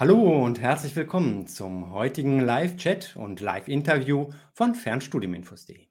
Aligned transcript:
Hallo 0.00 0.42
und 0.46 0.58
herzlich 0.62 0.96
willkommen 0.96 1.46
zum 1.46 1.92
heutigen 1.92 2.40
Live-Chat 2.40 3.16
und 3.16 3.42
Live-Interview 3.42 4.30
von 4.54 4.74
Fernstudieninfos.de. 4.74 5.88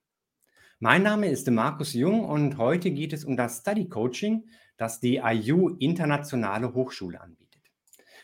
Mein 0.80 1.04
Name 1.04 1.28
ist 1.30 1.48
Markus 1.52 1.94
Jung 1.94 2.26
und 2.26 2.58
heute 2.58 2.90
geht 2.90 3.14
es 3.14 3.24
um 3.24 3.38
das 3.38 3.60
Study 3.60 3.88
Coaching, 3.88 4.50
das 4.78 5.00
die 5.00 5.22
IU 5.24 5.76
Internationale 5.78 6.74
Hochschule 6.74 7.22
anbietet. 7.22 7.62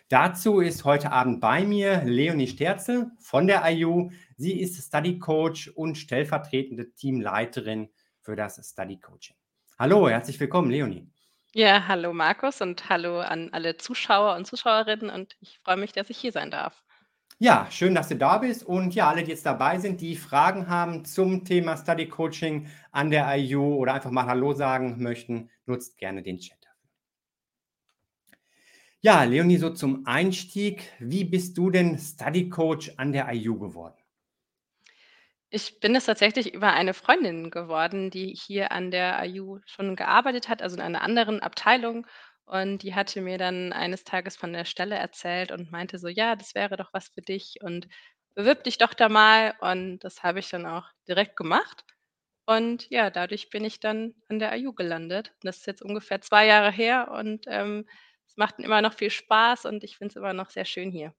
Dazu 0.09 0.59
ist 0.59 0.85
heute 0.85 1.11
Abend 1.11 1.39
bei 1.39 1.63
mir 1.63 2.01
Leonie 2.03 2.47
Sterzel 2.47 3.11
von 3.19 3.45
der 3.45 3.61
IU. 3.69 4.09
Sie 4.37 4.59
ist 4.59 4.83
Study 4.83 5.19
Coach 5.19 5.67
und 5.67 5.99
stellvertretende 5.99 6.95
Teamleiterin 6.95 7.89
für 8.21 8.35
das 8.35 8.59
Study 8.67 8.99
Coaching. 8.99 9.35
Hallo, 9.77 10.09
herzlich 10.09 10.39
willkommen, 10.39 10.71
Leonie. 10.71 11.07
Ja, 11.57 11.87
hallo 11.87 12.11
Markus 12.11 12.59
und 12.59 12.89
hallo 12.89 13.21
an 13.21 13.49
alle 13.53 13.77
Zuschauer 13.77 14.35
und 14.35 14.45
Zuschauerinnen 14.45 15.09
und 15.09 15.37
ich 15.39 15.57
freue 15.63 15.77
mich, 15.77 15.93
dass 15.93 16.09
ich 16.09 16.17
hier 16.17 16.33
sein 16.33 16.51
darf. 16.51 16.83
Ja, 17.39 17.69
schön, 17.71 17.95
dass 17.95 18.09
du 18.09 18.17
da 18.17 18.39
bist 18.39 18.65
und 18.65 18.93
ja, 18.93 19.07
alle, 19.07 19.23
die 19.23 19.31
jetzt 19.31 19.45
dabei 19.45 19.79
sind, 19.79 20.01
die 20.01 20.17
Fragen 20.17 20.67
haben 20.67 21.05
zum 21.05 21.45
Thema 21.45 21.77
Study 21.77 22.09
Coaching 22.09 22.67
an 22.91 23.09
der 23.09 23.33
IU 23.37 23.75
oder 23.75 23.93
einfach 23.93 24.11
mal 24.11 24.25
Hallo 24.25 24.51
sagen 24.51 25.01
möchten, 25.01 25.49
nutzt 25.65 25.97
gerne 25.97 26.23
den 26.23 26.39
Chat. 26.39 26.59
Ja, 28.99 29.23
Leonie, 29.23 29.55
so 29.55 29.69
zum 29.69 30.05
Einstieg, 30.05 30.91
wie 30.99 31.23
bist 31.23 31.57
du 31.57 31.69
denn 31.69 31.97
Study 31.97 32.49
Coach 32.49 32.91
an 32.97 33.13
der 33.13 33.31
IU 33.33 33.57
geworden? 33.59 34.04
Ich 35.55 35.79
bin 35.79 35.95
es 35.95 36.05
tatsächlich 36.05 36.53
über 36.53 36.73
eine 36.73 36.93
Freundin 36.93 37.49
geworden, 37.49 38.09
die 38.11 38.33
hier 38.35 38.71
an 38.73 38.91
der 38.91 39.23
IU 39.25 39.59
schon 39.65 39.95
gearbeitet 39.95 40.49
hat, 40.49 40.61
also 40.61 40.75
in 40.75 40.81
einer 40.81 41.01
anderen 41.01 41.39
Abteilung. 41.41 42.05
Und 42.45 42.79
die 42.83 42.93
hatte 42.93 43.21
mir 43.21 43.37
dann 43.37 43.71
eines 43.71 44.03
Tages 44.03 44.35
von 44.35 44.51
der 44.53 44.65
Stelle 44.65 44.95
erzählt 44.95 45.51
und 45.51 45.71
meinte 45.71 45.97
so: 45.97 46.07
„Ja, 46.09 46.35
das 46.35 46.55
wäre 46.55 46.75
doch 46.77 46.91
was 46.93 47.07
für 47.07 47.21
dich 47.21 47.55
und 47.61 47.87
bewirb 48.35 48.63
dich 48.65 48.77
doch 48.77 48.93
da 48.93 49.07
mal.“ 49.09 49.55
Und 49.61 49.99
das 49.99 50.23
habe 50.23 50.39
ich 50.39 50.49
dann 50.49 50.65
auch 50.65 50.89
direkt 51.07 51.37
gemacht. 51.37 51.85
Und 52.45 52.89
ja, 52.89 53.09
dadurch 53.11 53.49
bin 53.49 53.63
ich 53.65 53.79
dann 53.79 54.15
an 54.29 54.39
der 54.39 54.55
IU 54.57 54.73
gelandet. 54.73 55.33
Das 55.43 55.57
ist 55.59 55.67
jetzt 55.67 55.81
ungefähr 55.83 56.21
2 56.21 56.47
Jahre 56.47 56.71
her 56.71 57.11
und, 57.11 57.45
ähm, 57.47 57.87
es 58.27 58.37
macht 58.37 58.59
immer 58.59 58.81
noch 58.81 58.93
viel 58.95 59.11
Spaß 59.11 59.65
und 59.65 59.83
ich 59.85 59.97
finde 59.97 60.11
es 60.13 60.17
immer 60.17 60.33
noch 60.33 60.49
sehr 60.51 60.65
schön 60.65 60.91
hier. 60.91 61.13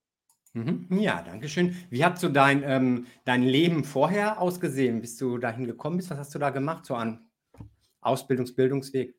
Mhm. 0.57 0.87
Ja, 1.01 1.23
danke 1.23 1.49
schön. 1.49 1.77
Wie 1.91 2.05
hat 2.05 2.19
so 2.19 2.29
dein, 2.29 2.63
ähm, 2.65 3.07
dein 3.25 3.43
Leben 3.43 3.85
vorher 3.85 4.41
ausgesehen, 4.41 5.01
bis 5.03 5.17
du 5.19 5.39
dahin 5.39 5.67
gekommen 5.67 5.99
bist? 5.99 6.11
Was 6.11 6.19
hast 6.19 6.35
du 6.35 6.39
da 6.39 6.51
gemacht, 6.51 6.87
so 6.87 6.95
an 6.95 7.29
Ausbildungs 8.03 8.55
Bildungsweg? 8.57 9.17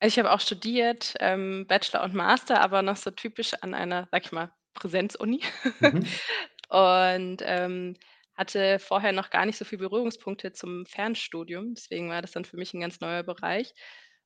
Also, 0.00 0.12
ich 0.14 0.18
habe 0.18 0.32
auch 0.32 0.40
studiert, 0.40 1.14
ähm, 1.20 1.66
Bachelor 1.66 2.04
und 2.04 2.14
Master, 2.14 2.60
aber 2.60 2.82
noch 2.82 2.96
so 2.96 3.10
typisch 3.10 3.54
an 3.62 3.72
einer, 3.74 4.08
sage 4.10 4.24
ich 4.26 4.32
mal, 4.32 4.52
Präsenzuni 4.74 5.40
Mhm. 5.80 6.16
und, 6.68 7.38
ähm, 7.44 7.94
hatte 8.34 8.78
vorher 8.78 9.12
noch 9.12 9.30
gar 9.30 9.46
nicht 9.46 9.56
so 9.56 9.64
viel 9.64 9.78
Berührungspunkte 9.78 10.52
zum 10.52 10.84
Fernstudium. 10.86 11.74
Deswegen 11.74 12.10
war 12.10 12.20
das 12.20 12.32
dann 12.32 12.44
für 12.44 12.58
mich 12.58 12.74
'n 12.74 12.80
ganz 12.80 13.00
neuer 13.00 13.22
Bereich. 13.22 13.72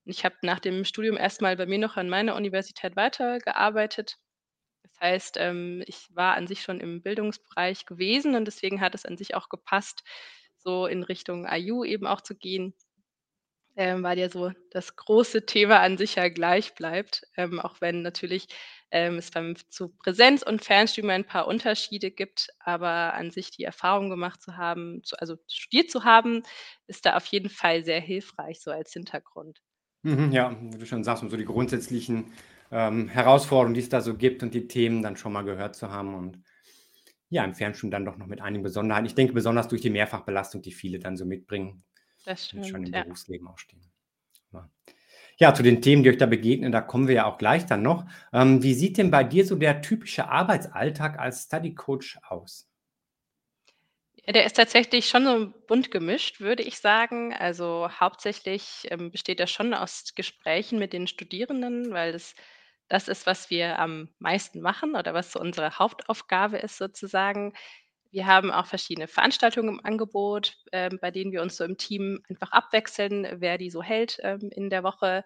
Und 0.05 0.11
ich 0.13 0.25
habe 0.25 0.35
nach 0.43 0.59
dem 0.61 0.85
Studium 0.85 1.17
erst 1.17 1.43
mal 1.43 1.57
bei 1.57 1.67
mir 1.67 1.79
noch 1.79 1.97
an 1.97 2.09
meiner 2.09 2.35
Universität 2.37 2.97
weitergearbeitet. 2.97 4.17
Heißt, 5.01 5.37
ähm, 5.39 5.83
ich 5.87 6.15
war 6.15 6.35
an 6.37 6.47
sich 6.47 6.63
schon 6.63 6.81
im 6.81 7.03
Bildungsbereich 7.03 7.87
gewesen 7.87 8.35
und 8.35 8.45
deswegen 8.45 8.81
hat 8.81 8.95
es 8.95 9.07
an 9.07 9.17
sich 9.17 9.35
auch 9.35 9.49
gepasst, 9.49 10.03
so 10.57 10.87
in 10.87 11.03
Richtung 11.03 11.47
IU 11.51 11.85
eben 11.85 12.07
auch 12.07 12.21
zu 12.21 12.35
gehen 12.35 12.75
ähm, 13.77 14.03
weil 14.03 14.19
ja 14.19 14.29
so 14.29 14.51
das 14.71 14.97
große 14.97 15.47
Thema 15.47 15.81
an 15.81 15.97
sich 15.97 16.17
ja 16.17 16.29
gleich 16.29 16.75
bleibt, 16.75 17.23
ähm, 17.37 17.61
auch 17.61 17.81
wenn 17.81 18.03
natürlich, 18.03 18.49
ähm, 18.91 19.17
es 19.19 19.31
beim 19.31 19.55
zu 19.71 19.91
Präsenz 19.91 20.43
und 20.43 20.65
Fernstudium 20.65 21.11
ein 21.11 21.25
paar 21.25 21.47
Unterschiede 21.47 22.11
gibt, 22.11 22.49
aber 22.59 23.15
an 23.15 23.31
sich 23.31 23.51
die 23.53 23.65
Erfahrung 23.65 24.11
gemacht 24.11 24.43
zu 24.43 24.57
haben 24.57 25.03
zu 25.05 25.17
also 25.19 25.37
studiert 25.49 25.91
zu 25.91 26.05
haben, 26.05 26.43
ist 26.89 27.07
da 27.07 27.17
auf 27.17 27.27
jeden 27.27 27.51
Fall 27.51 27.85
sehr 27.85 28.01
hilfreich 28.01 28.61
so 28.61 28.71
als 28.71 28.93
Hintergrund. 28.93 29.61
Mhm, 30.03 30.33
ja, 30.33 30.57
wie 30.61 30.79
du 30.79 30.87
schon 30.87 31.05
sagst, 31.05 31.23
um 31.23 31.31
so 31.31 31.37
die 31.37 31.45
grundsätzlichen, 31.45 32.33
ähm, 32.71 33.09
Herausforderungen, 33.09 33.75
die 33.75 33.81
es 33.81 33.89
da 33.89 34.01
so 34.01 34.17
gibt 34.17 34.43
und 34.43 34.55
die 34.55 34.69
Themen 34.69 35.03
dann 35.03 35.17
schon 35.17 35.33
mal 35.33 35.43
gehört 35.43 35.77
zu 35.77 35.91
haben 35.91 36.15
und 36.15 36.43
ja, 37.29 37.45
im 37.45 37.55
Fernstudium 37.55 37.91
dann 37.93 38.05
doch 38.05 38.17
noch 38.17 38.27
mit 38.27 38.41
einigen 38.41 38.63
Besonderheiten. 38.65 39.07
Ich 39.07 39.15
denke, 39.15 39.33
besonders 39.33 39.69
durch 39.69 39.81
die 39.81 39.91
Mehrfachbelastung, 39.91 40.63
die 40.63 40.73
viele 40.73 40.99
dann 40.99 41.17
so 41.17 41.25
mitbringen 41.25 41.85
Das 42.25 42.53
und 42.53 42.67
schon 42.67 42.83
stimmt, 42.83 42.89
im 42.89 42.95
ja. 42.95 43.03
Berufsleben 43.05 43.47
auch 43.47 43.59
stehen. 43.59 43.83
Ja. 44.53 44.69
Ja, 45.39 45.55
zu 45.55 45.63
den 45.63 45.81
Themen, 45.81 46.03
die 46.03 46.11
euch 46.11 46.19
da 46.19 46.27
begegnen, 46.27 46.71
da 46.71 46.83
kommen 46.83 47.09
wir 47.09 47.15
ja 47.15 47.25
auch 47.27 47.39
gleich 47.39 47.65
dann 47.67 47.83
noch. 47.83 48.05
Ähm, 48.33 48.63
wie 48.63 48.75
sieht 48.75 48.99
denn 48.99 49.11
bei 49.11 49.25
dir 49.25 49.47
so 49.47 49.57
der 49.57 49.81
typische 49.81 50.29
Arbeitsalltag 50.29 51.19
als 51.19 51.45
Study 51.45 51.75
Coach 51.75 52.19
aus? 52.29 52.69
Ja, 54.27 54.33
der 54.33 54.45
ist 54.45 54.57
tatsächlich 54.57 55.09
schon 55.09 55.25
so 55.25 55.53
bunt 55.67 55.91
gemischt, 55.91 56.41
würde 56.41 56.63
ich 56.63 56.79
sagen. 56.79 57.33
Also, 57.33 57.89
hauptsächlich, 57.91 58.87
ähm, 58.91 59.11
besteht 59.11 59.41
er 59.41 59.47
schon 59.47 59.73
aus 59.73 60.15
Gesprächen 60.15 60.79
mit 60.79 60.93
den 60.93 61.07
Studierenden, 61.07 61.91
weil 61.93 62.13
das 62.13 62.35
das 62.91 63.09
ist, 63.09 63.25
was 63.27 63.51
wir 63.51 63.79
am 63.79 64.09
meisten 64.19 64.61
machen 64.61 64.97
oder 64.97 65.15
was 65.15 65.33
so 65.33 65.41
unsere 65.41 65.79
Hauptaufgabe 65.79 66.59
ist 66.59 66.77
sozusagen. 66.77 67.55
Wir 68.11 68.27
haben 68.27 68.51
auch 68.51 68.67
verschiedene 68.67 69.07
Veranstaltungen 69.07 69.69
im 69.79 69.87
Angebot, 69.87 70.57
ähm, 70.73 70.99
bei 71.01 71.13
denen 71.13 71.33
wir 71.33 71.43
uns 71.43 71.57
so 71.57 71.65
im 71.65 71.79
Team 71.79 72.23
einfach 72.29 72.51
abwechseln, 72.53 73.29
wer 73.41 73.59
die 73.59 73.71
so 73.71 73.83
hält, 73.83 74.19
ähm, 74.23 74.51
in 74.53 74.71
der 74.71 74.83
Woche. 74.83 75.25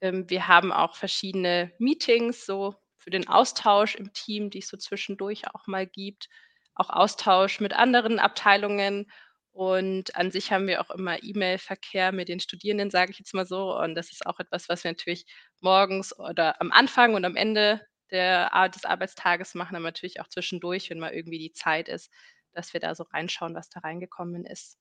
Ähm, 0.00 0.28
wir 0.30 0.48
haben 0.48 0.72
auch 0.72 0.96
verschiedene 0.96 1.72
Meetings 1.78 2.46
so 2.46 2.74
für 2.96 3.10
den 3.10 3.28
Austausch 3.28 3.94
im 3.94 4.12
Team, 4.14 4.50
die 4.50 4.60
es 4.60 4.68
so 4.68 4.78
zwischendurch 4.78 5.46
auch 5.54 5.66
mal 5.66 5.86
gibt, 5.86 6.28
auch 6.74 6.90
Austausch 6.90 7.60
mit 7.60 7.74
anderen 7.74 8.18
Abteilungen. 8.18 9.10
Und 9.52 10.14
an 10.16 10.30
sich 10.30 10.52
haben 10.52 10.66
wir 10.68 10.80
auch 10.80 10.90
immer 10.90 11.22
E-Mail-Verkehr 11.22 12.12
mit 12.12 12.28
den 12.28 12.40
Studierenden, 12.40 12.90
sage 12.90 13.10
ich 13.10 13.18
jetzt 13.18 13.34
mal 13.34 13.46
so. 13.46 13.76
Und 13.76 13.94
das 13.94 14.12
ist 14.12 14.24
auch 14.26 14.38
etwas, 14.38 14.68
was 14.68 14.84
wir 14.84 14.92
natürlich 14.92 15.26
morgens 15.60 16.16
oder 16.18 16.60
am 16.60 16.70
Anfang 16.72 17.14
und 17.14 17.24
am 17.24 17.36
Ende 17.36 17.80
der 18.10 18.50
des 18.70 18.84
Arbeitstages 18.84 19.54
machen, 19.54 19.76
aber 19.76 19.84
natürlich 19.84 20.20
auch 20.20 20.28
zwischendurch, 20.28 20.90
wenn 20.90 20.98
mal 20.98 21.12
irgendwie 21.12 21.38
die 21.38 21.52
Zeit 21.52 21.88
ist, 21.88 22.10
dass 22.52 22.72
wir 22.72 22.80
da 22.80 22.94
so 22.94 23.04
reinschauen, 23.04 23.54
was 23.54 23.68
da 23.68 23.80
reingekommen 23.80 24.44
ist. 24.46 24.78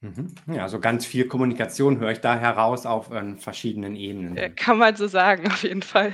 Mhm. 0.00 0.34
Ja, 0.52 0.62
also 0.64 0.80
ganz 0.80 1.06
viel 1.06 1.26
Kommunikation 1.28 1.98
höre 1.98 2.10
ich 2.12 2.20
da 2.20 2.38
heraus 2.38 2.84
auf, 2.84 3.10
ähm, 3.10 3.38
verschiedenen 3.38 3.96
Ebenen 3.96 4.36
Äh, 4.36 4.50
kann 4.50 4.78
man 4.78 4.96
so 4.96 5.06
sagen, 5.06 5.46
auf 5.50 5.62
jeden 5.62 5.82
Fall. 5.82 6.12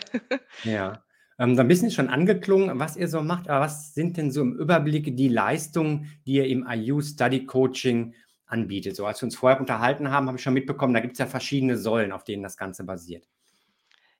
Ja. 0.62 1.02
Ähm, 1.40 1.56
so 1.56 1.62
'n 1.62 1.68
bisschen 1.68 1.90
schon 1.90 2.08
angeklungen, 2.08 2.78
was 2.78 2.96
ihr 2.96 3.08
so 3.08 3.22
macht, 3.22 3.48
aber 3.48 3.64
was 3.64 3.94
sind 3.94 4.16
denn 4.18 4.30
so 4.30 4.42
im 4.42 4.54
Überblick 4.58 5.16
die 5.16 5.28
Leistungen, 5.28 6.10
die 6.26 6.34
ihr 6.34 6.46
im 6.46 6.66
IU 6.68 7.00
Study 7.00 7.46
Coaching 7.46 8.14
anbietet? 8.46 8.94
So 8.96 9.06
als 9.06 9.22
wir 9.22 9.26
uns 9.26 9.36
vorher 9.36 9.58
unterhalten 9.60 10.10
haben, 10.10 10.26
habe 10.28 10.36
ich 10.38 10.42
schon 10.44 10.54
mitbekommen, 10.54 10.94
da 10.94 11.00
gibt's 11.00 11.18
ja 11.18 11.26
verschiedene 11.26 11.78
Säulen, 11.78 12.12
auf 12.12 12.24
denen 12.24 12.42
das 12.44 12.58
Ganze 12.58 12.84
basiert. 12.84 13.26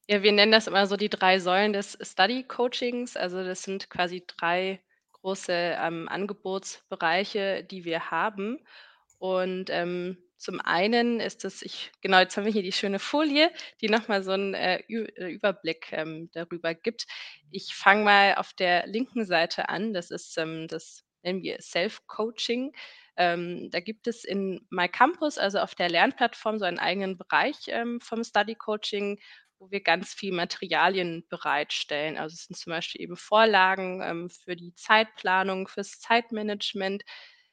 Ja, 0.09 0.23
wir 0.23 0.33
nennen 0.33 0.53
das 0.53 0.67
immer 0.67 0.87
so 0.87 0.97
die 0.97 1.09
3 1.09 1.39
Säulen 1.39 1.73
des 1.73 1.97
Study 2.03 2.43
Coachings. 2.45 3.17
Also, 3.17 3.45
das 3.45 3.63
sind 3.63 3.91
quasi 3.91 4.25
3 4.27 4.81
große, 5.13 5.53
ähm, 5.53 6.09
Angebotsbereiche, 6.09 7.65
die 7.65 7.85
wir 7.85 8.11
haben. 8.11 8.59
Und, 9.19 9.71
ähm, 9.71 10.19
zum 10.41 10.61
einen 10.61 11.21
ist 11.21 11.45
das 11.45 11.63
ich 11.63 11.93
genau, 12.01 12.19
jetzt 12.21 12.37
haben 12.37 12.45
wir 12.47 12.53
hier 12.53 12.63
die 12.63 12.73
schöne 12.73 12.99
Folie, 12.99 13.51
die 13.81 13.89
noch 13.89 14.09
mal 14.09 14.23
so 14.25 14.33
'n, 14.33 14.55
äh, 14.55 14.79
äh, 14.89 15.31
Überblick, 15.33 15.89
ähm, 15.93 16.31
darüber 16.33 16.75
gibt. 16.75 17.07
Ich 17.53 17.75
fange 17.75 18.05
mal 18.05 18.35
auf 18.37 18.53
der 18.55 18.87
linken 18.89 19.25
Seite 19.27 19.69
an. 19.69 19.93
Das 19.95 20.11
ist, 20.11 20.37
ähm 20.39 20.67
das 20.69 21.05
nennen 21.23 21.43
wir 21.43 21.59
Self-Coaching. 21.61 22.73
Ähm, 23.17 23.71
da 23.71 23.81
gibt 23.81 24.07
es 24.07 24.25
in 24.25 24.67
myCampus, 24.71 25.39
also 25.39 25.59
auf 25.61 25.75
der 25.75 25.91
Lernplattform, 25.91 26.59
so 26.59 26.65
einen 26.65 26.79
eigenen 26.79 27.19
Bereich, 27.19 27.57
ähm, 27.69 28.01
vom 28.01 28.25
Study 28.25 28.55
Coaching, 28.55 29.21
wo 29.59 29.71
wir 29.71 29.83
ganz 29.83 30.15
viel 30.15 30.33
Materialien 30.33 31.27
bereitstellen. 31.29 32.17
Also, 32.17 32.35
es 32.35 32.45
sind 32.47 32.57
zum 32.57 32.71
Beispiel 32.73 33.03
eben 33.03 33.17
Vorlagen, 33.17 34.01
ähm, 34.03 34.31
für 34.31 34.57
die 34.57 34.75
Zeitplanung, 34.75 35.69
fürs 35.69 36.01
Zeitmanagement. 36.01 37.03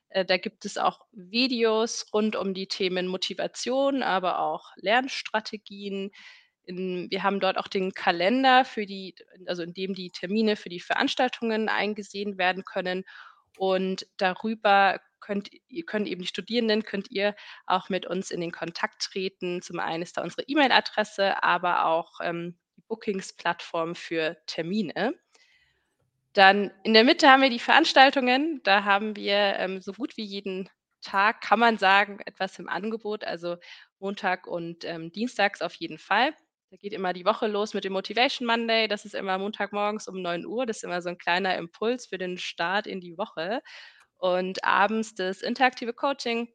Äh, 0.09 0.25
da 0.25 0.37
gibt 0.37 0.65
es 0.65 0.77
auch 0.77 1.01
Videos 1.11 2.07
rund 2.13 2.35
um 2.35 2.53
die 2.53 2.67
Themen 2.67 3.07
Motivation, 3.07 4.03
aber 4.03 4.39
auch 4.39 4.71
Lernstrategien. 4.77 6.11
Wir 6.65 7.23
haben 7.23 7.39
dort 7.39 7.57
auch 7.57 7.67
den 7.69 7.93
Kalender 7.93 8.65
für 8.65 8.85
die 8.85 9.15
also, 9.45 9.63
in 9.63 9.73
dem 9.73 9.93
die 9.93 10.11
Termine 10.11 10.57
für 10.57 10.69
die 10.69 10.81
Veranstaltungen 10.81 11.69
eingesehen 11.69 12.37
werden 12.37 12.63
können. 12.65 13.05
Und 13.57 14.05
darüber 14.17 14.99
könnt 15.19 15.49
können 15.87 16.05
eben 16.05 16.21
die 16.21 16.27
Studierenden 16.27 16.83
könnt 16.83 17.09
ihr 17.09 17.35
auch 17.65 17.89
mit 17.89 18.05
uns 18.05 18.31
in 18.31 18.41
den 18.41 18.51
Kontakt 18.51 19.01
treten. 19.01 19.61
Zum 19.61 19.79
einen 19.79 20.03
ist 20.03 20.17
da 20.17 20.23
unsere 20.23 20.43
E-Mail-Adresse, 20.43 21.41
aber 21.43 21.85
auch, 21.85 22.19
ähm, 22.21 22.57
die 22.75 22.81
Bookings-Plattform 22.81 23.95
für 23.95 24.37
Termine. 24.45 25.13
Dann 26.37 26.69
in 26.83 26.93
der 26.93 27.03
Mitte 27.03 27.31
haben 27.31 27.41
wir 27.41 27.49
die 27.49 27.57
Veranstaltungen. 27.57 28.61
Da 28.63 28.83
haben 28.83 29.15
wir, 29.15 29.55
ähm, 29.57 29.81
so 29.81 29.91
gut 29.91 30.17
wie 30.17 30.23
jeden 30.23 30.69
Tag, 31.01 31.41
kann 31.41 31.57
man 31.59 31.79
sagen, 31.79 32.19
etwas 32.27 32.59
im 32.59 32.69
Angebot, 32.69 33.23
also 33.23 33.55
Montag 33.99 34.45
und, 34.45 34.85
ähm, 34.85 35.11
dienstags 35.11 35.63
auf 35.63 35.73
jeden 35.75 35.97
Fall. 35.97 36.33
da 36.69 36.75
geht 36.77 36.91
immer 36.93 37.13
die 37.13 37.25
Woche 37.25 37.47
los 37.47 37.73
mit 37.73 37.85
dem 37.85 37.93
Motivation 37.93 38.45
Monday. 38.45 38.87
Das 38.89 39.05
ist 39.05 39.15
immer 39.15 39.37
Montagmorgens 39.39 40.07
um 40.09 40.21
9:00. 40.21 40.65
Das 40.67 40.77
ist 40.77 40.83
immer 40.83 41.01
so 41.01 41.09
'n 41.09 41.17
kleiner 41.17 41.55
Impuls 41.57 42.05
für 42.07 42.17
den 42.19 42.37
Start 42.37 42.85
in 42.87 42.99
die 43.01 43.17
Woche. 43.17 43.61
Und 44.17 44.63
abends 44.65 45.15
das 45.15 45.41
interaktive 45.41 45.93
Coaching. 45.93 46.49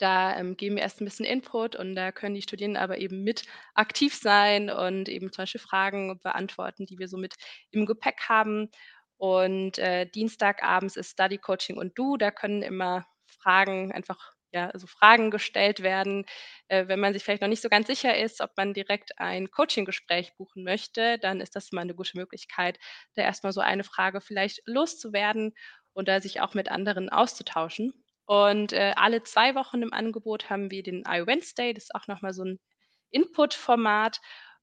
Da, 0.00 0.36
ähm, 0.38 0.56
geben 0.56 0.76
wir 0.76 0.82
erst 0.82 1.00
'n 1.00 1.04
bisschen 1.04 1.24
Input 1.26 1.76
und 1.76 1.94
da 1.94 2.10
können 2.12 2.34
die 2.34 2.42
Studierenden 2.42 2.82
aber 2.82 2.98
eben 2.98 3.22
mit 3.22 3.44
aktiv 3.74 4.14
sein 4.14 4.68
und 4.70 5.08
eben 5.08 5.30
zum 5.32 5.42
Beispiel 5.42 5.60
Fragen 5.60 6.18
beantworten, 6.20 6.86
die 6.86 6.98
wir 6.98 7.06
so 7.08 7.16
mit 7.16 7.34
im 7.70 7.86
Gepäck 7.86 8.22
haben. 8.28 8.70
Und, 9.16 9.78
äh, 9.78 10.06
Dienstagabends 10.06 10.96
ist 10.96 11.12
Study 11.12 11.38
Coaching 11.38 11.76
und 11.78 11.96
Do. 11.98 12.16
Da 12.16 12.30
können 12.32 12.62
immer 12.62 13.06
Fragen 13.40 13.92
einfach 13.92 14.32
ja, 14.52 14.70
also 14.70 14.86
Fragen 14.86 15.32
gestellt 15.32 15.82
werden. 15.82 16.24
Äh, 16.68 16.86
wenn 16.86 17.00
man 17.00 17.12
sich 17.12 17.24
vielleicht 17.24 17.42
noch 17.42 17.48
nicht 17.48 17.60
so 17.62 17.68
ganz 17.68 17.88
sicher 17.88 18.16
ist, 18.16 18.40
ob 18.40 18.52
man 18.56 18.72
direkt 18.72 19.18
ein 19.18 19.50
Coaching-Gespräch 19.50 20.32
buchen 20.36 20.62
möchte, 20.62 21.18
dann 21.18 21.40
ist 21.40 21.56
das 21.56 21.70
immer 21.72 21.84
'ne 21.84 21.94
gute 21.94 22.16
Möglichkeit, 22.16 22.78
da 23.14 23.22
erst 23.22 23.42
mal 23.42 23.52
so 23.52 23.60
eine 23.60 23.82
Frage 23.84 24.20
vielleicht 24.20 24.60
loszuwerden 24.66 25.54
und 25.92 26.06
da 26.08 26.20
sich 26.20 26.40
auch 26.40 26.54
mit 26.54 26.70
anderen 26.70 27.08
auszutauschen. 27.10 28.03
Und, 28.28 28.72
äh, 28.72 28.92
alle 28.96 29.22
2 29.22 29.54
Wochen 29.54 29.82
im 29.82 29.92
Angebot 29.92 30.50
haben 30.50 30.70
wir 30.70 30.82
den 30.82 31.02
iWednesday. 31.06 31.74
Das 31.74 31.84
ist 31.84 31.94
auch 31.94 32.06
noch 32.08 32.22
mal 32.22 32.32
so 32.34 32.42
'n 32.44 32.58
Input-Format, 33.10 34.20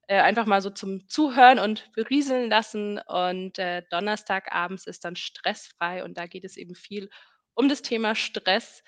äh, 0.07 0.19
einfach 0.21 0.45
mal 0.47 0.61
so 0.61 0.69
zum 0.71 1.07
Zuhören 1.07 1.59
und 1.59 1.91
berieseln 1.93 2.49
lassen. 2.49 2.99
Und, 3.07 3.59
äh, 3.59 3.83
donnerstagabends 3.91 4.87
ist 4.87 5.05
dann 5.05 5.15
stressfrei 5.15 6.03
und 6.03 6.17
da 6.17 6.27
geht 6.27 6.43
es 6.45 6.57
eben 6.57 6.75
viel 6.75 7.09
um 7.55 7.69
das 7.69 7.81
Thema 7.83 8.15
Stress 8.15 8.83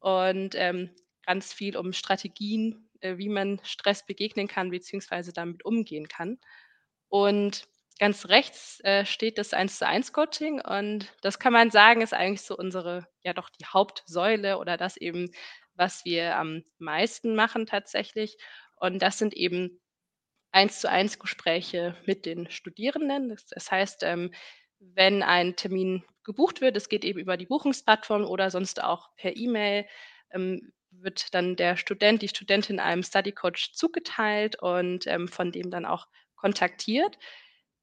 und, 0.00 0.54
ähm, 0.56 0.90
ganz 1.26 1.52
viel 1.52 1.76
um 1.76 1.92
Strategien, 1.94 2.90
äh, 3.00 3.16
wie 3.18 3.28
man 3.30 3.60
Stress 3.64 4.04
begegnen 4.06 4.48
kann 4.48 4.70
beziehungsweise 4.70 5.32
damit 5.32 5.64
umgehen 5.64 6.08
kann. 6.08 6.38
Und 7.08 7.66
ganz 7.98 8.26
rechts, 8.26 8.80
äh, 8.84 9.04
steht 9.04 9.38
das 9.38 9.52
Eins-zu-eins-Coaching 9.54 10.60
und 10.60 11.12
das 11.22 11.38
kann 11.38 11.52
man 11.52 11.70
sagen, 11.70 12.00
ist 12.02 12.14
eigentlich 12.14 12.42
so 12.42 12.56
unsere 12.56 13.06
ja 13.22 13.32
doch 13.34 13.50
die 13.50 13.66
Hauptsäule 13.66 14.58
oder 14.58 14.76
das 14.76 14.96
eben, 14.96 15.30
was 15.74 16.04
wir 16.04 16.36
am 16.36 16.62
meisten 16.78 17.34
machen 17.36 17.66
tatsächlich. 17.66 18.36
Und 18.76 19.00
das 19.02 19.18
sind 19.18 19.34
eben 19.34 19.80
Eins-zu-eins-Gespräche 20.52 21.96
mit 22.06 22.26
den 22.26 22.50
Studierenden. 22.50 23.28
Das 23.30 23.46
das 23.46 23.70
heißt, 23.70 24.02
ähm, 24.04 24.32
wenn 24.80 25.22
ein 25.22 25.56
Termin 25.56 26.04
gebucht 26.24 26.60
wird, 26.60 26.76
das 26.76 26.88
geht 26.88 27.04
eben 27.04 27.18
über 27.18 27.36
die 27.36 27.46
Buchungsplattform 27.46 28.24
oder 28.24 28.50
sonst 28.50 28.82
auch 28.82 29.10
per 29.16 29.36
E-Mail, 29.36 29.86
ähm, 30.30 30.72
wird 30.90 31.34
dann 31.34 31.56
der 31.56 31.76
Student, 31.76 32.22
die 32.22 32.28
Studentin 32.28 32.80
einem 32.80 33.02
Study 33.02 33.32
Coach 33.32 33.72
zugeteilt 33.74 34.60
und, 34.62 35.06
ähm, 35.06 35.28
von 35.28 35.52
dem 35.52 35.70
dann 35.70 35.84
auch 35.84 36.06
kontaktiert. 36.36 37.18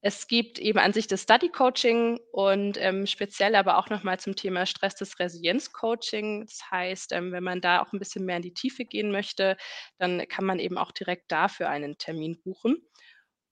Es 0.04 0.28
gibt 0.28 0.58
eben 0.58 0.78
an 0.78 0.92
sich 0.92 1.06
das 1.06 1.22
Study 1.22 1.48
Coaching 1.48 2.20
und, 2.32 2.76
ähm, 2.80 3.06
speziell 3.06 3.54
aber 3.54 3.78
auch 3.78 3.88
noch 3.88 4.02
mal 4.02 4.18
zum 4.20 4.36
Thema 4.36 4.66
Stress 4.66 4.94
das 4.94 5.18
Resilienz-Coaching. 5.18 6.42
Das 6.46 6.70
heißt, 6.70 7.12
ähm, 7.12 7.32
wenn 7.32 7.42
man 7.42 7.60
da 7.60 7.80
auch 7.82 7.92
'n 7.92 7.98
bisschen 7.98 8.24
mehr 8.26 8.36
in 8.36 8.42
die 8.42 8.52
Tiefe 8.54 8.84
gehen 8.84 9.10
möchte, 9.10 9.56
dann 9.98 10.26
kann 10.28 10.44
man 10.44 10.58
eben 10.58 10.76
auch 10.78 10.92
direkt 10.92 11.32
dafür 11.32 11.70
einen 11.70 11.96
Termin 11.98 12.40
buchen. 12.42 12.76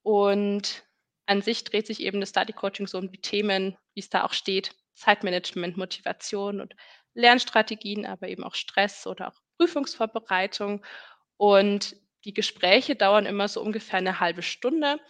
Und 0.03 0.85
an 1.27 1.43
sich 1.43 1.65
dreht 1.65 1.87
sich 1.87 2.01
eben 2.01 2.21
das 2.21 2.31
Study 2.31 2.53
Coaching 2.53 2.87
so 2.87 2.99
um 2.99 3.11
die 3.13 3.21
Themen, 3.21 3.77
wie's 3.95 4.11
da 4.11 4.25
auch 4.25 4.33
steht, 4.35 4.75
Zeitmanagement, 4.95 5.77
Motivation 5.79 6.61
und 6.61 6.75
Lernstrategien, 7.15 8.07
aber 8.07 8.29
eben 8.29 8.45
auch 8.45 8.55
Stress 8.55 9.07
oder 9.07 9.29
auch 9.29 9.41
Prüfungsvorbereitung. 9.59 10.85
Und 11.39 11.97
die 12.25 12.35
Gespräche 12.35 12.97
dauern 12.97 13.27
immer 13.27 13.49
so 13.49 13.63
ungefähr 13.63 14.01
'ne 14.03 14.21
1/2 14.21 14.43
Stunde. 14.43 15.01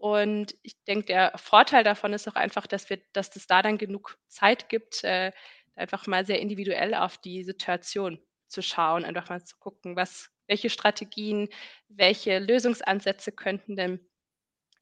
Und 0.00 0.56
ich 0.62 0.82
denke, 0.84 1.04
der 1.08 1.32
Vorteil 1.36 1.84
davon 1.84 2.14
ist 2.14 2.26
auch 2.26 2.34
einfach, 2.34 2.66
dass 2.66 2.88
wir 2.88 3.00
dass 3.12 3.36
es 3.36 3.46
da 3.46 3.60
dann 3.60 3.76
genug 3.76 4.16
Zeit 4.28 4.70
gibt, 4.70 5.04
äh, 5.04 5.30
einfach 5.76 6.06
mal 6.06 6.24
sehr 6.24 6.40
individuell 6.40 6.94
auf 6.94 7.18
die 7.18 7.44
Situation 7.44 8.18
zu 8.48 8.62
schauen, 8.62 9.04
einfach 9.04 9.28
mal 9.28 9.44
zu 9.44 9.56
gucken, 9.58 9.96
was 9.96 10.30
welche 10.46 10.70
Strategien, 10.70 11.50
welche 11.88 12.38
Lösungsansätze 12.38 13.30
könnten 13.30 13.76
denn 13.76 14.00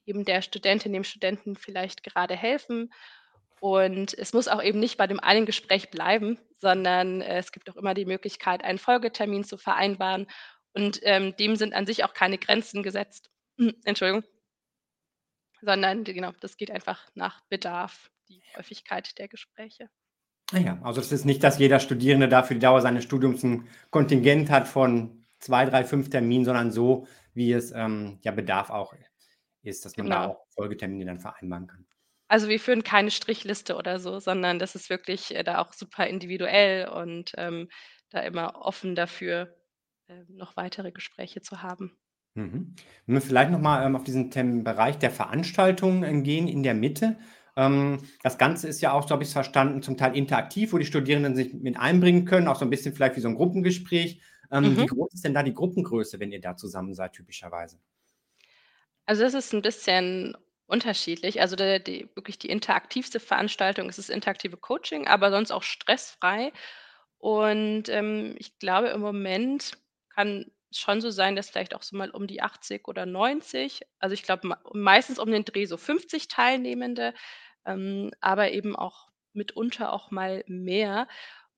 eben 0.05 0.23
der 0.23 0.41
Studentin, 0.41 0.93
dem 0.93 1.03
Studenten 1.03 1.57
vielleicht 1.57 2.03
gerade 2.03 2.37
helfen. 2.37 2.93
Und 3.59 4.17
es 4.17 4.31
muss 4.31 4.47
auch 4.47 4.63
eben 4.63 4.79
nicht 4.79 4.95
bei 4.95 5.05
dem 5.05 5.19
einen 5.19 5.45
Gespräch 5.45 5.91
bleiben, 5.91 6.39
sondern, 6.59 7.19
äh, 7.19 7.39
es 7.39 7.51
gibt 7.51 7.69
auch 7.69 7.75
immer 7.75 7.93
die 7.93 8.05
Möglichkeit, 8.05 8.63
einen 8.63 8.79
Folgetermin 8.79 9.43
zu 9.43 9.57
vereinbaren. 9.57 10.27
Und, 10.73 11.01
ähm, 11.03 11.35
dem 11.35 11.57
sind 11.57 11.73
an 11.73 11.85
sich 11.85 12.05
auch 12.05 12.13
keine 12.13 12.37
Grenzen 12.37 12.83
gesetzt. 12.83 13.29
Entschuldigung. 13.83 14.23
Sondern 15.63 16.03
genau, 16.05 16.31
das 16.39 16.55
geht 16.57 16.71
einfach 16.71 17.09
nach 17.15 17.41
Bedarf, 17.49 18.11
die 18.29 18.43
Häufigkeit 18.55 19.17
der 19.17 19.27
Gespräche. 19.27 19.89
Ah 20.51 20.57
ja, 20.57 20.79
also 20.81 20.99
es 20.99 21.11
ist 21.11 21.25
nicht, 21.25 21.43
dass 21.43 21.59
jeder 21.59 21.79
Studierende 21.79 22.27
da 22.27 22.41
für 22.41 22.55
die 22.55 22.59
Dauer 22.59 22.81
seines 22.81 23.03
Studiums 23.03 23.43
'n 23.43 23.67
Kontingent 23.91 24.49
hat 24.49 24.67
von 24.67 25.25
2, 25.39 25.65
3, 25.65 25.83
5 25.83 26.09
Terminen, 26.09 26.43
sondern 26.45 26.71
so, 26.71 27.05
wie 27.35 27.51
es, 27.53 27.71
ähm, 27.71 28.17
ja 28.23 28.31
Bedarf 28.31 28.69
auch 28.71 28.93
ist, 29.61 29.85
dass 29.85 29.97
man 29.97 30.09
da 30.09 30.21
Genau. 30.21 30.31
auch 30.31 30.45
Folgetermine 30.49 31.05
dann 31.05 31.19
vereinbaren 31.19 31.67
kann. 31.67 31.85
Also, 32.31 32.47
wir 32.47 32.59
führen 32.59 32.83
keine 32.83 33.09
Strichliste 33.09 33.75
oder 33.75 33.99
so, 33.99 34.19
sondern 34.19 34.59
das 34.59 34.75
ist 34.75 34.91
wirklich, 34.91 35.33
äh, 35.35 35.43
da 35.43 35.57
auch 35.59 35.73
super 35.73 36.05
individuell 36.05 36.87
und, 36.87 37.31
ähm, 37.37 37.69
da 38.11 38.19
immer 38.21 38.55
offen 38.61 38.93
dafür, 38.93 39.57
ähm, 40.07 40.27
noch 40.29 40.55
weitere 40.55 40.91
Gespräche 40.91 41.41
zu 41.41 41.63
haben. 41.63 41.97
Mhm. 42.39 42.75
Wenn 43.05 43.15
wir 43.15 43.21
vielleicht 43.21 43.51
noch 43.51 43.59
mal, 43.59 43.85
ähm, 43.85 43.95
auf 43.95 44.03
diesen 44.03 44.31
Themen 44.31 44.63
Bereich 44.63 44.97
der 44.97 45.11
Veranstaltungen, 45.11 46.03
ähm, 46.03 46.23
gehen 46.23 46.47
in 46.47 46.63
der 46.63 46.73
Mitte. 46.73 47.17
Ähm, 47.57 47.99
das 48.23 48.37
Ganze 48.37 48.67
ist 48.69 48.81
ja 48.81 48.93
auch, 48.93 49.03
so 49.07 49.09
habe 49.13 49.23
ich's 49.23 49.33
verstanden, 49.33 49.81
zum 49.81 49.97
Teil 49.97 50.15
interaktiv, 50.15 50.71
wo 50.71 50.77
die 50.77 50.85
Studierenden 50.85 51.35
sich 51.35 51.53
mit 51.53 51.77
einbringen 51.77 52.25
können, 52.25 52.47
auch 52.47 52.55
so 52.55 52.65
'n 52.65 52.69
bisschen 52.69 52.93
vielleicht 52.95 53.17
wie 53.17 53.21
so 53.21 53.27
'n 53.27 53.35
Gruppengespräch. 53.35 54.21
Ähm, 54.51 54.77
wie 54.77 54.85
Mhm. 54.85 54.87
groß 54.87 55.13
ist 55.13 55.25
denn 55.25 55.33
da 55.33 55.43
die 55.43 55.53
Gruppengröße, 55.53 56.19
wenn 56.19 56.31
ihr 56.31 56.41
da 56.41 56.55
zusammen 56.55 56.93
seid 56.93 57.13
typischerweise? 57.13 57.79
Also, 59.07 59.23
das 59.23 59.33
ist 59.33 59.53
'n 59.53 59.61
bisschen 59.61 60.37
unterschiedlich. 60.67 61.41
Also, 61.41 61.55
der 61.55 61.79
die 61.79 62.07
wirklich 62.15 62.37
die 62.37 62.49
interaktivste 62.49 63.19
Veranstaltung 63.19 63.89
ist 63.89 63.97
das 63.97 64.09
interaktive 64.09 64.57
Coaching, 64.57 65.07
aber 65.07 65.31
sonst 65.31 65.51
auch 65.51 65.63
stressfrei. 65.63 66.51
Und, 67.17 67.89
ähm, 67.89 68.35
ich 68.37 68.59
glaube, 68.59 68.89
im 68.89 69.01
Moment 69.01 69.73
kann 70.15 70.45
schon 70.71 71.01
so 71.01 71.09
sein, 71.11 71.35
dass 71.35 71.49
vielleicht 71.49 71.75
auch 71.75 71.83
so 71.83 71.97
mal 71.97 72.11
um 72.11 72.27
die 72.27 72.41
80 72.41 72.87
oder 72.87 73.05
90 73.05 73.81
also, 73.99 74.13
ich 74.13 74.23
glaube, 74.23 74.47
mei 74.49 74.55
meistens 74.73 75.19
um 75.19 75.31
den 75.31 75.45
Dreh 75.45 75.65
so 75.65 75.77
50 75.77 76.27
Teilnehmende, 76.27 77.13
ähm, 77.65 78.11
aber 78.21 78.51
eben 78.51 78.75
auch 78.75 79.09
mitunter 79.33 79.93
auch 79.93 80.11
mal 80.11 80.43
mehr. 80.47 81.07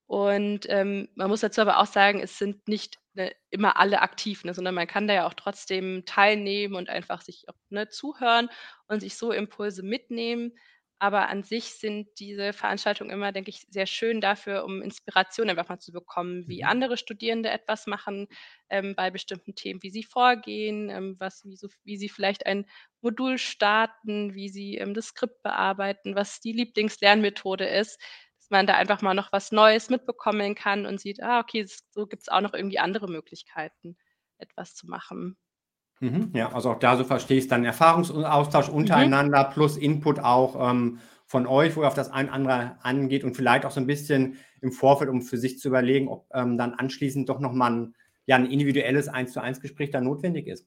Und, 0.08 0.66
ähm, 0.70 1.08
man 1.16 1.30
muss 1.30 1.42
dazu 1.42 1.62
aber 1.62 1.80
auch 1.80 1.86
sagen, 1.88 2.20
es 2.22 2.38
sind 2.38 2.68
nicht, 2.68 3.00
ne, 3.14 3.34
immer 3.50 3.78
alle 3.80 4.02
aktiv, 4.02 4.44
ne, 4.44 4.54
sondern 4.54 4.76
man 4.76 4.88
kann 4.88 5.08
da 5.08 5.14
ja 5.14 5.28
auch 5.28 5.34
trotzdem 5.34 6.04
teilnehmen 6.06 6.76
und 6.76 6.90
einfach 6.90 7.22
sich 7.22 7.46
ne, 7.70 7.88
zuhören 7.90 8.50
und 8.88 9.00
sich 9.02 9.16
so 9.18 9.32
Impulse 9.32 9.84
mitnehmen. 9.84 10.54
Aber 11.02 11.30
an 11.30 11.42
sich 11.44 11.74
sind 11.80 12.10
diese 12.20 12.54
Veranstaltungen 12.54 13.10
immer, 13.10 13.32
denke 13.32 13.50
ich, 13.50 13.66
sehr 13.70 13.88
schön 13.88 14.22
dafür, 14.22 14.64
um 14.66 14.84
Inspiration 14.84 15.50
einfach 15.50 15.68
mal 15.68 15.80
zu 15.80 15.92
bekommen, 15.92 16.48
wie 16.48 16.64
Mhm. 16.64 16.66
andere 16.66 16.96
Studierende 16.96 17.50
etwas 17.50 17.88
machen, 17.88 18.28
ähm, 18.70 18.94
bei 18.96 19.10
bestimmten 19.10 19.56
Themen, 19.56 19.82
wie 19.82 19.90
sie 19.90 20.04
vorgehen, 20.04 20.90
ähm, 20.90 21.16
was 21.20 21.44
wie 21.46 21.56
so 21.56 21.70
wie 21.84 21.98
sie 21.98 22.08
vielleicht 22.10 22.46
ein 22.46 22.68
Modul 23.02 23.40
starten, 23.40 24.36
wie 24.36 24.50
sie, 24.50 24.78
ähm, 24.78 24.94
das 24.94 25.08
Skript 25.08 25.42
bearbeiten, 25.44 26.14
was 26.16 26.40
die 26.40 26.52
Lieblingslernmethode 26.54 27.66
ist, 27.66 28.00
dass 28.38 28.50
man 28.52 28.68
da 28.68 28.76
einfach 28.76 29.02
mal 29.02 29.16
noch 29.16 29.32
was 29.32 29.52
Neues 29.52 29.90
mitbekommen 29.90 30.54
kann 30.56 30.86
und 30.86 31.02
sieht: 31.02 31.22
„Ah, 31.24 31.40
okay, 31.40 31.66
so 31.90 32.06
gibt's 32.06 32.30
auch 32.30 32.42
noch 32.42 32.54
irgendwie 32.54 32.78
andere 32.80 33.08
Möglichkeiten, 33.08 33.98
etwas 34.38 34.76
zu 34.76 34.88
machen.“ 34.88 35.36
Mhm, 36.04 36.32
ja, 36.34 36.52
also 36.52 36.72
auch 36.72 36.80
da, 36.80 36.98
so 36.98 37.04
verstehe 37.04 37.38
ich's, 37.38 37.48
dann 37.48 37.64
Erfahrungs 37.64 38.10
und 38.10 38.26
Austausch 38.26 38.70
Mhm. 38.84 39.12
untereinander 39.12 39.44
plus 39.44 39.78
Input 39.78 40.20
auch, 40.20 40.72
ähm, 40.72 40.98
von 41.28 41.46
euch, 41.46 41.76
wo 41.76 41.82
ihr 41.84 41.88
auf 41.88 41.94
das 41.94 42.10
ein 42.12 42.28
andere 42.30 42.78
angeht 42.82 43.24
und 43.24 43.36
vielleicht 43.38 43.66
auch 43.66 43.72
so 43.72 43.80
'n 43.80 43.86
bisschen 43.86 44.38
im 44.62 44.72
Vorfeld, 44.72 45.12
um 45.12 45.22
für 45.22 45.38
sich 45.38 45.60
zu 45.60 45.68
überlegen, 45.68 46.08
ob, 46.08 46.26
ähm, 46.34 46.58
dann 46.58 46.74
anschließend 46.74 47.30
doch 47.30 47.40
noch 47.40 47.54
mal 47.54 47.72
'n 47.72 47.94
ja, 48.26 48.36
'n 48.36 48.48
individuelles 48.50 49.10
Eins-zu-eins-Gespräch 49.10 49.92
dann 49.92 50.06
notwendig 50.06 50.48
ist. 50.48 50.66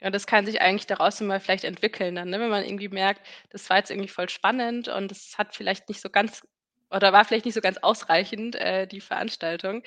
Ja, 0.00 0.10
das 0.10 0.26
kann 0.26 0.46
sich 0.46 0.60
eigentlich 0.60 0.86
daraus 0.86 1.20
immer 1.20 1.38
vielleicht 1.40 1.64
entwickeln 1.64 2.14
dann, 2.16 2.30
ne? 2.30 2.40
Wenn 2.40 2.48
man 2.50 2.64
irgendwie 2.64 2.88
merkt, 2.88 3.20
das 3.50 3.68
war 3.70 3.76
jetzt 3.78 3.90
irgendwie 3.90 4.08
voll 4.08 4.28
spannend 4.28 4.88
und 4.88 5.12
es 5.12 5.38
hat 5.38 5.54
vielleicht 5.54 5.88
nicht 5.88 6.00
so 6.00 6.10
ganz 6.10 6.42
oder 6.90 7.12
war 7.12 7.24
vielleicht 7.24 7.44
nicht 7.46 7.54
so 7.54 7.60
ganz 7.60 7.78
ausreichend, 7.78 8.56
äh, 8.56 8.86
die 8.86 9.00
Veranstaltung, 9.00 9.82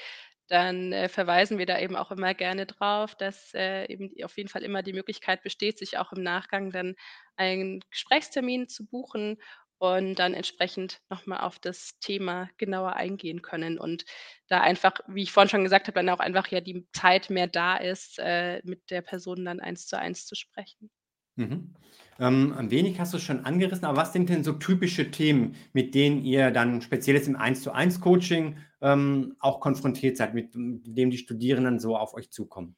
dann, 0.47 0.91
äh, 0.93 1.09
verweisen 1.09 1.57
wir 1.57 1.65
da 1.65 1.79
eben 1.79 1.95
auch 1.95 2.11
immer 2.11 2.33
gerne 2.33 2.65
drauf, 2.65 3.15
dass, 3.15 3.53
äh, 3.53 3.85
eben 3.91 4.11
auf 4.23 4.37
jeden 4.37 4.49
Fall 4.49 4.63
immer 4.63 4.83
die 4.83 4.93
Möglichkeit 4.93 5.43
besteht, 5.43 5.77
sich 5.79 5.97
auch 5.97 6.11
im 6.13 6.23
Nachgang 6.23 6.71
dann 6.71 6.95
einen 7.37 7.81
Gesprächstermin 7.91 8.67
zu 8.69 8.85
buchen. 8.87 9.37
und 9.77 10.15
dann 10.15 10.33
entsprechend 10.33 11.01
noch 11.09 11.25
mal 11.25 11.41
auf 11.41 11.59
das 11.59 11.99
Thema 11.99 12.49
genauer 12.57 12.93
eingehen 12.93 13.41
können 13.41 13.77
und 13.77 14.05
da 14.47 14.61
einfach, 14.61 14.93
wie 15.07 15.23
ich 15.23 15.31
vorhin 15.33 15.49
schon 15.49 15.63
gesagt 15.65 15.87
habe, 15.87 15.95
dann 15.99 16.09
auch 16.09 16.19
einfach 16.19 16.47
ja 16.47 16.61
die 16.61 16.87
Zeit 16.93 17.29
mehr 17.29 17.47
da 17.47 17.75
ist, 17.77 18.17
äh, 18.19 18.61
mit 18.63 18.89
der 18.89 19.01
Person 19.01 19.43
dann 19.45 19.59
eins 19.59 19.85
zu 19.87 19.97
eins 19.99 20.25
zu 20.25 20.35
sprechen. 20.35 20.89
Mhm. 21.35 21.73
Ähm, 22.17 22.53
ein 22.57 22.71
wenig 22.71 22.99
hast 22.99 23.13
du 23.13 23.19
schon 23.19 23.43
angerissen, 23.45 23.85
aber 23.85 23.97
was 23.97 24.13
sind 24.13 24.29
denn 24.29 24.43
so 24.43 24.53
typische 24.53 25.11
Themen, 25.11 25.55
mit 25.73 25.93
denen 25.93 26.23
ihr 26.23 26.51
dann 26.51 26.81
speziell 26.81 27.17
jetzt 27.17 27.27
im 27.27 27.35
Eins-zu-eins-Coaching, 27.35 28.57
ähm, 28.81 29.35
auch 29.39 29.59
konfrontiert 29.59 30.15
seid, 30.17 30.33
mit 30.33 30.53
dem 30.55 31.09
die 31.09 31.17
Studierenden 31.17 31.79
so 31.79 31.97
auf 31.97 32.13
euch 32.13 32.31
zukommen? 32.31 32.75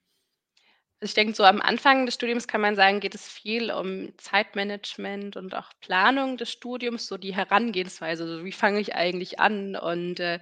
Ich 1.00 1.14
denke, 1.14 1.36
so 1.36 1.44
am 1.44 1.62
Anfang 1.62 2.08
des 2.08 2.16
Studiums 2.16 2.48
kann 2.48 2.62
man 2.62 2.76
sagen, 2.76 3.00
geht 3.00 3.14
es 3.14 3.28
viel 3.28 3.72
um 3.72 4.18
Zeitmanagement 4.18 5.38
und 5.38 5.54
auch 5.54 5.72
Planung 5.80 6.38
des 6.38 6.52
Studiums, 6.52 7.06
so 7.08 7.18
die 7.18 7.36
Herangehensweise. 7.36 8.28
So, 8.28 8.44
wie 8.44 8.52
fange 8.52 8.80
ich 8.80 8.96
eigentlich 8.96 9.40
an 9.40 9.76
und, 9.76 10.20
äh, 10.20 10.40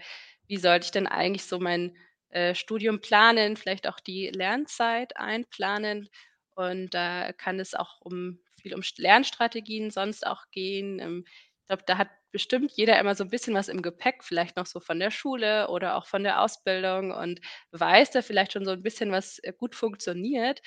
wie 0.47 0.57
sollte 0.57 0.85
ich 0.85 0.91
denn 0.91 1.07
eigentlich 1.07 1.43
so 1.43 1.59
mein, 1.59 1.97
äh, 2.29 2.55
Studium 2.55 3.01
planen, 3.01 3.57
vielleicht 3.57 3.87
auch 3.87 3.99
die 3.99 4.29
Lernzeit 4.29 5.17
einplanen. 5.17 6.09
Und 6.55 6.93
da 6.93 7.33
kann 7.33 7.59
es 7.59 7.75
auch 7.75 8.01
um 8.01 8.39
viel 8.61 8.73
um 8.75 8.83
St 8.83 8.99
Lernstrategien 8.99 9.91
sonst 9.91 10.25
auch 10.27 10.45
gehen. 10.51 10.99
Ähm, 10.99 11.25
ich 11.27 11.67
glaube, 11.67 11.83
da 11.87 11.97
hat 11.97 12.09
bestimmt 12.31 12.71
jeder 12.73 12.99
immer 12.99 13.15
so 13.15 13.23
'n 13.25 13.29
bisschen 13.29 13.53
was 13.55 13.69
im 13.69 13.81
Gepäck, 13.81 14.23
vielleicht 14.23 14.55
noch 14.57 14.65
so 14.67 14.79
von 14.79 14.99
der 14.99 15.11
Schule 15.11 15.67
oder 15.69 15.95
auch 15.97 16.05
von 16.07 16.23
der 16.23 16.41
Ausbildung 16.41 17.11
und 17.11 17.41
weiß 17.71 18.11
da 18.11 18.21
vielleicht 18.21 18.53
schon 18.53 18.65
so 18.65 18.71
'n 18.71 18.83
bisschen, 18.83 19.11
was, 19.11 19.39
äh, 19.39 19.53
gut 19.57 19.75
funktioniert. 19.75 20.61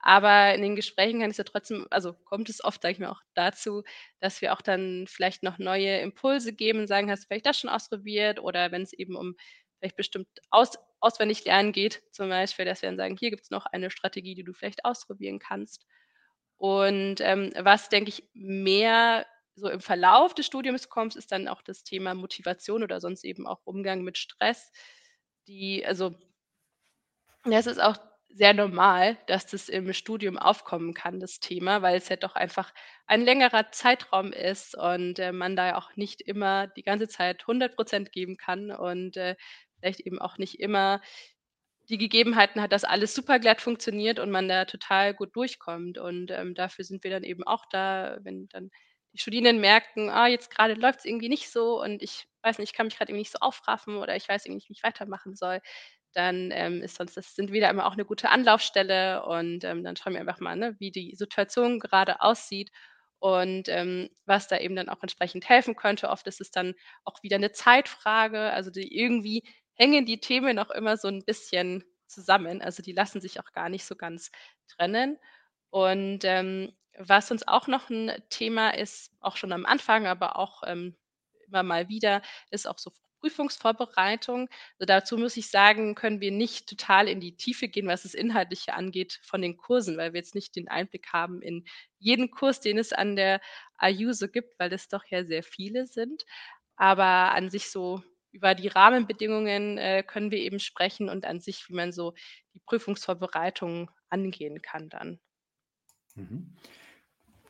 Aber 0.00 0.54
in 0.54 0.62
den 0.62 0.76
Gesprächen 0.76 1.20
kann 1.20 1.30
es 1.30 1.36
ja 1.38 1.44
trotzdem 1.44 1.86
also, 1.90 2.12
kommt 2.14 2.48
es 2.50 2.62
oft, 2.64 2.82
sage 2.82 2.92
ich 2.94 2.98
mal, 3.00 3.10
auch 3.10 3.22
dazu, 3.34 3.82
dass 4.20 4.42
wir 4.42 4.52
auch 4.52 4.62
dann 4.62 5.06
vielleicht 5.08 5.42
noch 5.44 5.58
neue 5.58 5.98
Impulse 6.00 6.52
geben 6.54 6.80
und 6.80 6.86
sagen: 6.88 7.10
„Hast 7.10 7.24
du 7.24 7.28
vielleicht 7.28 7.46
das 7.46 7.58
schon 7.60 7.70
ausprobiert?“ 7.70 8.40
Oder 8.40 8.72
wenn's 8.72 8.92
eben 8.92 9.16
um 9.16 9.36
vielleicht 9.80 9.96
bestimmt 9.96 10.28
aus 10.50 10.72
auswendig 11.02 11.44
lernen 11.44 11.72
geht 11.72 12.02
zum 12.12 12.28
Beispiel, 12.30 12.64
dass 12.66 12.82
wir 12.82 12.88
dann 12.90 12.98
sagen: 12.98 13.16
„Hier 13.18 13.30
gibt's 13.30 13.50
noch 13.50 13.66
eine 13.66 13.90
Strategie, 13.90 14.34
die 14.34 14.44
du 14.44 14.52
vielleicht 14.54 14.84
ausprobieren 14.84 15.38
kannst.“ 15.40 15.86
Und, 16.58 17.16
ähm, 17.20 17.52
was, 17.58 17.88
denke 17.90 18.10
ich, 18.10 18.24
mehr 18.34 19.26
so 19.56 19.68
im 19.70 19.80
Verlauf 19.80 20.34
des 20.34 20.46
Studiums 20.46 20.88
kommt, 20.90 21.16
ist 21.16 21.32
dann 21.32 21.48
auch 21.48 21.62
das 21.62 21.84
Thema 21.84 22.14
Motivation 22.14 22.82
oder 22.84 23.00
sonst 23.00 23.24
eben 23.24 23.46
auch 23.46 23.60
Umgang 23.64 24.02
mit 24.02 24.18
Stress. 24.18 24.72
Die 25.48 25.84
also 25.86 26.14
ja, 27.46 27.58
es 27.58 27.66
ist 27.66 27.80
auch 27.82 27.96
sehr 28.28 28.54
normal, 28.54 29.18
dass 29.26 29.46
das 29.46 29.68
im 29.68 29.92
Studium 29.92 30.38
aufkommen 30.38 30.94
kann, 30.94 31.20
das 31.20 31.38
Thema, 31.40 31.82
weil 31.82 31.96
es 31.98 32.08
ja 32.08 32.16
doch 32.16 32.34
einfach 32.34 32.72
ein 33.06 33.22
längerer 33.22 33.70
Zeitraum 33.72 34.32
ist 34.32 34.74
und, 34.76 35.18
äh, 35.18 35.32
man 35.32 35.54
da 35.56 35.66
ja 35.68 35.76
auch 35.78 35.94
nicht 35.96 36.22
immer 36.22 36.68
die 36.68 36.82
ganze 36.82 37.08
Zeit 37.08 37.46
100 37.46 37.76
% 37.76 38.12
geben 38.12 38.36
kann 38.38 38.70
und, 38.70 39.16
äh, 39.16 39.36
vielleicht 39.82 40.00
eben 40.02 40.20
auch 40.20 40.38
nicht 40.38 40.60
immer 40.60 41.02
die 41.90 41.98
Gegebenheiten 41.98 42.62
hat, 42.62 42.72
dass 42.72 42.84
alles 42.84 43.14
super 43.14 43.38
glatt 43.40 43.60
funktioniert 43.62 44.20
und 44.20 44.30
man 44.32 44.48
da 44.48 44.66
total 44.66 45.14
gut 45.14 45.36
durchkommt. 45.36 45.98
Und, 45.98 46.30
ähm, 46.32 46.54
dafür 46.56 46.84
sind 46.86 47.04
wir 47.04 47.10
dann 47.12 47.24
eben 47.24 47.44
auch 47.46 47.66
da, 47.70 48.18
wenn 48.22 48.48
dann 48.50 48.70
die 49.14 49.18
Studierenden 49.20 49.60
merken: 49.60 50.10
„Ah, 50.10 50.28
jetzt 50.28 50.50
grade 50.50 50.74
läuft's 50.74 51.04
irgendwie 51.06 51.28
nicht 51.30 51.50
so 51.52 51.82
und 51.82 52.02
ich 52.02 52.26
weiß 52.44 52.58
nicht, 52.60 52.70
ich 52.72 52.76
kann 52.76 52.86
mich 52.88 52.98
grad 52.98 53.08
irgendwie 53.10 53.22
nicht 53.22 53.32
so 53.32 53.38
aufraffen 53.40 53.96
oder 53.98 54.16
ich 54.16 54.28
weiß 54.28 54.46
irgendwie 54.46 54.58
nicht, 54.58 54.70
wie 54.70 54.74
ich 54.74 54.84
weitermachen 54.84 55.36
soll“, 55.36 55.60
dann, 56.14 56.50
ähm, 56.52 56.82
ist 56.82 56.96
sonst 56.96 57.16
das 57.18 57.34
sind 57.36 57.52
wir 57.52 57.60
da 57.62 57.70
immer 57.70 57.86
auch 57.86 57.96
'ne 57.96 58.04
gute 58.06 58.30
Anlaufstelle 58.30 59.24
und, 59.26 59.64
ähm, 59.64 59.84
dann 59.84 59.96
schauen 59.96 60.14
wir 60.14 60.20
einfach 60.22 60.40
mal, 60.40 60.56
ne, 60.56 60.76
wie 60.80 60.92
die 60.92 61.14
Situation 61.16 61.80
gerade 61.80 62.20
aussieht 62.22 62.70
und, 63.20 63.68
ähm, 63.70 64.10
was 64.26 64.48
da 64.48 64.58
eben 64.58 64.76
dann 64.76 64.88
auch 64.90 65.02
entsprechend 65.02 65.48
helfen 65.48 65.76
könnte. 65.76 66.10
Oft 66.10 66.26
ist 66.28 66.40
es 66.42 66.50
dann 66.52 66.74
auch 67.04 67.22
wieder 67.24 67.38
'ne 67.40 67.52
Zeitfrage, 67.52 68.40
also, 68.52 68.70
die 68.72 68.96
irgendwie 68.98 69.44
hängen 69.74 70.06
die 70.06 70.20
Themen 70.20 70.58
auch 70.58 70.70
immer 70.70 70.96
so 70.96 71.08
'n 71.08 71.24
bisschen 71.24 71.84
zusammen. 72.06 72.62
Also, 72.62 72.82
die 72.82 72.92
lassen 72.92 73.20
sich 73.20 73.40
auch 73.40 73.52
gar 73.52 73.68
nicht 73.68 73.84
so 73.86 73.96
ganz 73.96 74.30
trennen. 74.68 75.18
Und, 75.70 76.20
ähm, 76.24 76.72
was 76.98 77.30
uns 77.30 77.46
auch 77.48 77.68
noch 77.68 77.90
'n 77.90 78.12
Thema 78.30 78.70
ist, 78.70 79.12
auch 79.20 79.36
schon 79.36 79.52
am 79.52 79.64
Anfang, 79.66 80.06
aber 80.06 80.36
auch, 80.38 80.62
ähm, 80.66 80.96
immer 81.48 81.62
mal 81.62 81.88
wieder, 81.88 82.22
ist 82.50 82.66
auch 82.68 82.78
so 82.78 82.92
Prüfungsvorbereitung. 83.20 84.48
Also, 84.78 84.86
dazu 84.86 85.16
muss 85.18 85.36
ich 85.38 85.48
sagen, 85.50 85.94
können 85.94 86.20
wir 86.20 86.32
nicht 86.32 86.68
total 86.68 87.08
in 87.08 87.20
die 87.20 87.36
Tiefe 87.36 87.68
gehen, 87.68 87.86
was 87.88 88.02
das 88.02 88.14
Inhaltliche 88.14 88.74
angeht 88.74 89.20
von 89.24 89.40
den 89.42 89.56
Kursen, 89.56 89.96
weil 89.96 90.12
wir 90.12 90.18
jetzt 90.20 90.34
nicht 90.34 90.56
den 90.56 90.68
Einblick 90.68 91.12
haben 91.12 91.40
in 91.42 91.64
jeden 91.98 92.30
Kurs, 92.30 92.60
den 92.60 92.78
es 92.78 92.92
an 92.92 93.16
der 93.16 93.40
IU 93.82 94.12
so 94.12 94.28
gibt, 94.28 94.58
weil 94.58 94.72
es 94.72 94.88
doch 94.88 95.04
ja 95.08 95.24
sehr 95.24 95.42
viele 95.44 95.86
sind. 95.86 96.24
Aber 96.76 97.04
an 97.34 97.50
sich 97.50 97.70
so 97.70 98.02
über 98.32 98.54
die 98.54 98.68
Rahmenbedingungen, 98.68 99.78
äh, 99.78 100.02
können 100.02 100.30
wir 100.30 100.38
eben 100.38 100.58
sprechen 100.60 101.08
und 101.08 101.24
an 101.26 101.40
sich, 101.40 101.68
wie 101.68 101.74
man 101.74 101.92
so 101.92 102.14
die 102.54 102.60
Prüfungsvorbereitung 102.66 103.90
angehen 104.10 104.62
kann 104.62 104.88
dann. 104.88 105.20
Mhm. 106.16 106.52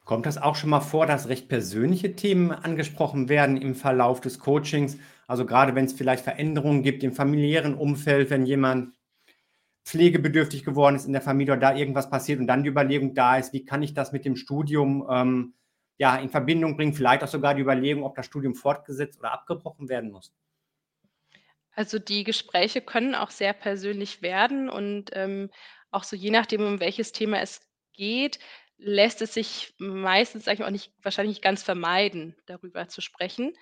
Kommt 0.04 0.26
das 0.26 0.36
auch 0.38 0.56
schon 0.56 0.70
mal 0.70 0.80
vor, 0.80 1.06
dass 1.06 1.28
recht 1.28 1.48
persönliche 1.48 2.16
Themen 2.16 2.50
angesprochen 2.50 3.28
werden 3.28 3.56
im 3.56 3.74
Verlauf 3.74 4.20
des 4.20 4.38
Coachings? 4.40 4.98
Also, 5.28 5.46
grade 5.46 5.74
wenn's 5.76 5.92
vielleicht 5.92 6.24
Veränderungen 6.24 6.82
gibt 6.82 7.04
im 7.04 7.12
familiären 7.12 7.74
Umfeld, 7.74 8.28
wenn 8.30 8.44
jemand 8.44 8.94
pflegebedürftig 9.86 10.64
geworden 10.64 10.96
ist 10.96 11.06
in 11.06 11.12
der 11.12 11.22
Familie 11.22 11.54
oder 11.54 11.60
da 11.72 11.76
irgendwas 11.76 12.10
passiert 12.10 12.40
und 12.40 12.46
dann 12.48 12.64
die 12.64 12.70
Überlegung 12.70 13.14
da 13.14 13.36
ist: 13.38 13.52
„Wie 13.54 13.64
kann 13.64 13.82
ich 13.82 13.94
das 13.94 14.12
mit 14.12 14.24
dem 14.24 14.36
Studium, 14.36 15.06
ähm, 15.10 15.54
ja, 15.98 16.16
in 16.16 16.30
Verbindung 16.30 16.76
bringen?“ 16.76 16.94
Vielleicht 16.94 17.24
auch 17.24 17.28
sogar 17.28 17.54
die 17.54 17.62
Überlegung, 17.62 18.04
ob 18.04 18.16
das 18.16 18.26
Studium 18.26 18.54
fortgesetzt 18.56 19.18
oder 19.20 19.32
abgebrochen 19.32 19.88
werden 19.88 20.10
muss? 20.12 20.34
Also, 21.74 21.98
die 21.98 22.24
Gespräche 22.24 22.82
können 22.82 23.14
auch 23.14 23.30
sehr 23.30 23.52
persönlich 23.54 24.20
werden 24.22 24.68
und, 24.68 25.10
ähm, 25.14 25.50
auch 25.90 26.04
so 26.04 26.16
je 26.16 26.30
nachdem, 26.30 26.62
um 26.66 26.80
welches 26.80 27.12
Thema 27.12 27.40
es 27.40 27.60
geht, 27.94 28.38
lässt 28.78 29.22
es 29.22 29.34
sich 29.34 29.74
meistens, 29.78 30.44
sage 30.44 30.54
ich 30.54 30.60
mal, 30.60 30.66
auch 30.66 30.70
nicht 30.70 30.92
wahrscheinlich 31.02 31.36
nicht 31.36 31.42
ganz 31.44 31.62
vermeiden, 31.62 32.36
darüber 32.46 32.88
zu 32.88 33.00
sprechen. 33.00 33.52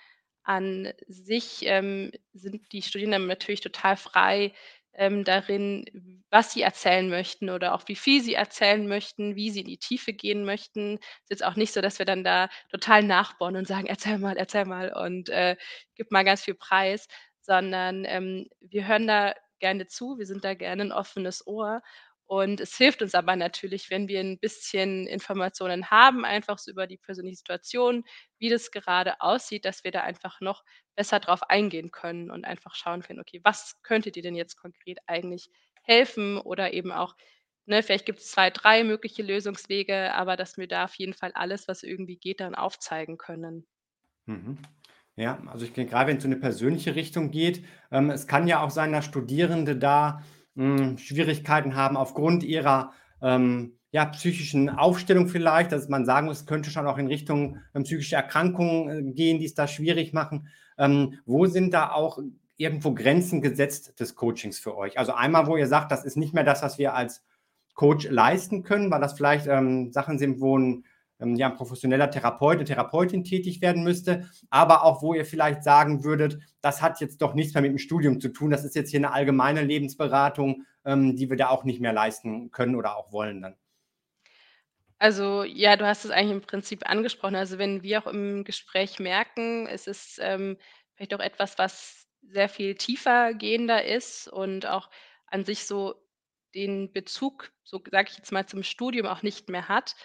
An 0.43 0.91
sich, 1.07 1.59
ähm, 1.63 2.11
sind 2.33 2.71
die 2.73 2.81
Studierenden 2.81 3.27
natürlich 3.27 3.61
total 3.61 3.95
frei, 3.97 4.53
ähm, 4.93 5.23
darin, 5.23 5.85
was 6.29 6.51
sie 6.53 6.61
erzählen 6.63 7.09
möchten 7.09 7.49
oder 7.49 7.73
auch 7.75 7.83
wie 7.87 7.95
viel 7.95 8.21
sie 8.21 8.33
erzählen 8.33 8.87
möchten, 8.87 9.35
wie 9.35 9.49
sie 9.51 9.61
in 9.61 9.67
die 9.67 9.77
Tiefe 9.77 10.11
gehen 10.13 10.43
möchten. 10.43 10.95
Ist 10.95 11.29
jetzt 11.29 11.43
auch 11.45 11.55
nicht 11.55 11.71
so, 11.73 11.79
dass 11.81 11.99
wir 11.99 12.05
dann 12.05 12.23
da 12.25 12.49
total 12.71 13.03
nachbohren 13.03 13.55
und 13.55 13.67
sagen: 13.67 13.87
„Erzähl 13.87 14.17
mal, 14.17 14.35
erzähl 14.37 14.65
mal 14.65 14.91
und, 14.93 15.29
äh, 15.29 15.55
gib 15.95 16.11
mal 16.11 16.23
ganz 16.23 16.43
viel 16.43 16.55
Preis“, 16.55 17.07
sondern, 17.41 18.05
ähm, 18.05 18.47
wir 18.61 18.87
hören 18.87 19.07
da 19.07 19.33
gerne 19.59 19.87
zu. 19.87 20.17
Wir 20.17 20.25
sind 20.27 20.43
da 20.45 20.53
gerne 20.55 20.83
'n 20.83 20.91
offenes 20.91 21.45
Ohr 21.47 21.81
und 22.25 22.61
es 22.61 22.75
hilft 22.77 23.01
uns 23.01 23.13
aber 23.15 23.35
natürlich, 23.35 23.89
wenn 23.91 24.07
wir 24.07 24.21
'n 24.21 24.39
bisschen 24.39 25.07
Informationen 25.07 25.91
haben, 25.91 26.25
einfach 26.25 26.57
so 26.59 26.71
über 26.71 26.87
die 26.87 26.97
persönliche 26.97 27.37
Situation, 27.37 28.03
wie 28.39 28.49
das 28.49 28.71
gerade 28.71 29.19
aussieht, 29.21 29.65
dass 29.65 29.83
wir 29.83 29.91
da 29.91 30.01
einfach 30.01 30.39
noch 30.41 30.63
besser 30.95 31.19
drauf 31.19 31.43
eingehen 31.49 31.91
können 31.91 32.31
und 32.31 32.45
einfach 32.45 32.75
schauen 32.75 33.01
können: 33.03 33.19
„Okay, 33.19 33.41
was 33.43 33.81
könnte 33.83 34.11
dir 34.11 34.23
denn 34.23 34.35
jetzt 34.35 34.55
konkret 34.57 34.99
eigentlich 35.07 35.49
helfen?“ 35.83 36.37
Oder 36.39 36.73
eben 36.73 36.91
auch, 36.93 37.15
ne, 37.65 37.83
vielleicht 37.83 38.05
gibt's 38.05 38.31
2, 38.31 38.49
3 38.51 38.83
mögliche 38.83 39.23
Lösungswege, 39.23 40.13
aber 40.13 40.37
dass 40.37 40.57
wir 40.57 40.67
da 40.67 40.85
auf 40.85 40.95
jeden 40.95 41.13
Fall 41.13 41.31
alles, 41.33 41.67
was 41.67 41.83
irgendwie 41.83 42.17
geht, 42.17 42.39
dann 42.41 42.55
aufzeigen 42.55 43.17
können. 43.17 43.65
Mhm. 44.27 44.57
Ja, 45.17 45.39
also, 45.47 45.65
ich 45.65 45.73
denke, 45.73 45.91
grade 45.91 46.09
wenn's 46.09 46.23
so 46.23 46.27
in 46.27 46.33
'ne 46.33 46.39
persönliche 46.39 46.95
Richtung 46.95 47.31
geht 47.31 47.63
ähm, 47.91 48.09
es 48.09 48.27
kann 48.27 48.47
ja 48.47 48.61
auch 48.63 48.69
sein, 48.69 48.93
dass 48.93 49.03
Studierende 49.05 49.75
da, 49.75 50.21
hm, 50.55 50.97
Schwierigkeiten 50.97 51.75
haben 51.75 51.97
aufgrund 51.97 52.43
ihrer, 52.43 52.93
ähm, 53.21 53.73
ja, 53.91 54.05
psychischen 54.05 54.69
Aufstellung 54.69 55.27
vielleicht, 55.27 55.73
dass 55.73 55.89
man 55.89 56.05
sagen 56.05 56.27
muss, 56.27 56.39
es 56.41 56.45
könnte 56.45 56.69
schon 56.69 56.87
auch 56.87 56.97
in 56.97 57.07
Richtung, 57.07 57.57
ähm, 57.75 57.83
psychische 57.83 58.15
Erkrankungen, 58.15 59.09
äh, 59.09 59.11
gehen, 59.13 59.39
die's 59.39 59.53
da 59.53 59.67
schwierig 59.67 60.13
machen. 60.13 60.47
Ähm, 60.77 61.19
wo 61.25 61.45
sind 61.45 61.73
da 61.73 61.91
auch 61.91 62.17
irgendwo 62.55 62.93
Grenzen 62.93 63.41
gesetzt 63.41 63.99
des 63.99 64.15
Coachings 64.15 64.59
für 64.59 64.77
euch? 64.77 64.97
Also, 64.97 65.11
einmal, 65.13 65.45
wo 65.47 65.57
ihr 65.57 65.67
sagt: 65.67 65.91
„Das 65.91 66.05
ist 66.05 66.15
nicht 66.15 66.33
mehr 66.33 66.45
das, 66.45 66.63
was 66.63 66.77
wir 66.77 66.93
als 66.95 67.21
Coach 67.73 68.07
leisten 68.09 68.63
können“, 68.63 68.89
weil 68.91 69.01
das 69.01 69.13
vielleicht, 69.13 69.47
ähm, 69.47 69.91
Sachen 69.91 70.17
sind, 70.19 70.39
wo 70.39 70.55
'n, 70.57 70.61
ähm, 70.63 70.83
ja, 71.21 71.47
'n 71.49 71.55
professioneller 71.55 72.09
Therapeut, 72.11 72.57
'ne 72.59 72.65
Therapeutin 72.65 73.23
tätig 73.23 73.61
werden 73.61 73.83
müsste, 73.83 74.29
aber 74.49 74.83
auch, 74.83 75.01
wo 75.01 75.13
ihr 75.13 75.25
vielleicht 75.25 75.63
sagen 75.63 76.03
würdet: 76.03 76.39
„Das 76.61 76.81
hat 76.81 76.99
jetzt 77.01 77.21
doch 77.21 77.33
nichts 77.35 77.53
mehr 77.53 77.63
mit'm 77.63 77.77
Studium 77.79 78.19
zu 78.21 78.29
tun. 78.29 78.51
Das 78.51 78.63
ist 78.65 78.75
jetzt 78.75 78.91
hier 78.91 78.99
'ne 79.01 79.11
allgemeine 79.13 79.61
Lebensberatung, 79.63 80.63
ähm, 80.85 81.15
die 81.15 81.29
wir 81.29 81.37
da 81.37 81.49
auch 81.49 81.63
nicht 81.63 81.81
mehr 81.81 81.93
leisten 81.93 82.51
können 82.51 82.75
oder 82.75 82.97
auch 82.97 83.11
wollen 83.11 83.41
dann.“ 83.41 83.55
Also, 85.01 85.43
ja, 85.43 85.77
du 85.77 85.87
hast 85.87 86.05
es 86.05 86.11
eigentlich 86.11 86.29
im 86.31 86.41
Prinzip 86.41 86.87
angesprochen. 86.87 87.33
Also, 87.35 87.57
wenn 87.57 87.81
wir 87.81 87.97
auch 88.03 88.05
im 88.05 88.43
Gespräch 88.43 88.99
merken, 88.99 89.65
es 89.65 89.87
ist, 89.87 90.19
ähm, 90.21 90.57
vielleicht 90.93 91.15
auch 91.15 91.19
etwas, 91.19 91.57
was 91.57 92.07
sehr 92.21 92.47
viel 92.49 92.75
tiefergehender 92.75 93.83
ist 93.83 94.27
und 94.27 94.67
auch 94.67 94.91
an 95.25 95.43
sich 95.43 95.65
so 95.65 95.95
den 96.53 96.93
Bezug, 96.93 97.51
so 97.63 97.81
sage 97.89 98.09
ich 98.11 98.17
jetzt 98.19 98.31
mal, 98.31 98.45
zum 98.45 98.61
Studium 98.61 99.07
auch 99.07 99.23
nicht 99.23 99.49
mehr 99.49 99.67
hat, 99.69 99.95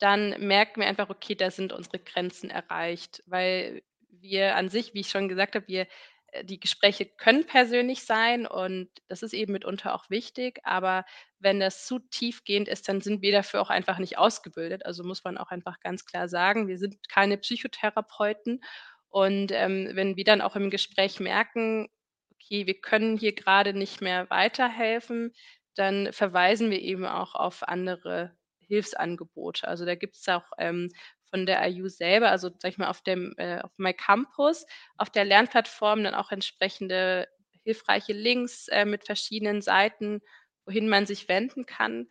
dann 0.00 0.30
merken 0.46 0.80
wir 0.80 0.88
einfach: 0.88 1.10
Okay, 1.10 1.34
da 1.36 1.50
sind 1.50 1.72
unsere 1.72 1.98
Grenzen 2.00 2.50
erreicht, 2.50 3.22
weil 3.26 3.82
wir 4.10 4.56
an 4.56 4.68
sich, 4.70 4.94
wie 4.94 5.00
ich 5.00 5.10
schon 5.10 5.28
gesagt 5.28 5.54
habe, 5.56 5.68
wir 5.68 5.86
äh, 6.32 6.44
die 6.44 6.60
Gespräche 6.60 7.06
können 7.06 7.46
persönlich 7.46 8.04
sein 8.04 8.46
und 8.46 8.90
das 9.08 9.22
ist 9.22 9.32
eben 9.34 9.52
mitunter 9.52 9.94
auch 9.94 10.10
wichtig, 10.10 10.60
aber 10.64 11.04
wenn 11.38 11.60
das 11.60 11.86
zu 11.86 11.98
tiefgehend 12.00 12.68
ist, 12.68 12.88
dann 12.88 13.00
sind 13.00 13.22
wir 13.22 13.32
dafür 13.32 13.62
auch 13.62 13.70
einfach 13.70 13.98
nicht 13.98 14.18
ausgebildet. 14.18 14.84
Also, 14.86 15.04
muss 15.04 15.24
man 15.24 15.38
auch 15.38 15.50
einfach 15.50 15.80
ganz 15.80 16.04
klar 16.06 16.28
sagen, 16.28 16.68
wir 16.68 16.78
sind 16.78 16.96
keine 17.08 17.38
Psychotherapeuten 17.38 18.60
und, 19.08 19.52
ähm, 19.52 19.90
wenn 19.94 20.16
wir 20.16 20.24
dann 20.24 20.40
auch 20.42 20.56
im 20.56 20.70
Gespräch 20.70 21.20
merken: 21.20 21.88
„Okay, 22.34 22.66
wir 22.66 22.80
können 22.80 23.16
hier 23.18 23.34
grade 23.34 23.74
nicht 23.74 24.00
mehr 24.02 24.28
weiterhelfen“, 24.30 25.32
dann 25.76 26.12
verweisen 26.12 26.70
wir 26.70 26.80
eben 26.82 27.06
auch 27.06 27.34
auf 27.34 27.66
andere 27.68 28.36
Hilfsangebote. 28.70 29.68
Also, 29.68 29.86
da 29.86 29.96
gibt's 29.96 30.28
auch, 30.30 30.46
ähm, 30.58 30.90
von 31.30 31.46
der 31.46 31.62
IU 31.70 31.88
selber 31.90 32.30
also, 32.30 32.50
sage 32.50 32.70
ich 32.74 32.78
mal, 32.78 32.90
auf 32.90 33.02
dem 33.02 33.34
äh, 33.38 33.60
auf 33.62 33.72
myCampus, 33.78 34.66
auf 34.98 35.10
der 35.10 35.26
Lernplattform 35.26 36.04
dann 36.04 36.14
auch 36.16 36.32
entsprechende 36.32 37.28
hilfreiche 37.64 38.14
Links, 38.14 38.68
äh, 38.70 38.86
mit 38.86 39.04
verschiedenen 39.06 39.62
Seiten, 39.62 40.22
wohin 40.66 40.88
man 40.90 41.06
sich 41.06 41.28
wenden 41.28 41.66
kann, 41.66 42.08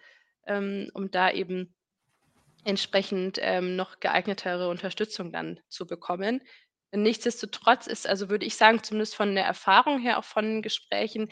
ähm, 0.48 0.92
um 0.96 1.12
da 1.12 1.32
eben 1.32 1.76
entsprechend, 2.66 3.40
ähm, 3.42 3.76
noch 3.78 4.00
geeignetere 4.02 4.70
Unterstützung 4.70 5.32
dann 5.34 5.60
zu 5.70 5.88
bekommen. 5.88 6.42
Nichtsdestotrotz 6.94 7.88
ist 7.88 8.08
also, 8.08 8.30
würde 8.30 8.46
ich 8.48 8.56
sagen, 8.58 8.84
zumindest 8.84 9.16
von 9.16 9.36
der 9.36 9.46
Erfahrung 9.46 10.00
her, 10.02 10.20
auch 10.20 10.26
von 10.26 10.62
Gesprächen, 10.64 11.32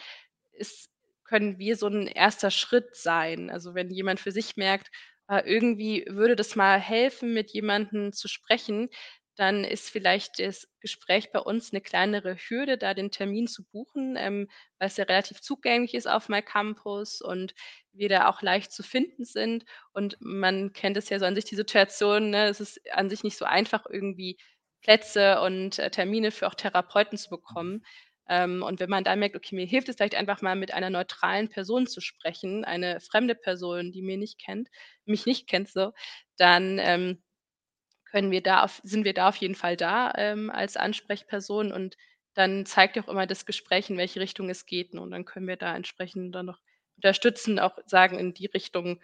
ist 0.54 0.90
können 1.26 1.60
wir 1.60 1.78
so 1.78 1.88
'n 1.88 2.08
1. 2.08 2.52
Schritt 2.52 2.96
sein. 2.98 3.50
Also, 3.52 3.76
wenn 3.76 3.92
jemand 3.92 4.20
für 4.22 4.32
sich 4.34 4.58
merkt: 4.58 4.90
„Ah, 5.30 5.42
irgendwie 5.46 6.06
würde 6.08 6.36
das 6.38 6.56
mal 6.56 6.80
helfen, 6.80 7.34
mit 7.34 7.52
jemandem 7.52 8.14
zu 8.14 8.28
sprechen“, 8.30 8.90
dann 9.36 9.64
ist 9.66 9.90
vielleicht 9.90 10.40
das 10.40 10.68
Gespräch 10.80 11.32
bei 11.34 11.40
uns 11.40 11.72
'ne 11.74 11.82
kleinere 11.82 12.36
Hürde, 12.38 12.78
da 12.78 12.94
den 12.94 13.12
Termin 13.12 13.48
zu 13.48 13.64
buchen, 13.66 14.16
ähm, 14.18 14.50
weil's 14.80 14.98
ja 14.98 15.04
relativ 15.06 15.42
zugänglich 15.42 15.94
ist 15.96 16.08
auf 16.08 16.30
myCampus 16.30 17.22
und 17.22 17.54
wir 17.94 18.10
da 18.10 18.30
auch 18.30 18.42
leicht 18.42 18.72
zu 18.72 18.84
finden 18.84 19.26
sind. 19.26 19.66
Und 19.94 20.18
man 20.22 20.74
kennt 20.74 20.98
es 20.98 21.10
ja 21.10 21.20
so 21.20 21.26
an 21.26 21.36
sich 21.36 21.46
die 21.46 21.56
Situation, 21.58 22.30
ne? 22.32 22.48
Es 22.48 22.60
ist 22.62 22.80
an 22.94 23.10
sich 23.10 23.24
nicht 23.24 23.38
so 23.38 23.46
einfach, 23.46 23.86
irgendwie 23.90 24.38
Plätze 24.82 25.42
und, 25.42 25.78
äh, 25.80 25.92
Termine 25.92 26.32
für 26.32 26.48
auch 26.48 26.56
Therapeuten 26.56 27.18
zu 27.18 27.30
bekommen. 27.30 27.84
Ähm, 28.30 28.64
und 28.64 28.80
wenn 28.80 28.90
man 28.90 29.04
dann 29.04 29.20
merkt: 29.20 29.36
„Okay, 29.36 29.56
mir 29.56 29.66
hilft 29.66 29.90
es 29.90 29.96
vielleicht 29.98 30.16
einfach 30.16 30.42
mal 30.42 30.56
mit 30.56 30.74
einer 30.74 30.90
neutralen 30.90 31.50
Person 31.50 31.88
zu 31.88 32.02
sprechen, 32.02 32.66
eine 32.66 33.00
fremde 33.02 33.36
Person, 33.36 33.92
die 33.92 34.02
mir 34.02 34.18
nicht 34.18 34.40
kennt 34.40 34.70
mich 35.06 35.26
nicht 35.26 35.48
kennt 35.48 35.70
so“, 35.70 35.92
dann, 36.38 36.80
ähm, 36.80 37.24
können 38.06 38.32
wir 38.32 38.42
da 38.42 38.64
auf 38.64 38.82
sind 38.84 39.06
wir 39.06 39.14
da 39.14 39.30
auf 39.30 39.36
jeden 39.38 39.56
Fall 39.56 39.78
da, 39.78 40.12
ähm, 40.18 40.50
als 40.50 40.78
Ansprechperson 40.78 41.72
und 41.72 41.98
dann 42.34 42.66
zeigt 42.66 42.98
auch 43.00 43.08
immer 43.08 43.28
das 43.28 43.46
Gespräch, 43.46 43.90
in 43.90 43.98
welche 43.98 44.20
Richtung 44.20 44.50
es 44.50 44.66
geht, 44.66 44.94
ne? 44.94 45.02
Und 45.02 45.12
dann 45.12 45.26
können 45.26 45.48
wir 45.48 45.58
da 45.58 45.76
entsprechend 45.76 46.34
dann 46.36 46.46
noch 46.48 46.60
unterstützen, 46.98 47.60
auch 47.60 47.78
sagen 47.86 48.18
in 48.20 48.34
die 48.34 48.46
Richtung, 48.48 49.02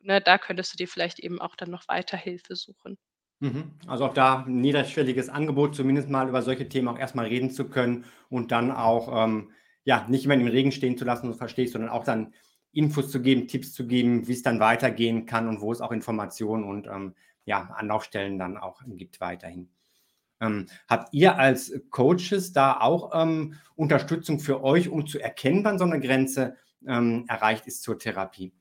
ne, 0.00 0.20
da 0.20 0.38
könntest 0.38 0.72
du 0.74 0.76
dir 0.78 0.88
vielleicht 0.88 1.18
eben 1.20 1.40
auch 1.40 1.56
dann 1.56 1.70
noch 1.70 1.88
weiter 1.88 2.16
Hilfe 2.16 2.56
suchen. 2.56 2.98
Mhm. 3.42 3.72
Also, 3.88 4.04
auch 4.04 4.14
da 4.14 4.44
'n 4.46 4.60
niederschwelliges 4.60 5.28
Angebot, 5.28 5.74
zumindest 5.74 6.08
mal 6.08 6.28
über 6.28 6.42
solche 6.42 6.68
Themen 6.68 6.86
auch 6.86 6.96
erst 6.98 7.16
mal 7.16 7.26
reden 7.26 7.50
zu 7.50 7.68
können 7.68 8.04
und 8.30 8.52
dann 8.52 8.70
auch, 8.70 9.24
ähm, 9.26 9.50
ja, 9.84 10.06
nicht 10.08 10.22
jemanden 10.22 10.46
im 10.46 10.52
Regen 10.52 10.70
stehen 10.70 10.96
zu 10.96 11.04
lassen, 11.04 11.26
so 11.26 11.34
verstehe 11.36 11.64
ich, 11.64 11.72
sondern 11.72 11.90
auch 11.90 12.04
dann 12.04 12.32
Infos 12.72 13.10
zu 13.10 13.20
geben, 13.20 13.48
Tipps 13.48 13.72
zu 13.74 13.84
geben, 13.88 14.28
wie's 14.28 14.44
dann 14.44 14.60
weitergehen 14.60 15.26
kann 15.26 15.48
und 15.48 15.60
wo 15.60 15.72
es 15.72 15.80
auch 15.80 15.90
Informationen 15.90 16.62
und, 16.62 16.86
ähm, 16.86 17.14
ja, 17.44 17.62
Anlaufstellen 17.76 18.38
dann 18.38 18.56
auch 18.56 18.80
gibt 18.86 19.20
weiterhin. 19.20 19.68
Ähm, 20.40 20.66
habt 20.88 21.14
ihr 21.14 21.38
als 21.38 21.72
Coaches 21.90 22.52
da 22.52 22.78
auch, 22.80 23.12
ähm, 23.14 23.54
Unterstützung 23.76 24.40
für 24.40 24.64
euch, 24.64 24.88
um 24.90 25.06
zu 25.06 25.20
erkennen, 25.20 25.64
wann 25.64 25.78
so 25.78 25.86
'ne 25.86 26.00
Grenze, 26.00 26.56
ähm, 26.86 27.26
erreicht 27.28 27.66
ist 27.66 27.82
zur 27.82 27.98
Therapie? 27.98 28.52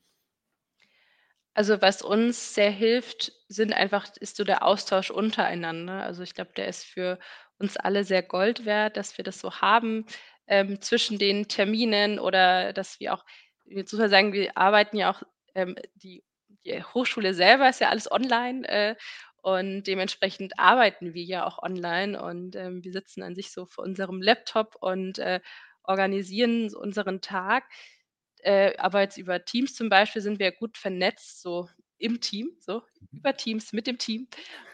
Also, 1.56 1.82
was 1.82 2.02
uns 2.02 2.54
sehr 2.56 2.72
hilft, 2.72 3.34
sind 3.50 3.74
einfach 3.74 4.08
ist 4.22 4.38
so 4.38 4.44
der 4.46 4.64
Austausch 4.64 5.12
untereinander. 5.12 6.02
Also, 6.04 6.24
ich 6.24 6.34
glaube, 6.34 6.52
der 6.56 6.68
ist 6.68 6.86
für 6.86 7.20
uns 7.60 7.76
alle 7.76 8.06
sehr 8.06 8.24
Gold 8.24 8.66
wert, 8.66 8.96
dass 8.96 9.18
wir 9.18 9.26
das 9.26 9.40
so 9.40 9.52
haben, 9.60 10.06
ähm, 10.48 10.80
zwischen 10.82 11.20
den 11.20 11.48
Terminen 11.50 12.20
oder 12.20 12.72
dass 12.74 13.00
wir 13.02 13.14
auch 13.14 13.26
jetzt 13.66 13.94
muss 13.94 14.10
sagen, 14.10 14.34
wir 14.34 14.58
arbeiten 14.58 14.98
ja 14.98 15.12
auch 15.12 15.22
ähm, 15.56 15.76
die 15.96 16.24
die 16.66 16.84
Hochschule 16.84 17.34
selber 17.34 17.68
ist 17.70 17.80
ja 17.82 17.90
alles 17.90 18.10
online, 18.12 18.68
äh, 18.70 18.96
und 19.42 19.84
dementsprechend 19.88 20.60
arbeiten 20.60 21.14
wir 21.16 21.24
ja 21.24 21.46
auch 21.48 21.58
online 21.64 22.22
und, 22.22 22.56
ähm, 22.56 22.84
wir 22.84 22.92
sitzen 22.92 23.24
an 23.24 23.34
sich 23.36 23.52
so 23.52 23.66
vor 23.66 23.84
unserem 23.84 24.22
Laptop 24.22 24.76
und, 24.80 25.18
äh, 25.20 25.40
organisieren 25.84 26.74
unseren 26.76 27.22
Tag. 27.22 27.64
Äh, 28.44 28.76
aber 28.78 29.02
jetzt 29.02 29.18
über 29.18 29.44
Teams 29.46 29.76
zum 29.76 29.90
Beispiel 29.90 30.22
sind 30.22 30.40
wir 30.40 30.52
gut 30.52 30.78
vernetzt, 30.78 31.42
so 31.42 31.70
im 31.98 32.22
Team, 32.22 32.52
so 32.60 32.82
Mhm. 33.12 33.20
über 33.20 33.36
Teams 33.38 33.74
mit 33.74 33.88
dem 33.88 33.98
Team. 33.98 34.28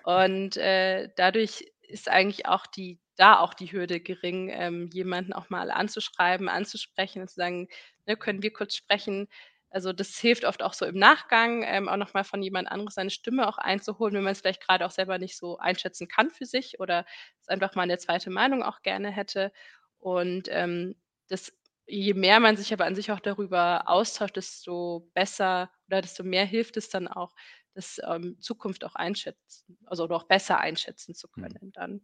Und, 0.04 0.58
äh, 0.58 1.10
dadurch 1.18 1.66
ist 1.82 2.10
eigentlich 2.10 2.46
auch 2.48 2.68
die 2.68 3.00
da 3.18 3.40
auch 3.40 3.54
die 3.56 3.72
Hürde 3.72 4.00
gering, 4.00 4.50
ähm, 4.54 4.90
jemanden 4.94 5.34
auch 5.34 5.50
mal 5.50 5.72
anzuschreiben, 5.72 6.50
anzusprechen 6.50 7.22
und 7.24 7.30
zu 7.30 7.36
sagen: 7.36 7.68
„Ne, 8.06 8.16
können 8.18 8.44
wir 8.44 8.54
kurz 8.54 8.76
sprechen?“ 8.76 9.28
Also, 9.72 9.92
das 9.94 10.18
hilft 10.20 10.46
oft 10.46 10.62
auch 10.64 10.74
so 10.74 10.86
im 10.86 10.98
Nachgang, 11.00 11.64
ähm, 11.66 11.90
auch 11.90 11.98
noch 11.98 12.14
mal 12.14 12.24
von 12.24 12.44
jemand 12.44 12.70
anderes 12.72 12.94
seine 12.96 13.10
Stimme 13.10 13.48
auch 13.48 13.58
einzuholen, 13.58 14.14
wenn 14.16 14.24
man's 14.24 14.42
vielleicht 14.42 14.62
grade 14.66 14.86
auch 14.86 14.92
selber 14.92 15.18
nicht 15.20 15.36
so 15.38 15.58
einschätzen 15.58 16.08
kann 16.08 16.30
für 16.32 16.46
sich 16.46 16.80
oder 16.80 17.06
es 17.42 17.48
einfach 17.50 17.76
mal 17.76 17.88
'ne 17.88 17.98
2. 17.98 18.30
Meinung 18.30 18.64
auch 18.64 18.82
gerne 18.84 19.12
hätte. 19.12 19.52
Und, 20.00 20.48
ähm, 20.52 20.96
das 21.30 21.52
je 21.88 22.14
mehr 22.14 22.40
man 22.40 22.58
sich 22.58 22.74
aber 22.74 22.86
an 22.86 22.96
sich 22.96 23.12
auch 23.12 23.20
darüber 23.22 23.90
austauscht, 23.90 24.38
desto 24.38 25.10
besser 25.14 25.72
oder 25.88 26.02
desto 26.02 26.24
mehr 26.24 26.46
hilft 26.46 26.78
es 26.78 26.90
dann 26.90 27.08
auch, 27.08 27.34
das, 27.76 28.00
ähm, 28.08 28.38
Zukunft 28.42 28.84
auch 28.86 28.96
einschätzen 28.96 29.78
also, 29.86 30.04
oder 30.06 30.16
auch 30.18 30.24
besser 30.28 30.60
einschätzen 30.60 31.16
zu 31.16 31.28
Mhm. 31.38 31.60
können 31.60 31.72
dann. 31.74 32.02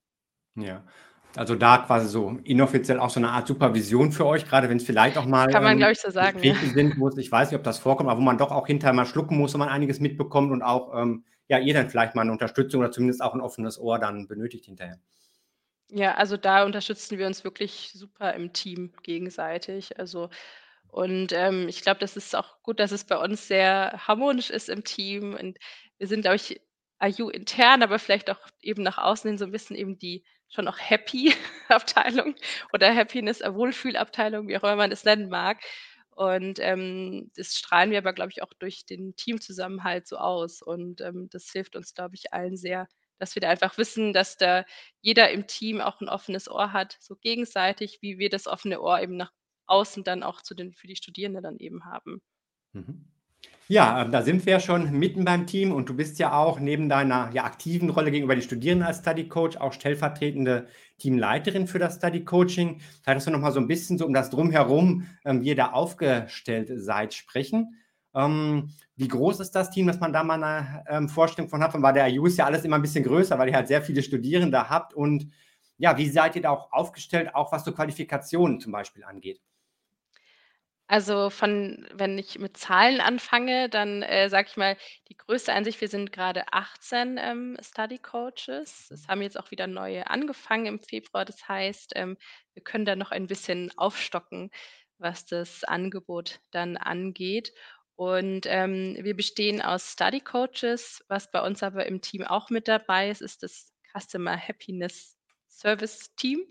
Ja. 0.58 0.86
Also, 1.36 1.56
da 1.56 1.80
quasi 1.80 2.08
so 2.10 2.38
inoffiziell 2.44 3.00
auch 3.00 3.10
so 3.10 3.20
'ne 3.20 3.30
Art 3.30 3.48
Supervision 3.48 4.12
für 4.12 4.26
euch, 4.28 4.46
grade 4.48 4.70
wenn's 4.70 4.84
vielleicht 4.86 5.18
auch 5.18 5.26
mal, 5.26 5.50
Kann 5.50 5.64
man, 5.64 5.78
ähm, 5.78 5.78
glaube 5.78 5.94
ich, 5.94 6.00
so 6.00 6.10
sagen, 6.12 6.42
ja. 6.44 6.56
Sind, 6.62 6.98
wo's 6.98 7.18
ich 7.18 7.32
weiß 7.32 7.52
nicht, 7.52 7.58
ob 7.60 7.64
das 7.64 7.80
vorkommt, 7.80 8.10
aber 8.10 8.20
wo 8.20 8.24
man 8.26 8.38
doch 8.38 8.52
auch 8.52 8.68
hinterher 8.68 8.94
mal 8.94 9.06
schlucken 9.06 9.38
muss, 9.38 9.54
wenn 9.54 9.60
man 9.60 9.70
einiges 9.70 10.00
mitbekommt 10.00 10.52
und 10.52 10.62
auch, 10.64 10.94
ähm, 11.02 11.26
ja, 11.50 11.60
ihr 11.60 11.74
dann 11.74 11.90
vielleicht 11.90 12.16
mal 12.16 12.26
'ne 12.26 12.32
Unterstützung 12.34 12.82
oder 12.82 12.92
zumindest 12.92 13.22
auch 13.24 13.36
'n 13.36 13.42
offenes 13.42 13.80
Ohr 13.80 14.00
dann 14.00 14.28
benötigt 14.28 14.66
hinterher. 14.66 15.00
Ja, 15.90 16.16
also, 16.16 16.38
da 16.38 16.64
unterstützen 16.66 17.18
wir 17.20 17.28
uns 17.28 17.44
wirklich 17.44 17.92
super 17.94 18.34
im 18.34 18.54
Team 18.54 18.94
gegenseitig. 19.04 20.00
Also 20.00 20.30
und, 20.90 21.32
ähm, 21.34 21.68
ich 21.70 21.82
glaube, 21.82 22.00
das 22.00 22.16
ist 22.18 22.36
auch 22.36 22.62
gut, 22.64 22.80
dass 22.80 22.92
es 22.92 23.04
bei 23.06 23.18
uns 23.18 23.48
sehr 23.48 23.94
harmonisch 24.08 24.50
ist 24.52 24.70
im 24.70 24.84
Team 24.84 25.34
und 25.36 25.58
wir 25.98 26.08
sind, 26.08 26.22
glaube 26.22 26.36
ich, 26.38 26.62
IU 27.04 27.30
intern, 27.30 27.82
aber 27.84 28.00
vielleicht 28.00 28.30
auch 28.30 28.40
eben 28.62 28.84
nach 28.84 28.98
außen 29.00 29.28
hin 29.30 29.38
so 29.40 29.46
'n 29.46 29.52
bisschen 29.52 29.76
eben 29.76 29.98
die 30.00 30.24
schon 30.50 30.68
auch 30.68 30.78
Happy 30.80 31.34
Abteilung 31.70 32.36
oder 32.74 32.96
Happiness 32.96 33.42
äh, 33.42 33.54
Wohlfühlabteilung, 33.54 34.48
wie 34.48 34.58
auch 34.58 34.64
immer 34.64 34.76
man 34.78 34.90
das 34.92 35.04
nennen 35.06 35.30
mag. 35.30 35.62
Und, 36.12 36.60
ähm, 36.60 37.32
das 37.36 37.56
strahlen 37.56 37.92
wir 37.92 37.98
aber, 38.00 38.14
glaube 38.14 38.32
ich, 38.32 38.44
auch 38.44 38.54
durch 38.60 38.86
den 38.86 39.16
Teamzusammenhalt 39.16 40.08
so 40.08 40.18
aus. 40.18 40.62
Und, 40.62 41.02
ähm, 41.02 41.28
das 41.32 41.50
hilft 41.52 41.76
uns, 41.76 41.94
glaube 41.96 42.16
ich, 42.16 42.34
allen 42.34 42.56
sehr, 42.58 42.88
dass 43.20 43.36
wir 43.36 43.42
da 43.42 43.50
einfach 43.50 43.78
wissen, 43.78 44.14
dass 44.14 44.38
da 44.38 44.66
jeder 45.02 45.32
im 45.32 45.48
Team 45.48 45.82
auch 45.82 46.02
'n 46.02 46.10
offenes 46.10 46.50
Ohr 46.50 46.74
hat, 46.74 46.98
so 47.02 47.16
gegenseitig, 47.18 48.00
wie 48.02 48.18
wir 48.20 48.30
das 48.30 48.48
offene 48.48 48.82
Ohr 48.82 49.02
eben 49.02 49.18
nach 49.18 49.32
außen 49.68 50.04
dann 50.04 50.24
auch 50.24 50.42
zu 50.42 50.56
den 50.56 50.74
für 50.74 50.88
die 50.88 50.96
Studierenden 50.98 51.44
dann 51.44 51.58
eben 51.60 51.86
haben. 51.86 52.22
Mhm. 52.76 53.06
Ja, 53.70 54.04
ähm, 54.04 54.12
da 54.12 54.22
sind 54.24 54.46
wir 54.46 54.54
ja 54.54 54.60
schon 54.62 54.92
mitten 55.00 55.26
beim 55.26 55.48
Team 55.48 55.72
und 55.74 55.90
du 55.90 55.96
bist 55.96 56.20
ja 56.20 56.34
auch 56.38 56.60
neben 56.60 56.90
deiner, 56.90 57.32
ja, 57.34 57.46
aktiven 57.46 57.90
Rolle 57.90 58.12
gegenüber 58.12 58.36
den 58.36 58.44
Studierenden 58.44 58.88
als 58.88 59.00
Study 59.00 59.28
Coach 59.30 59.58
auch 59.58 59.74
stellvertretende 59.74 60.68
Teamleiterin 61.00 61.68
für 61.68 61.80
das 61.80 61.98
Study 61.98 62.26
Coaching. 62.26 62.82
Könntest 63.06 63.28
du 63.28 63.32
noch 63.32 63.40
mal 63.42 63.52
so 63.54 63.60
'n 63.62 63.68
bisschen 63.68 63.98
so 64.00 64.06
um 64.08 64.14
das 64.14 64.30
Drumherum, 64.32 65.08
ähm, 65.26 65.42
wie 65.44 65.50
ihr 65.50 65.56
da 65.58 65.72
aufgestellt 65.74 66.72
seid, 66.76 67.14
sprechen? 67.16 67.78
Ähm, 68.16 68.70
wie 68.96 69.08
groß 69.08 69.40
ist 69.40 69.52
das 69.52 69.72
Team, 69.72 69.88
dass 69.88 70.00
man 70.00 70.14
da 70.14 70.24
mal 70.24 70.38
'ne, 70.38 70.84
ähm, 70.90 71.10
Vorstellung 71.10 71.50
von 71.50 71.64
hat? 71.64 71.74
Weil 71.74 71.82
bei 71.82 71.92
der 71.94 72.08
IU 72.10 72.26
ist 72.28 72.38
ja 72.38 72.46
alles 72.46 72.64
immer 72.66 72.76
'n 72.78 72.82
bisschen 72.82 73.04
größer, 73.04 73.38
weil 73.40 73.50
ihr 73.50 73.56
halt 73.56 73.68
sehr 73.68 73.82
viele 73.82 74.04
Studierende 74.04 74.70
habt 74.70 74.94
und 74.94 75.30
ja, 75.78 75.98
wie 75.98 76.10
seid 76.10 76.36
ihr 76.36 76.42
da 76.44 76.52
auch 76.52 76.72
aufgestellt, 76.72 77.34
auch 77.36 77.52
was 77.52 77.66
so 77.66 77.74
Qualifikationen 77.74 78.60
zum 78.60 78.72
Beispiel 78.72 79.04
angeht? 79.04 79.40
Also, 80.90 81.30
von 81.30 81.88
wenn 81.94 82.18
ich 82.20 82.38
mit 82.40 82.58
Zahlen 82.58 83.00
anfange, 83.00 83.70
dann, 83.70 84.02
äh, 84.04 84.30
sage 84.30 84.50
ich 84.50 84.58
mal, 84.58 84.78
die 85.10 85.16
größte 85.16 85.54
Ansicht 85.54 85.80
wir 85.80 85.88
sind 85.88 86.12
grade 86.12 86.44
18, 86.52 87.18
ähm, 87.18 87.58
Study 87.62 88.00
Coaches. 88.00 88.92
Es 88.92 89.08
haben 89.08 89.22
jetzt 89.22 89.40
auch 89.40 89.50
wieder 89.52 89.66
neue 89.68 90.08
angefangen 90.10 90.66
im 90.66 90.80
Februar. 90.82 91.24
Das 91.26 91.48
heißt, 91.48 91.94
ähm, 91.96 92.18
wir 92.54 92.64
können 92.64 92.84
da 92.86 92.96
noch 92.98 93.12
ein 93.12 93.28
bisschen 93.28 93.72
aufstocken, 93.78 94.52
was 94.98 95.26
das 95.26 95.64
Angebot 95.64 96.40
dann 96.52 96.76
angeht. 96.78 97.54
Und, 98.04 98.46
ähm, 98.48 98.98
wir 99.02 99.16
bestehen 99.16 99.62
aus 99.62 99.94
Study 99.94 100.20
Coaches. 100.20 101.04
Was 101.08 101.32
bei 101.32 101.42
uns 101.42 101.64
aber 101.64 101.86
im 101.86 102.02
Team 102.02 102.24
auch 102.24 102.50
mit 102.50 102.68
dabei 102.68 103.10
ist, 103.10 103.22
ist 103.22 103.44
das 103.44 103.72
Customer 103.98 104.38
Happiness 104.38 105.18
Service 105.48 106.14
Team. 106.16 106.42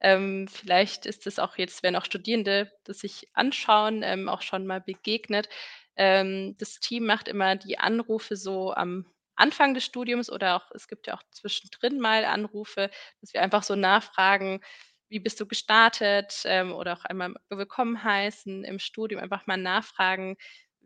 Ähm, 0.00 0.48
vielleicht 0.48 1.06
ist 1.06 1.26
es 1.26 1.38
auch 1.38 1.56
jetzt, 1.58 1.82
wenn 1.82 1.96
auch 1.96 2.04
Studierende 2.04 2.72
das 2.84 3.00
sich 3.00 3.28
anschauen, 3.34 4.02
ähm, 4.04 4.28
auch 4.28 4.42
schon 4.42 4.66
mal 4.66 4.80
begegnet. 4.80 5.48
Ähm, 5.96 6.56
das 6.58 6.80
Team 6.80 7.06
macht 7.06 7.28
immer 7.28 7.56
die 7.56 7.78
Anrufe 7.78 8.36
so 8.36 8.72
am 8.74 9.06
Anfang 9.36 9.74
des 9.74 9.84
Studiums 9.84 10.30
oder 10.30 10.56
auch 10.56 10.70
es 10.74 10.88
gibt 10.88 11.06
ja 11.06 11.14
auch 11.16 11.22
zwischendrin 11.30 12.00
mal 12.00 12.24
Anrufe, 12.24 12.90
dass 13.20 13.34
wir 13.34 13.42
einfach 13.42 13.62
so 13.64 13.74
nachfragen: 13.76 14.60
„Wie 15.08 15.20
bist 15.20 15.40
du 15.40 15.46
gestartet?“ 15.46 16.42
Ähm, 16.46 16.72
oder 16.72 16.94
auch 16.94 17.04
einmal 17.04 17.34
willkommen 17.50 18.02
heißen 18.02 18.64
im 18.64 18.78
Studium, 18.78 19.20
einfach 19.22 19.46
mal 19.46 19.56
nachfragen: 19.56 20.36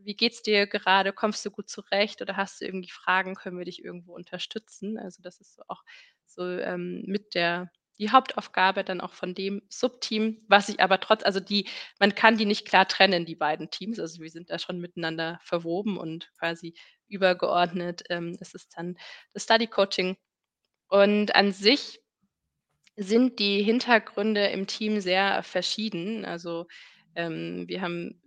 „Wie 0.04 0.14
geht's 0.16 0.42
dir 0.42 0.66
gerade? 0.66 1.12
Kommst 1.12 1.44
du 1.44 1.50
gut 1.50 1.68
zurecht 1.70 2.22
oder 2.22 2.36
hast 2.36 2.60
du 2.60 2.64
irgendwie 2.66 2.90
Fragen? 2.90 3.34
Können 3.34 3.58
wir 3.58 3.64
dich 3.66 3.84
irgendwo 3.84 4.14
unterstützen?“ 4.14 4.98
Also, 4.98 5.22
das 5.22 5.40
ist 5.40 5.54
so 5.56 5.62
auch 5.68 5.82
so, 6.26 6.42
ähm, 6.46 7.02
mit 7.06 7.34
der 7.34 7.70
die 7.98 8.10
Hauptaufgabe 8.10 8.82
dann 8.84 9.00
auch 9.02 9.12
von 9.12 9.34
dem 9.34 9.60
Subteam, 9.68 10.42
was 10.48 10.68
sich 10.68 10.80
aber 10.80 11.00
trotz 11.00 11.22
also 11.22 11.38
die 11.38 11.68
man 11.98 12.14
kann 12.14 12.38
die 12.38 12.46
nicht 12.46 12.66
klar 12.66 12.88
trennen, 12.88 13.26
die 13.26 13.36
beiden 13.36 13.70
Teams. 13.70 13.98
Also, 14.00 14.22
wir 14.22 14.30
sind 14.30 14.50
da 14.50 14.58
schon 14.58 14.78
miteinander 14.80 15.38
verwoben 15.44 15.98
und 15.98 16.30
quasi 16.38 16.74
übergeordnet, 17.08 18.02
ähm, 18.10 18.36
ist 18.40 18.54
dann 18.76 18.96
das 19.34 19.44
Study 19.44 19.66
Coaching. 19.66 20.16
Und 20.88 21.34
an 21.36 21.52
sich 21.52 22.00
sind 22.96 23.38
die 23.38 23.62
Hintergründe 23.62 24.46
im 24.48 24.66
Team 24.66 25.00
sehr 25.00 25.42
verschieden. 25.42 26.24
Also, 26.24 26.66
ähm, 27.16 27.64
wir 27.68 27.82
haben 27.82 28.20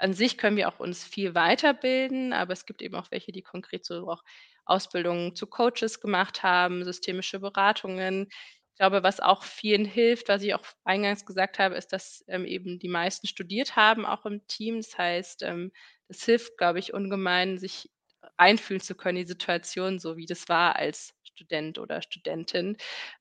an 0.00 0.14
sich 0.14 0.38
können 0.38 0.56
wir 0.56 0.68
auch 0.68 0.80
uns 0.80 1.04
viel 1.04 1.34
weiterbilden, 1.34 2.32
aber 2.32 2.52
es 2.52 2.66
gibt 2.66 2.82
eben 2.82 2.94
auch 2.96 3.10
welche, 3.10 3.32
die 3.32 3.42
konkret 3.42 3.84
so 3.84 4.08
auch 4.10 4.22
Ausbildungen 4.64 5.34
zu 5.34 5.46
Coaches 5.46 6.00
gemacht 6.00 6.42
haben, 6.42 6.84
systemische 6.84 7.40
Beratungen. 7.40 8.28
Ich 8.72 8.76
glaube, 8.76 9.02
was 9.02 9.20
auch 9.20 9.42
vielen 9.44 9.84
hilft, 9.84 10.28
was 10.28 10.42
ich 10.42 10.54
auch 10.54 10.64
eingangs 10.84 11.26
gesagt 11.26 11.58
habe, 11.58 11.74
ist, 11.76 11.88
dass, 11.92 12.24
ähm, 12.28 12.44
eben 12.46 12.78
die 12.78 12.88
meisten 12.88 13.26
studiert 13.26 13.76
haben, 13.76 14.06
auch 14.06 14.24
im 14.26 14.46
Team. 14.46 14.76
Das 14.78 14.96
heißt, 14.96 15.42
ähm, 15.42 15.72
es 16.08 16.24
hilft, 16.24 16.56
glaube 16.56 16.78
ich, 16.78 16.94
ungemein, 16.94 17.58
sich 17.58 17.90
einfühlen 18.36 18.80
zu 18.80 18.94
können, 18.94 19.16
die 19.18 19.26
Situation, 19.26 19.98
so 19.98 20.16
wie 20.16 20.26
das 20.26 20.48
war 20.48 20.76
als 20.76 21.14
Student 21.24 21.78
oder 21.78 22.02
Studentin, 22.02 22.76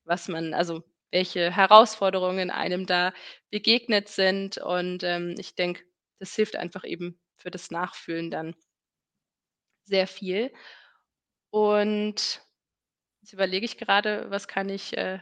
was 0.06 0.28
man 0.28 0.54
also 0.54 0.84
welche 1.12 1.52
Herausforderungen 1.52 2.52
einem 2.52 2.86
da 2.86 3.14
begegnet 3.50 4.10
sind. 4.10 4.58
Und, 4.60 5.04
ähm, 5.04 5.36
ich 5.40 5.56
denke, 5.56 5.84
das 6.20 6.36
hilft 6.36 6.56
einfach 6.56 6.84
eben 6.86 7.20
für 7.38 7.52
das 7.52 7.72
Nachfühlen 7.72 8.32
dann 8.32 8.56
sehr 9.86 10.08
viel. 10.08 10.52
Und 11.52 12.42
jetzt 13.22 13.34
überlege 13.34 13.66
ich 13.66 13.78
gerade, 13.78 14.30
was 14.32 14.48
kann 14.48 14.70
ich, 14.70 14.98
äh, 14.98 15.20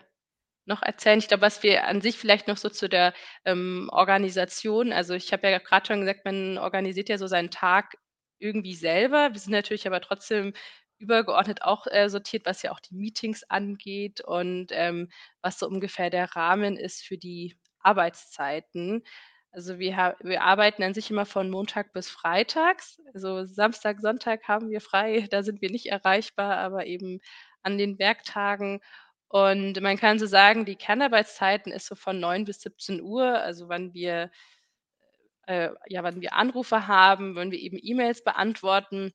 noch 0.65 0.83
erzählen? 0.83 1.19
Ich 1.19 1.27
glaube, 1.29 1.41
was 1.43 1.63
wir 1.63 1.85
an 1.87 2.01
sich 2.01 2.17
vielleicht 2.17 2.47
noch 2.47 2.57
so 2.57 2.69
zu 2.69 2.89
der, 2.89 3.13
ähm, 3.45 3.89
Organisation 3.93 4.93
also, 4.93 5.15
ich 5.15 5.33
habe 5.33 5.49
ja 5.49 5.59
grad 5.59 5.87
schon 5.87 6.01
gesagt, 6.01 6.25
man 6.25 6.57
organisiert 6.59 7.09
ja 7.09 7.17
so 7.17 7.27
seinen 7.27 7.51
Tag 7.51 7.97
irgendwie 8.39 8.75
selber. 8.75 9.31
Wir 9.33 9.39
sind 9.39 9.53
natürlich 9.53 9.87
aber 9.87 10.01
trotzdem 10.01 10.53
übergeordnet 10.99 11.63
auch, 11.63 11.87
äh, 11.87 12.09
sortiert, 12.09 12.45
was 12.45 12.63
ja 12.63 12.71
auch 12.73 12.79
die 12.81 12.95
Meetings 12.95 13.43
angeht 13.45 14.21
und, 14.21 14.69
ähm, 14.73 15.11
was 15.41 15.59
so 15.59 15.67
ungefähr 15.67 16.09
der 16.11 16.35
Rahmen 16.35 16.77
ist 16.77 17.03
für 17.05 17.17
die 17.19 17.57
Arbeitszeiten. 17.81 19.03
Also, 19.57 19.79
wir 19.79 20.15
wir 20.21 20.43
arbeiten 20.43 20.83
an 20.83 20.93
sich 20.93 21.09
immer 21.09 21.25
von 21.25 21.49
Montag 21.49 21.91
bis 21.91 22.09
freitags. 22.09 23.01
Also, 23.15 23.43
Samstag, 23.45 23.99
Sonntag 24.01 24.47
haben 24.47 24.69
wir 24.69 24.81
frei, 24.81 25.27
da 25.31 25.41
sind 25.41 25.61
wir 25.63 25.71
nicht 25.71 25.87
erreichbar, 25.87 26.57
aber 26.57 26.85
eben 26.85 27.21
an 27.63 27.79
den 27.79 27.97
Werktagen. 27.97 28.81
Und 29.29 29.81
man 29.81 29.97
kann 29.97 30.19
so 30.19 30.27
sagen, 30.27 30.65
die 30.65 30.75
Kernarbeitszeiten 30.75 31.71
ist 31.71 31.87
so 31.87 31.95
von 31.95 32.19
9 32.19 32.45
bis 32.45 32.59
17:00, 32.61 33.33
also 33.41 33.67
wann 33.67 33.95
wir 33.95 34.29
äh, 35.47 35.69
ja, 35.87 36.03
wann 36.03 36.21
wir 36.21 36.33
Anrufe 36.33 36.87
haben, 36.87 37.35
wenn 37.35 37.51
wir 37.51 37.59
eben 37.59 37.79
E-Mails 37.81 38.23
beantworten. 38.23 39.11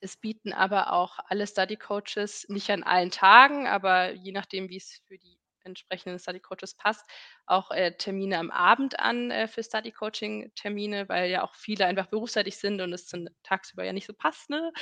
Es 0.00 0.16
bieten 0.16 0.52
aber 0.52 0.92
auch 0.92 1.18
alle 1.28 1.46
Study 1.46 1.76
Coaches 1.76 2.46
nicht 2.48 2.70
an 2.70 2.82
allen 2.82 3.10
Tagen, 3.12 3.68
aber 3.68 4.12
je 4.12 4.32
nachdem, 4.32 4.68
wie's 4.68 5.00
für 5.06 5.18
die 5.18 5.37
entsprechenden 5.68 6.18
Study 6.18 6.40
Coaches 6.40 6.74
passt, 6.76 7.04
auch, 7.46 7.70
äh, 7.70 7.92
Termine 7.96 8.38
am 8.38 8.50
Abend 8.50 8.98
an, 9.00 9.30
äh, 9.30 9.48
für 9.48 9.62
Study 9.64 9.92
Coaching 9.92 10.52
Termine, 10.56 11.08
weil 11.08 11.30
ja 11.30 11.42
auch 11.44 11.54
viele 11.54 11.86
einfach 11.86 12.06
berufstätig 12.08 12.56
sind 12.58 12.80
und 12.80 12.92
es 12.92 13.06
dann 13.06 13.30
tagsüber 13.44 13.84
ja 13.84 13.92
nicht 13.94 14.06
so 14.06 14.14
passt, 14.14 14.50
ne? 14.50 14.72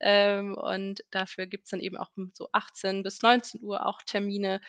Ähm, 0.00 0.56
und 0.56 1.02
dafür 1.12 1.46
gibt's 1.46 1.70
dann 1.70 1.80
eben 1.80 1.96
auch 1.98 2.10
so 2.34 2.48
18 2.52 3.02
bis 3.04 3.22
19:00 3.22 3.86
auch 3.86 4.02
Termine. 4.02 4.60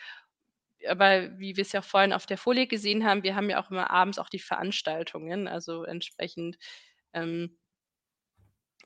Aber 0.88 1.38
wie 1.38 1.56
wir's 1.56 1.72
ja 1.72 1.82
vorhin 1.82 2.12
auf 2.14 2.26
der 2.26 2.38
Folie 2.38 2.66
gesehen 2.68 3.04
haben, 3.06 3.22
wir 3.24 3.36
haben 3.36 3.50
ja 3.50 3.62
auch 3.64 3.70
immer 3.70 3.90
abends 3.90 4.18
auch 4.18 4.28
die 4.30 4.40
Veranstaltungen, 4.40 5.48
also 5.48 5.84
entsprechend, 5.84 6.58
ähm 7.14 7.58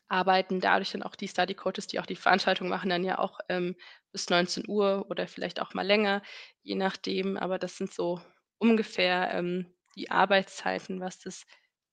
arbeiten 0.08 0.60
dadurch 0.60 0.92
dann 0.92 1.02
auch 1.02 1.16
die 1.16 1.28
Study 1.28 1.54
Coaches, 1.54 1.86
die 1.88 2.00
auch 2.00 2.06
die 2.06 2.16
Veranstaltung 2.16 2.68
machen, 2.68 2.90
dann 2.90 3.04
ja 3.04 3.18
auch, 3.18 3.40
ähm, 3.48 3.76
bis 4.12 4.30
19:00 4.30 5.06
oder 5.10 5.28
vielleicht 5.28 5.60
auch 5.60 5.74
mal 5.74 5.86
länger, 5.86 6.22
je 6.62 6.74
nachdem. 6.76 7.36
Aber 7.36 7.58
das 7.58 7.76
sind 7.76 7.92
so 7.92 8.20
ungefähr, 8.58 9.32
ähm, 9.34 9.74
die 9.96 10.10
Arbeitszeiten, 10.10 11.00
was 11.00 11.18
das 11.20 11.44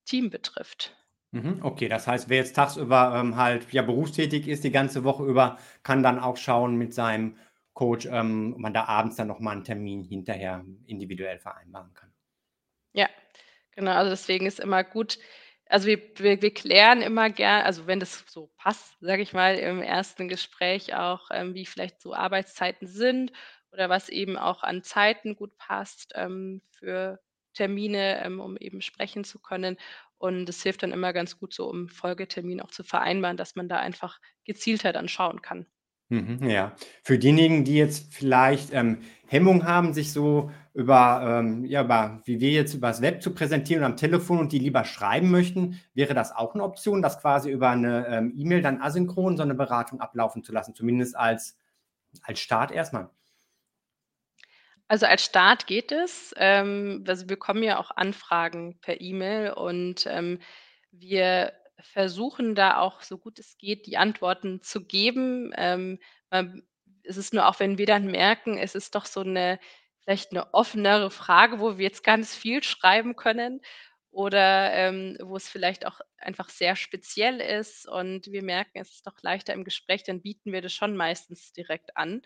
Team 0.06 0.30
betrifft. 0.30 0.96
Mhm, 1.34 1.62
okay, 1.64 1.88
das 1.90 2.06
heißt, 2.06 2.30
wer 2.30 2.38
jetzt 2.38 2.56
tagsüber, 2.56 3.16
ähm, 3.20 3.36
halt, 3.38 3.72
ja, 3.74 3.82
berufstätig 3.82 4.48
ist 4.48 4.64
die 4.64 4.70
ganze 4.72 5.04
Woche 5.04 5.26
über, 5.26 5.58
kann 5.82 6.04
dann 6.04 6.20
auch 6.20 6.38
schauen 6.38 6.76
mit 6.76 6.94
seinem 6.94 7.38
Coach, 7.74 8.06
ähm, 8.06 8.54
ob 8.54 8.60
man 8.60 8.72
da 8.76 8.84
abends 8.86 9.16
dann 9.16 9.30
noch 9.30 9.40
mal 9.40 9.56
'n 9.58 9.64
Termin 9.64 10.04
hinterher 10.04 10.64
individuell 10.86 11.40
vereinbaren 11.40 11.92
kann. 11.96 12.14
Ja, 12.96 13.10
genau. 13.72 13.92
Also, 13.92 14.12
deswegen 14.12 14.46
ist 14.46 14.60
immer 14.60 14.84
gut 14.84 15.18
also, 15.68 15.88
wir 15.88 16.00
wir 16.18 16.42
wir 16.42 16.54
klären 16.54 17.02
immer 17.02 17.30
ger 17.30 17.66
also, 17.66 17.88
wenn 17.88 18.00
das 18.00 18.26
so 18.28 18.52
passt, 18.58 18.96
sage 19.00 19.22
ich 19.22 19.34
mal, 19.34 19.56
im 19.58 19.82
1. 19.82 20.28
Gespräch 20.28 20.94
auch, 20.96 21.30
ähm, 21.32 21.54
wie 21.56 21.66
vielleicht 21.66 22.02
so 22.02 22.14
Arbeitszeiten 22.14 22.88
sind 22.88 23.32
oder 23.72 23.90
was 23.90 24.10
eben 24.10 24.38
auch 24.38 24.64
an 24.64 24.84
Zeiten 24.84 25.36
gut 25.36 25.58
passt, 25.58 26.12
ähm, 26.16 26.62
für 26.72 27.20
Termine, 27.54 28.24
ähm, 28.24 28.40
um 28.40 28.58
eben 28.58 28.82
sprechen 28.82 29.24
zu 29.24 29.40
können. 29.40 29.78
Und 30.18 30.48
es 30.50 30.64
hilft 30.64 30.84
dann 30.84 30.92
immer 30.92 31.14
ganz 31.14 31.38
gut 31.40 31.54
so, 31.54 31.70
um 31.70 31.90
Folgetermin 31.90 32.62
auch 32.62 32.72
zu 32.72 32.84
vereinbaren, 32.84 33.38
dass 33.38 33.56
man 33.56 33.68
da 33.70 33.78
einfach 33.80 34.20
gezielter 34.46 34.94
dann 34.94 35.08
schauen 35.10 35.42
kann. 35.42 35.66
Mhm, 36.14 36.48
ja. 36.50 36.74
Für 37.04 37.18
diejenigen, 37.18 37.64
die 37.64 37.76
jetzt 37.76 38.14
vielleicht, 38.14 38.72
ähm, 38.74 39.00
Hemmung 39.26 39.66
haben, 39.66 39.94
sich 39.94 40.12
so 40.14 40.52
über, 40.76 41.40
ähm 41.42 41.66
ja, 41.66 41.84
über 41.84 42.22
wie 42.26 42.40
wir 42.40 42.52
jetzt 42.52 42.74
übers 42.76 43.02
Web 43.02 43.22
zu 43.24 43.34
präsentieren 43.34 43.84
am 43.84 43.96
Telefon 43.98 44.38
und 44.40 44.52
die 44.52 44.60
lieber 44.60 44.86
schreiben 44.86 45.32
möchten, 45.32 45.80
wäre 45.96 46.14
das 46.14 46.32
auch 46.36 46.54
'ne 46.56 46.64
Option, 46.64 47.02
das 47.02 47.20
quasi 47.20 47.50
über 47.52 47.76
'ne, 47.76 48.06
ähm, 48.10 48.34
E-Mail 48.36 48.62
dann 48.62 48.82
asynchron 48.82 49.38
so 49.38 49.44
'ne 49.46 49.56
Beratung 49.56 50.02
ablaufen 50.02 50.44
zu 50.44 50.52
lassen, 50.52 50.76
zumindest 50.76 51.16
als 51.16 51.58
als 52.24 52.40
Start 52.40 52.72
erst 52.72 52.94
mal? 52.94 53.10
Also, 54.92 55.06
als 55.06 55.24
Start 55.24 55.66
geht 55.68 55.92
es. 55.92 56.34
Ähm, 56.38 57.04
also, 57.08 57.24
wir 57.24 57.28
bekommen 57.36 57.64
ja 57.64 57.80
auch 57.80 57.92
Anfragen 57.96 58.78
per 58.82 59.00
E-Mail 59.02 59.52
und, 59.54 60.06
ähm, 60.08 60.40
wir 60.92 61.54
versuchen 61.84 62.56
da 62.56 62.78
auch, 62.80 63.02
so 63.02 63.18
gut 63.18 63.40
es 63.40 63.58
geht, 63.58 63.86
die 63.88 63.98
Antworten 63.98 64.62
zu 64.62 64.86
geben. 64.86 65.52
Ähm, 65.58 66.00
es 67.04 67.18
ist 67.18 67.34
nur 67.34 67.48
auch, 67.48 67.60
wenn 67.60 67.78
wir 67.78 67.86
dann 67.86 68.06
merken, 68.08 68.58
es 68.58 68.76
ist 68.76 68.96
doch 68.96 69.06
so 69.06 69.24
'ne 69.24 69.60
vielleicht 70.04 70.32
'ne 70.34 70.54
offenere 70.54 71.12
Frage, 71.12 71.60
wo 71.60 71.78
wir 71.78 71.86
jetzt 71.86 72.04
ganz 72.04 72.36
viel 72.36 72.64
schreiben 72.64 73.16
können 73.16 73.62
oder, 74.12 74.72
ähm, 74.74 75.18
wo 75.22 75.36
es 75.38 75.50
vielleicht 75.50 75.86
auch 75.86 76.00
einfach 76.18 76.50
sehr 76.50 76.76
speziell 76.76 77.40
ist 77.42 77.88
und 77.88 78.28
wir 78.32 78.44
merken, 78.44 78.80
es 78.80 78.92
ist 78.92 79.08
doch 79.08 79.16
leichter 79.22 79.54
im 79.54 79.64
Gespräch, 79.66 80.04
dann 80.04 80.22
bieten 80.22 80.52
wir 80.54 80.62
das 80.62 80.74
schon 80.74 80.96
meistens 80.98 81.54
direkt 81.54 81.98
an 81.98 82.22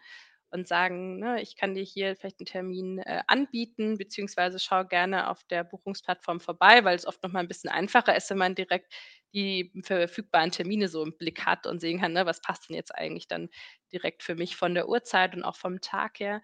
und 0.51 0.67
sagen, 0.67 1.19
ne: 1.19 1.41
„Ich 1.41 1.55
kann 1.57 1.73
dir 1.75 1.83
hier 1.83 2.15
vielleicht 2.15 2.39
'n 2.41 2.45
Termin, 2.45 2.99
äh, 2.99 3.21
anbieten, 3.27 3.97
beziehungsweise 3.97 4.59
schau 4.59 4.85
gerne 4.85 5.29
auf 5.29 5.43
der 5.45 5.63
Buchungsplattform 5.63 6.39
vorbei“, 6.39 6.83
weil 6.85 6.95
es 6.95 7.05
oft 7.07 7.21
noch 7.23 7.31
mal 7.31 7.41
'n 7.41 7.47
bisschen 7.49 7.69
einfacher 7.71 8.15
ist, 8.15 8.29
wenn 8.29 8.37
man 8.39 8.55
direkt 8.55 8.93
die 9.33 9.71
verfügbaren 9.83 10.51
Termine 10.51 10.87
so 10.89 11.03
im 11.03 11.17
Blick 11.17 11.45
hat 11.45 11.67
und 11.67 11.79
sehen 11.81 11.99
kann, 11.99 12.13
ne: 12.13 12.25
„Was 12.25 12.41
passt 12.41 12.69
denn 12.69 12.75
jetzt 12.75 12.95
eigentlich 12.95 13.27
dann 13.27 13.49
direkt 13.93 14.23
für 14.23 14.35
mich 14.35 14.55
von 14.55 14.73
der 14.75 14.89
Uhrzeit 14.89 15.35
und 15.35 15.43
auch 15.43 15.55
vom 15.57 15.81
Tag 15.81 16.19
her?“ 16.19 16.41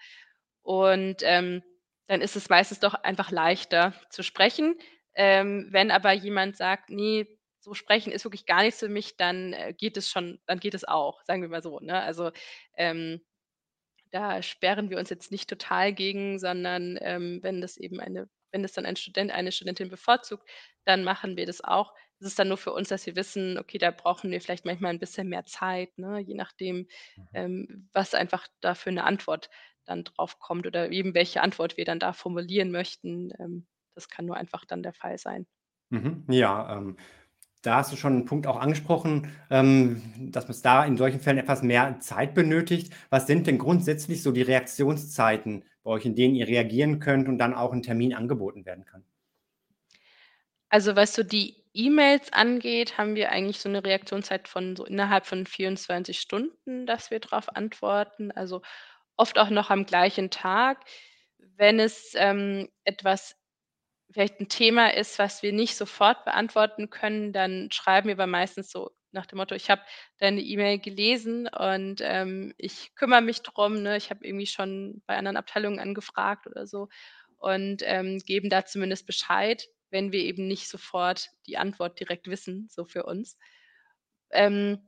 Und, 0.64 1.18
ähm, 1.24 1.64
dann 2.08 2.22
ist 2.22 2.36
es 2.36 2.50
meistens 2.50 2.80
doch 2.82 2.94
einfach 2.96 3.32
leichter 3.32 3.94
zu 4.10 4.24
sprechen. 4.24 4.76
Ähm, 5.16 5.68
wenn 5.72 5.92
aber 5.92 6.12
jemand 6.14 6.58
sagt: 6.58 6.90
„Ne, 6.90 7.28
so 7.60 7.74
sprechen 7.76 8.12
ist 8.14 8.26
wirklich 8.26 8.46
gar 8.46 8.64
nichts 8.64 8.80
für 8.82 8.90
mich“, 8.90 9.18
dann, 9.18 9.54
äh, 9.54 9.74
geht 9.78 9.98
es 9.98 10.10
schon 10.10 10.40
dann 10.48 10.60
geht 10.60 10.74
es 10.76 10.86
auch, 10.86 11.24
sagen 11.26 11.42
wir 11.44 11.50
mal 11.50 11.64
so, 11.64 11.80
ne? 11.80 12.02
Also, 12.02 12.32
ähm, 12.78 13.22
da 14.14 14.42
sperren 14.44 14.90
wir 14.90 15.00
uns 15.00 15.10
jetzt 15.10 15.32
nicht 15.32 15.50
total 15.50 15.94
gegen, 15.94 16.40
sondern, 16.40 16.98
ähm, 17.02 17.40
wenn 17.44 17.62
das 17.62 17.78
eben 17.78 18.00
eine 18.00 18.30
wenn 18.52 18.62
das 18.64 18.74
dann 18.74 18.86
ein 18.86 18.96
Student, 18.98 19.32
eine 19.32 19.52
Studentin 19.52 19.90
bevorzugt, 19.90 20.48
dann 20.86 21.04
machen 21.04 21.38
wir 21.38 21.48
das 21.48 21.62
auch. 21.64 21.92
Das 22.20 22.28
ist 22.30 22.38
dann 22.40 22.50
nur 22.50 22.58
für 22.58 22.72
uns, 22.72 22.90
dass 22.90 23.06
wir 23.08 23.16
wissen, 23.16 23.58
okay, 23.58 23.80
da 23.80 23.90
brauchen 23.92 24.30
wir 24.32 24.42
vielleicht 24.42 24.66
manchmal 24.66 24.92
ein 24.94 25.00
bisschen 25.00 25.28
mehr 25.30 25.46
Zeit, 25.46 25.98
ne, 25.98 26.20
je 26.20 26.36
nachdem, 26.36 26.88
Mhm. 27.18 27.26
ähm, 27.34 27.90
was 27.94 28.14
einfach 28.14 28.48
da 28.62 28.76
für 28.76 28.92
'ne 28.92 29.04
Antwort 29.06 29.50
dann 29.86 30.04
drauf 30.04 30.40
kommt 30.40 30.68
oder 30.68 30.92
eben 30.92 31.14
welche 31.16 31.42
Antwort 31.42 31.78
wir 31.78 31.86
dann 31.86 32.00
da 32.00 32.14
formulieren 32.14 32.72
möchten. 32.72 33.32
Ähm, 33.40 33.68
das 33.96 34.08
kann 34.10 34.26
nur 34.26 34.38
einfach 34.38 34.66
dann 34.66 34.84
der 34.84 34.94
Fall 34.94 35.18
sein. 35.18 35.48
Mhm. 35.92 36.26
Ja, 36.30 36.78
ähm, 36.78 36.98
da 37.64 37.78
hast 37.78 37.92
du 37.92 37.96
schon 37.98 38.18
'n 38.22 38.26
Punkt 38.26 38.48
auch 38.48 38.58
angesprochen, 38.60 39.30
ähm, 39.50 40.02
dass 40.32 40.50
es 40.50 40.62
da 40.62 40.86
in 40.86 40.98
solchen 40.98 41.20
Fällen 41.20 41.38
etwas 41.40 41.64
mehr 41.64 42.00
Zeit 42.00 42.34
benötigt. 42.36 42.94
Was 43.10 43.28
sind 43.28 43.48
denn 43.48 43.58
grundsätzlich 43.58 44.22
so 44.24 44.32
die 44.32 44.42
Reaktionszeiten 44.44 45.64
bei 45.84 45.92
euch, 45.92 46.06
in 46.06 46.16
denen 46.16 46.36
ihr 46.36 46.48
reagieren 46.48 47.00
könnt 47.00 47.28
und 47.28 47.38
dann 47.40 47.54
auch 47.56 47.74
'n 47.74 47.82
Termin 47.82 48.14
angeboten 48.14 48.66
werden 48.66 48.86
kann? 48.86 49.04
Also, 50.72 50.96
was 50.96 51.14
so 51.14 51.24
die 51.24 51.56
E-Mails 51.74 52.32
angeht, 52.34 52.98
haben 52.98 53.16
wir 53.16 53.32
eigentlich 53.32 53.60
so 53.60 53.70
'ne 53.70 53.84
Reaktionszeit 53.84 54.48
von 54.48 54.76
so 54.76 54.86
innerhalb 54.86 55.26
von 55.26 55.46
24 55.46 56.20
Stunden, 56.20 56.86
dass 56.86 57.12
wir 57.12 57.20
drauf 57.20 57.56
antworten, 57.56 58.32
also, 58.32 58.62
oft 59.18 59.40
auch 59.40 59.50
noch 59.52 59.70
am 59.72 59.86
gleichen 59.86 60.30
Tag. 60.32 60.80
Wenn 61.58 61.80
es, 61.80 62.14
ähm, 62.18 62.70
etwas 62.86 63.36
vielleicht 64.14 64.40
'n 64.42 64.50
Thema 64.50 64.94
ist, 64.94 65.20
was 65.20 65.44
wir 65.44 65.54
nicht 65.54 65.76
sofort 65.78 66.26
beantworten 66.26 66.90
können, 66.90 67.34
dann 67.34 67.70
schreiben 67.72 68.08
wir 68.10 68.16
aber 68.16 68.28
meistens 68.28 68.72
so 68.72 68.92
nach 69.12 69.26
dem 69.28 69.38
Motto: 69.40 69.56
„Ich 69.56 69.70
habe 69.70 69.82
deine 70.20 70.42
E-Mail 70.42 70.80
gelesen 70.80 71.48
und, 71.48 72.02
ähm, 72.04 72.54
ich 72.58 72.96
kümmere 72.96 73.22
mich 73.22 73.42
drum, 73.44 73.82
ne? 73.84 73.98
Ich 73.98 74.10
habe 74.12 74.26
irgendwie 74.26 74.48
schon 74.48 75.02
bei 75.08 75.18
anderen 75.18 75.38
Abteilungen 75.38 75.80
angefragt“ 75.80 76.48
oder 76.48 76.68
so 76.68 76.90
und, 77.40 77.82
ähm, 77.86 78.20
geben 78.20 78.50
da 78.50 78.66
zumindest 78.66 79.06
Bescheid, 79.08 79.66
wenn 79.92 80.12
wir 80.12 80.22
eben 80.22 80.48
nicht 80.48 80.70
sofort 80.70 81.30
die 81.48 81.58
Antwort 81.58 82.00
direkt 82.00 82.28
wissen, 82.28 82.68
so 82.72 82.86
für 82.86 83.04
uns. 83.06 83.38
Ähm, 84.32 84.80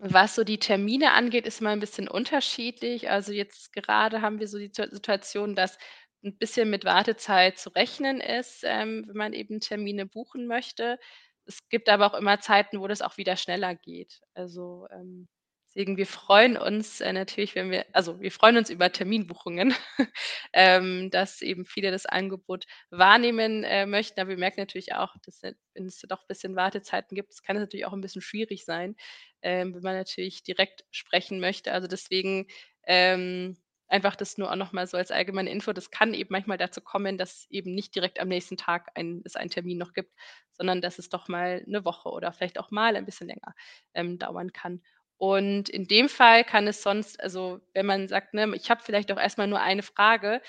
was 0.00 0.34
so 0.36 0.44
die 0.44 0.58
Termine 0.60 1.12
angeht, 1.12 1.46
ist 1.46 1.60
immer 1.62 1.72
'n 1.72 1.80
bisschen 1.80 2.08
unterschiedlich. 2.08 3.10
Also, 3.10 3.32
jetzt 3.32 3.72
gerade 3.74 4.22
haben 4.22 4.40
wir 4.40 4.48
so 4.48 4.58
die 4.58 4.66
Situa 4.68 4.88
Situation, 4.90 5.56
dass 5.56 5.78
'n 6.24 6.36
bisschen 6.38 6.70
mit 6.70 6.84
Wartezeit 6.84 7.58
zu 7.58 7.70
rechnen 7.70 8.20
ist, 8.20 8.62
ähm, 8.64 9.04
wenn 9.08 9.16
man 9.16 9.32
eben 9.32 9.60
Termine 9.60 10.06
buchen 10.06 10.46
möchte. 10.46 10.98
Es 11.46 11.68
gibt 11.68 11.88
aber 11.88 12.06
auch 12.06 12.18
immer 12.18 12.40
Zeiten, 12.40 12.80
wo 12.80 12.86
das 12.88 13.02
auch 13.02 13.16
wieder 13.16 13.36
schneller 13.36 13.74
geht. 13.74 14.20
Also, 14.34 14.86
ähm, 14.92 15.28
deswegen 15.68 15.96
wir 15.96 16.06
freuen 16.06 16.56
uns, 16.56 17.00
äh, 17.00 17.12
natürlich, 17.12 17.54
wenn 17.54 17.70
wir 17.70 17.86
also, 17.92 18.20
wir 18.20 18.30
freuen 18.32 18.56
uns 18.58 18.70
über 18.70 18.92
Terminbuchungen, 18.92 19.74
ähm, 20.52 21.10
dass 21.10 21.40
eben 21.42 21.64
viele 21.64 21.90
das 21.90 22.06
Angebot 22.06 22.66
wahrnehmen, 22.90 23.64
äh, 23.64 23.86
möchten. 23.86 24.20
Aber 24.20 24.30
wir 24.30 24.36
merken 24.38 24.60
natürlich 24.60 24.94
auch, 24.94 25.14
dass 25.24 25.42
wenn 25.42 25.86
es 25.86 26.00
doch 26.08 26.26
bisschen 26.26 26.56
Wartezeiten 26.56 27.14
gibt, 27.16 27.30
das 27.30 27.42
kann 27.42 27.56
es 27.56 27.60
natürlich 27.62 27.86
auch 27.86 27.92
'n 27.94 28.00
bisschen 28.02 28.22
schwierig 28.22 28.64
sein, 28.64 28.96
ähm, 29.42 29.74
wenn 29.74 29.82
man 29.82 29.96
natürlich 29.96 30.42
direkt 30.42 30.84
sprechen 30.90 31.40
möchte. 31.40 31.72
Also, 31.72 31.88
deswegen, 31.88 32.46
ähm, 32.86 33.56
einfach 33.90 34.16
das 34.16 34.38
nur 34.38 34.50
auch 34.52 34.56
noch 34.56 34.72
mal 34.72 34.86
so 34.86 34.96
als 34.96 35.10
allgemeine 35.10 35.50
Info. 35.50 35.72
Das 35.72 35.90
kann 35.90 36.14
eben 36.14 36.28
manchmal 36.32 36.58
dazu 36.58 36.80
kommen, 36.80 37.18
dass 37.18 37.46
eben 37.50 37.74
nicht 37.74 37.94
direkt 37.94 38.20
am 38.20 38.28
nächsten 38.28 38.56
Tag 38.56 38.90
ein 38.94 39.22
es 39.24 39.36
einen 39.36 39.50
Termin 39.50 39.78
noch 39.78 39.92
gibt, 39.94 40.12
sondern 40.52 40.80
dass 40.82 40.98
es 40.98 41.08
doch 41.10 41.28
mal 41.28 41.62
'ne 41.66 41.84
Woche 41.84 42.10
oder 42.10 42.32
vielleicht 42.32 42.58
auch 42.58 42.70
mal 42.70 42.96
ein 42.96 43.06
bisschen 43.06 43.28
länger, 43.28 43.54
ähm, 43.94 44.18
dauern 44.18 44.52
kann. 44.52 44.82
Und 45.18 45.68
in 45.68 45.86
dem 45.86 46.08
Fall 46.08 46.44
kann 46.44 46.66
es 46.68 46.82
sonst 46.82 47.20
also, 47.20 47.60
wenn 47.74 47.86
man 47.86 48.08
sagt, 48.08 48.34
ne: 48.34 48.50
„Ich 48.56 48.70
habe 48.70 48.82
vielleicht 48.82 49.12
auch 49.12 49.18
erst 49.20 49.38
mal 49.38 49.46
nur 49.48 49.60
eine 49.60 49.82
Frage“, 49.82 50.40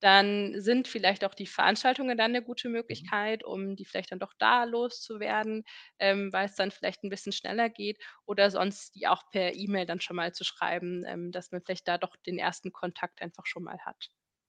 dann 0.00 0.60
sind 0.60 0.88
vielleicht 0.88 1.24
auch 1.24 1.34
die 1.34 1.46
Veranstaltungen 1.46 2.16
dann 2.18 2.32
'ne 2.32 2.42
gute 2.42 2.68
Mhm. 2.90 3.08
Möglichkeit, 3.08 3.44
um 3.44 3.76
die 3.76 3.84
vielleicht 3.84 4.12
dann 4.12 4.18
doch 4.20 4.32
da 4.38 4.64
loszuwerden, 4.64 5.64
ähm, 5.98 6.32
weil's 6.32 6.56
dann 6.56 6.70
vielleicht 6.70 7.04
'n 7.04 7.10
bisschen 7.10 7.32
schneller 7.32 7.68
geht 7.70 7.98
oder 8.26 8.50
sonst 8.50 8.94
die 8.94 9.06
auch 9.08 9.22
per 9.30 9.54
E-Mail 9.54 9.86
dann 9.86 10.00
schon 10.00 10.16
mal 10.16 10.32
zu 10.34 10.44
schreiben, 10.44 11.04
ähm, 11.06 11.32
dass 11.32 11.50
man 11.52 11.62
vielleicht 11.62 11.88
da 11.88 11.98
doch 11.98 12.16
den 12.26 12.38
ersten 12.38 12.72
Kontakt 12.72 13.22
einfach 13.22 13.46
schon 13.46 13.64
mal 13.64 13.78
hat. 13.86 14.08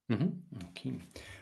Mhm, 0.10 0.42
okay. 0.72 0.94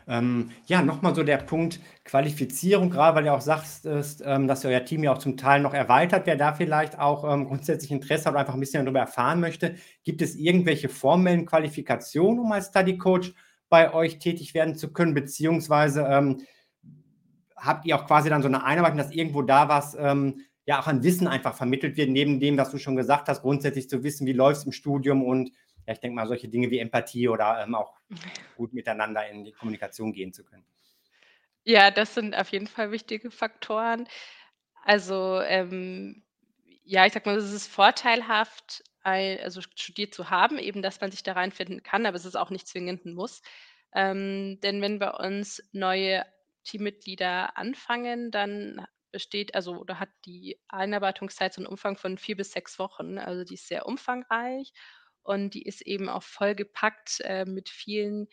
Ähm, 0.06 0.50
ja, 0.66 0.82
noch 0.82 1.00
mal 1.00 1.14
so 1.14 1.22
der 1.22 1.38
Punkt 1.38 1.80
Qualifizierung, 2.04 2.90
grade 2.90 3.16
weil 3.16 3.24
du 3.24 3.32
auch 3.32 3.40
sagtest, 3.40 4.22
ähm, 4.26 4.46
dass 4.46 4.62
euer 4.66 4.84
Team 4.84 5.02
ja 5.04 5.12
auch 5.12 5.18
zum 5.18 5.38
Teil 5.38 5.62
noch 5.62 5.72
erweitert, 5.72 6.26
wer 6.26 6.36
da 6.36 6.52
vielleicht 6.52 6.98
auch, 6.98 7.24
ähm, 7.32 7.46
grundsätzlich 7.46 7.90
Interesse 7.90 8.26
hat 8.26 8.32
oder 8.32 8.40
einfach 8.40 8.52
'n 8.54 8.60
bisschen 8.60 8.84
darüber 8.84 9.00
erfahren 9.00 9.40
möchte. 9.40 9.76
Gibt 10.04 10.20
es 10.20 10.36
irgendwelche 10.36 10.90
formellen 10.90 11.46
Qualifikationen, 11.46 12.40
um 12.40 12.52
als 12.52 12.66
Study 12.68 12.98
Coach 12.98 13.32
bei 13.68 13.92
euch 13.94 14.18
tätig 14.18 14.54
werden 14.54 14.74
zu 14.76 14.92
können? 14.92 15.14
Beziehungsweise, 15.14 16.02
ähm, 16.02 16.38
habt 17.56 17.86
ihr 17.86 17.96
auch 17.96 18.06
quasi 18.06 18.28
dann 18.30 18.42
so 18.42 18.48
'ne 18.48 18.62
Einarbeitung, 18.64 18.98
dass 18.98 19.10
irgendwo 19.12 19.42
da 19.42 19.68
was, 19.68 19.94
ähm, 19.98 20.42
ja, 20.66 20.80
auch 20.80 20.86
an 20.86 21.02
Wissen 21.02 21.26
einfach 21.28 21.54
vermittelt 21.56 21.96
wird, 21.96 22.10
neben 22.10 22.40
dem, 22.40 22.56
was 22.58 22.70
du 22.70 22.78
schon 22.78 22.96
gesagt 22.96 23.28
hast, 23.28 23.42
grundsätzlich 23.42 23.88
zu 23.88 24.02
wissen, 24.04 24.26
wie 24.26 24.32
läuft's 24.32 24.64
im 24.64 24.72
Studium 24.72 25.24
und 25.24 25.50
ja, 25.86 25.94
ich 25.94 26.00
denke 26.00 26.14
mal, 26.16 26.26
solche 26.28 26.48
Dinge 26.48 26.70
wie 26.70 26.78
Empathie 26.78 27.28
oder, 27.28 27.62
ähm, 27.64 27.74
auch 27.74 27.94
gut 28.54 28.72
miteinander 28.74 29.28
in 29.28 29.44
die 29.44 29.52
Kommunikation 29.52 30.12
gehen 30.12 30.32
zu 30.32 30.44
können. 30.44 30.64
Ja, 31.64 31.90
das 31.90 32.14
sind 32.14 32.34
auf 32.34 32.48
jeden 32.50 32.66
Fall 32.66 32.90
wichtige 32.90 33.30
Faktoren. 33.30 34.08
Also, 34.84 35.40
ähm, 35.42 36.22
ja, 36.88 37.06
ich 37.06 37.12
sage 37.12 37.28
mal, 37.28 37.36
es 37.38 37.52
ist 37.52 37.68
vorteilhaft, 37.68 38.82
ei 39.02 39.42
also, 39.42 39.60
studiert 39.60 40.14
zu 40.14 40.30
haben, 40.30 40.58
eben, 40.58 40.82
dass 40.82 41.00
man 41.02 41.10
sich 41.10 41.22
da 41.22 41.32
reinfinden 41.34 41.82
kann, 41.82 42.06
aber 42.06 42.16
es 42.16 42.24
ist 42.24 42.36
auch 42.36 42.50
nicht 42.50 42.66
zwingend 42.66 43.04
'n 43.06 43.14
Muss. 43.14 43.42
Ähm, 43.94 44.58
denn 44.62 44.80
wenn 44.82 44.98
bei 44.98 45.10
uns 45.10 45.62
neue 45.72 46.24
Teammitglieder 46.64 47.56
anfangen, 47.58 48.30
dann 48.30 48.86
besteht 49.12 49.54
also, 49.54 49.72
oder 49.78 50.00
hat 50.00 50.10
die 50.26 50.58
Einarbeitungszeit 50.68 51.54
so 51.54 51.60
'n 51.62 51.66
Umfang 51.66 51.98
von 51.98 52.18
4 52.18 52.36
bis 52.36 52.52
6 52.52 52.78
Wochen. 52.78 53.18
Also, 53.18 53.44
die 53.44 53.54
ist 53.54 53.68
sehr 53.68 53.86
umfangreich 53.86 54.72
und 55.22 55.54
die 55.54 55.62
ist 55.64 55.82
eben 55.82 56.08
auch 56.08 56.22
vollgepackt, 56.22 57.20
äh, 57.24 57.44
mit 57.44 57.68
vielen 57.70 58.28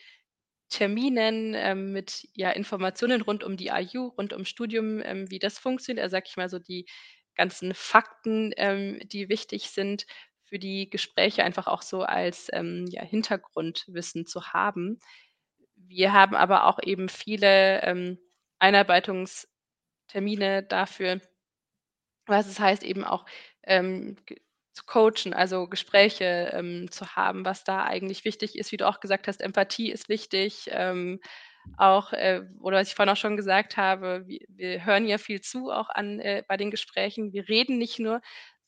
Terminen, 0.69 1.53
ähm, 1.55 1.93
mit, 1.93 2.27
ja, 2.35 2.51
Informationen 2.51 3.21
rund 3.21 3.43
um 3.43 3.57
die 3.57 3.69
IU, 3.69 4.07
rund 4.17 4.33
ums 4.33 4.49
Studium, 4.49 5.01
ähm, 5.03 5.29
wie 5.31 5.39
das 5.39 5.59
funktioniert. 5.59 6.03
Also, 6.03 6.13
sage 6.15 6.25
ich 6.29 6.37
mal 6.37 6.49
so 6.49 6.59
die 6.59 6.87
ganzen 7.35 7.73
Fakten, 7.75 8.53
ähm, 8.57 8.99
die 9.05 9.29
wichtig 9.29 9.69
sind 9.71 10.05
für 10.45 10.59
die 10.59 10.89
Gespräche, 10.89 11.43
einfach 11.43 11.67
auch 11.67 11.81
so 11.81 12.03
als, 12.03 12.49
ähm, 12.53 12.85
ja, 12.89 13.03
Hintergrundwissen 13.03 14.25
zu 14.25 14.53
haben. 14.53 14.99
Wir 15.75 16.13
haben 16.13 16.35
aber 16.35 16.65
auch 16.65 16.79
eben 16.83 17.09
viele, 17.09 17.81
ähm, 17.83 18.19
Einarbeitungstermine 18.59 19.47
dafür 20.67 21.21
was 22.27 22.47
es 22.47 22.59
heißt, 22.59 22.83
eben 22.83 23.03
auch, 23.03 23.25
ähm, 23.63 24.17
zu 24.73 24.83
coachen, 24.85 25.33
also, 25.33 25.67
Gespräche, 25.67 26.51
ähm, 26.53 26.91
zu 26.91 27.15
haben, 27.15 27.45
was 27.45 27.63
da 27.63 27.83
eigentlich 27.85 28.25
wichtig 28.25 28.57
ist. 28.57 28.71
Wie 28.71 28.77
du 28.77 28.87
auch 28.87 28.99
gesagt 28.99 29.27
hast, 29.27 29.41
Empathie 29.41 29.91
ist 29.91 30.09
wichtig, 30.09 30.67
ähm, 30.71 31.21
auch, 31.77 32.13
äh 32.13 32.43
oder 32.59 32.77
was 32.77 32.89
ich 32.89 32.95
vorhin 32.95 33.11
auch 33.13 33.17
schon 33.17 33.37
gesagt 33.37 33.77
habe, 33.77 34.23
wi 34.27 34.45
wir 34.49 34.85
hören 34.85 35.05
ja 35.07 35.17
viel 35.17 35.41
zu 35.41 35.71
auch 35.71 35.89
an 35.89 36.19
äh, 36.19 36.43
bei 36.47 36.57
den 36.57 36.71
Gesprächen. 36.71 37.33
Wir 37.33 37.47
reden 37.49 37.77
nicht 37.77 37.99
nur, 37.99 38.21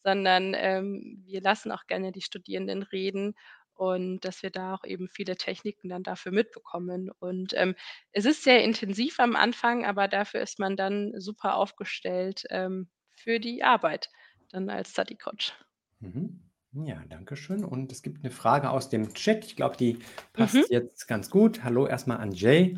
sondern, 0.03 0.53
ähm, 0.55 1.23
wir 1.25 1.41
lassen 1.41 1.71
auch 1.71 1.85
gerne 1.87 2.11
die 2.11 2.21
Studierenden 2.21 2.83
reden 2.83 3.35
und 3.73 4.21
dass 4.21 4.41
wir 4.43 4.49
da 4.49 4.73
auch 4.75 4.83
eben 4.85 5.07
viele 5.09 5.35
Techniken 5.37 5.89
dann 5.89 6.03
dafür 6.03 6.31
mitbekommen. 6.31 7.11
Und, 7.19 7.53
ähm, 7.55 7.75
es 8.11 8.25
ist 8.25 8.43
sehr 8.43 8.63
intensiv 8.63 9.19
am 9.19 9.35
Anfang, 9.35 9.85
aber 9.85 10.07
dafür 10.07 10.41
ist 10.41 10.59
man 10.59 10.75
dann 10.77 11.13
super 11.19 11.55
aufgestellt, 11.55 12.45
ähm, 12.49 12.89
für 13.15 13.39
die 13.39 13.63
Arbeit 13.63 14.09
dann 14.51 14.69
als 14.69 14.91
Study 14.91 15.15
Coach. 15.17 15.53
Mhm. 16.01 16.46
Ja, 16.85 17.01
danke 17.09 17.35
schön. 17.37 17.63
Und 17.63 17.91
es 17.91 18.01
gibt 18.03 18.23
'ne 18.23 18.29
Frage 18.29 18.69
aus 18.69 18.89
dem 18.89 19.13
Chat. 19.13 19.45
Ich 19.45 19.55
glaube, 19.55 19.77
die 19.77 19.99
Mhm. 20.37 20.63
passt 20.63 20.69
jetzt 20.69 21.07
ganz 21.07 21.29
gut. 21.29 21.63
Hallo 21.63 21.87
erst 21.87 22.07
mal 22.07 22.17
an 22.17 22.31
Jay. 22.33 22.77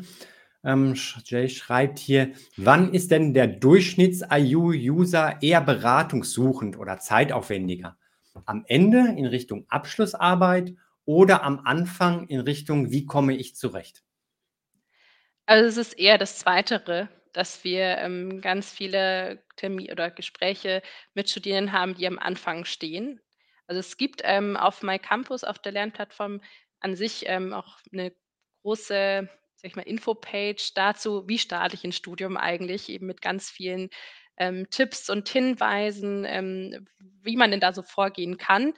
Ähm, 0.64 0.94
sch 0.96 1.18
Jay 1.26 1.48
schreibt 1.48 1.98
hier: 1.98 2.32
„Wann 2.56 2.94
ist 2.94 3.10
denn 3.10 3.34
der 3.34 3.46
Durchschnitts-IU-User 3.48 5.42
eher 5.42 5.60
beratungssuchend 5.60 6.78
oder 6.78 6.98
zeitaufwendiger? 6.98 7.98
Am 8.46 8.64
Ende 8.68 9.00
in 9.16 9.26
Richtung 9.26 9.66
Abschlussarbeit 9.68 10.74
oder 11.04 11.42
am 11.42 11.60
Anfang 11.64 12.26
in 12.28 12.40
Richtung: 12.40 12.90
‚Wie 12.92 13.06
komme 13.06 13.34
ich 13.36 13.54
zurecht?‘“ 13.56 14.00
Also, 15.48 15.66
es 15.68 15.76
ist 15.88 15.98
eher 15.98 16.18
das 16.18 16.38
Zweitere, 16.38 17.08
dass 17.32 17.64
wir, 17.64 17.98
ähm, 17.98 18.40
ganz 18.40 18.70
viele 18.72 19.42
Termi 19.56 19.90
oder 19.90 20.10
Gespräche 20.10 20.82
mit 21.14 21.30
Studierenden 21.30 21.72
haben, 21.72 21.94
die 21.94 22.06
am 22.06 22.18
Anfang 22.18 22.64
stehen. 22.64 23.20
Also, 23.70 23.78
es 23.78 23.96
gibt, 23.96 24.20
ähm, 24.24 24.56
auf 24.56 24.82
myCampus, 24.82 25.44
auf 25.44 25.60
der 25.60 25.70
Lernplattform 25.70 26.40
an 26.80 26.96
sich, 26.96 27.22
ähm, 27.28 27.52
auch 27.52 27.78
'ne 27.92 28.12
große, 28.64 29.28
sage 29.54 29.68
ich 29.68 29.76
mal, 29.76 29.82
Infopage 29.82 30.72
dazu: 30.74 31.28
„Wie 31.28 31.38
starte 31.38 31.76
ich 31.76 31.84
ins 31.84 31.94
Studium 31.94 32.36
eigentlich?“ 32.36 32.88
Eben 32.88 33.06
mit 33.06 33.22
ganz 33.22 33.48
vielen, 33.48 33.88
ähm, 34.38 34.66
Tipps 34.70 35.08
und 35.08 35.28
Hinweisen, 35.28 36.24
ähm, 36.26 36.84
wie 37.22 37.36
man 37.36 37.52
denn 37.52 37.60
da 37.60 37.72
so 37.72 37.82
vorgehen 37.84 38.38
kann. 38.38 38.74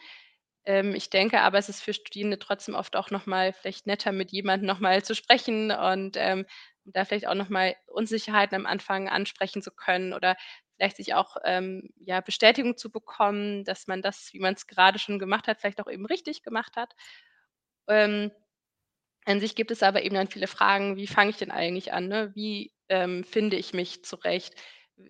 Ähm, 0.67 0.95
ich 0.95 1.11
denke 1.11 1.41
aber, 1.43 1.59
es 1.59 1.69
ist 1.71 1.83
für 1.83 1.95
Studierende 1.95 2.39
trotzdem 2.39 2.75
oft 2.77 2.97
auch 2.97 3.11
noch 3.11 3.27
mal 3.27 3.53
vielleicht 3.55 3.87
netter, 3.87 4.13
mit 4.13 4.33
jemandem 4.33 4.67
noch 4.69 4.81
mal 4.81 5.03
zu 5.05 5.15
sprechen 5.15 5.71
und, 5.73 6.17
ähm, 6.19 6.47
da 6.85 7.05
vielleicht 7.05 7.29
auch 7.29 7.35
noch 7.35 7.49
mal 7.51 7.77
Unsicherheiten 7.89 8.57
am 8.57 8.67
Anfang 8.67 9.09
ansprechen 9.09 9.63
zu 9.63 9.71
können 9.73 10.13
oder 10.15 10.37
vielleicht 10.77 10.97
sich 10.97 11.15
auch, 11.15 11.37
ähm, 11.45 11.91
ja, 11.99 12.21
Bestätigung 12.21 12.77
zu 12.77 12.91
bekommen, 12.91 13.65
dass 13.65 13.87
man 13.87 14.03
das, 14.03 14.33
wie 14.33 14.41
man's 14.41 14.67
grade 14.67 14.99
schon 14.99 15.19
gemacht 15.19 15.49
hat, 15.49 15.61
vielleicht 15.61 15.81
auch 15.81 15.91
eben 15.91 16.07
richtig 16.07 16.43
gemacht 16.43 16.77
hat. 16.77 16.95
Ähm, 17.89 18.31
an 19.27 19.41
sich 19.41 19.55
gibt 19.57 19.71
es 19.71 19.83
aber 19.83 20.03
eben 20.03 20.15
dann 20.17 20.29
viele 20.29 20.47
Fragen: 20.49 20.97
„Wie 20.97 21.07
fange 21.07 21.31
ich 21.31 21.37
denn 21.39 21.51
eigentlich 21.51 21.93
an“, 21.93 22.09
ne? 22.09 22.33
„Wie, 22.35 22.73
ähm, 22.89 23.25
finde 23.25 23.57
ich 23.57 23.73
mich 23.75 24.05
zurecht? 24.05 24.55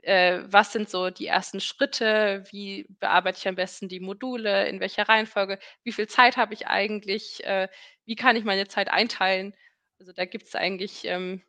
Äh, 0.02 0.42
was 0.46 0.72
sind 0.72 0.88
so 0.90 1.10
die 1.10 1.26
ersten 1.26 1.60
Schritte? 1.60 2.44
Wie 2.50 2.86
bearbeite 3.00 3.38
ich 3.38 3.48
am 3.48 3.56
besten 3.56 3.88
die 3.88 4.00
Module? 4.00 4.68
In 4.68 4.80
welcher 4.80 5.08
Reihenfolge? 5.08 5.58
Wie 5.84 5.92
viel 5.92 6.08
Zeit 6.08 6.36
habe 6.36 6.54
ich 6.54 6.66
eigentlich? 6.68 7.44
Äh, 7.44 7.68
wie 8.06 8.16
kann 8.16 8.36
ich 8.36 8.44
meine 8.44 8.68
Zeit 8.68 8.88
einteilen?“ 8.90 9.54
Also, 10.00 10.12
da 10.12 10.24
gibt's 10.26 10.54
eigentlich, 10.54 11.04
ähm, 11.06 11.42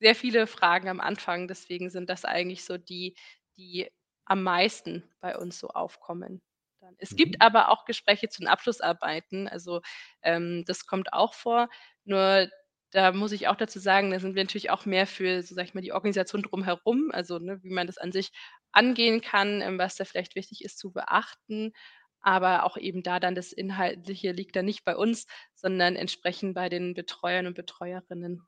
sehr 0.00 0.14
viele 0.14 0.46
Fragen 0.46 0.88
am 0.88 1.00
Anfang. 1.00 1.48
Deswegen 1.48 1.90
sind 1.90 2.08
das 2.10 2.24
eigentlich 2.24 2.64
so 2.64 2.78
die, 2.78 3.16
die 3.58 3.90
am 4.26 4.42
meisten 4.42 5.04
bei 5.20 5.36
uns 5.38 5.58
so 5.58 5.68
aufkommen 5.68 6.42
dann. 6.80 6.94
Es 6.98 7.16
gibt 7.16 7.36
Mhm. 7.36 7.42
aber 7.42 7.70
auch 7.70 7.84
Gespräche 7.86 8.28
zu 8.28 8.40
den 8.42 8.48
Abschlussarbeiten, 8.48 9.48
also, 9.48 9.80
ähm, 10.22 10.64
das 10.66 10.86
kommt 10.86 11.12
auch 11.12 11.34
vor. 11.34 11.68
Nur 12.04 12.48
da 12.90 13.12
muss 13.12 13.32
ich 13.32 13.48
auch 13.48 13.56
dazu 13.56 13.78
sagen, 13.80 14.10
da 14.12 14.20
sind 14.20 14.34
wir 14.36 14.44
natürlich 14.44 14.70
auch 14.70 14.86
mehr 14.86 15.06
für, 15.06 15.42
so 15.42 15.54
sage 15.54 15.68
ich 15.68 15.74
mal, 15.74 15.82
die 15.82 15.92
Organisation 15.92 16.42
drumherum, 16.42 17.10
also, 17.12 17.38
ne, 17.38 17.62
wie 17.62 17.70
man 17.70 17.86
das 17.86 17.98
an 17.98 18.12
sich 18.12 18.30
angehen 18.72 19.20
kann, 19.20 19.60
ähm, 19.62 19.78
was 19.78 19.96
da 19.96 20.04
vielleicht 20.04 20.36
wichtig 20.36 20.64
ist 20.64 20.78
zu 20.78 20.92
beachten. 20.92 21.72
Aber 22.20 22.64
auch 22.64 22.76
eben 22.76 23.02
da 23.02 23.18
dann 23.20 23.34
das 23.34 23.52
Inhaltliche 23.52 24.32
liegt 24.32 24.54
dann 24.56 24.64
nicht 24.66 24.84
bei 24.84 24.96
uns, 24.96 25.26
sondern 25.54 25.96
entsprechend 25.96 26.54
bei 26.54 26.68
den 26.68 26.94
Betreuern 26.94 27.46
und 27.46 27.54
Betreuerinnen. 27.54 28.46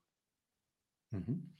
Mhm. 1.12 1.50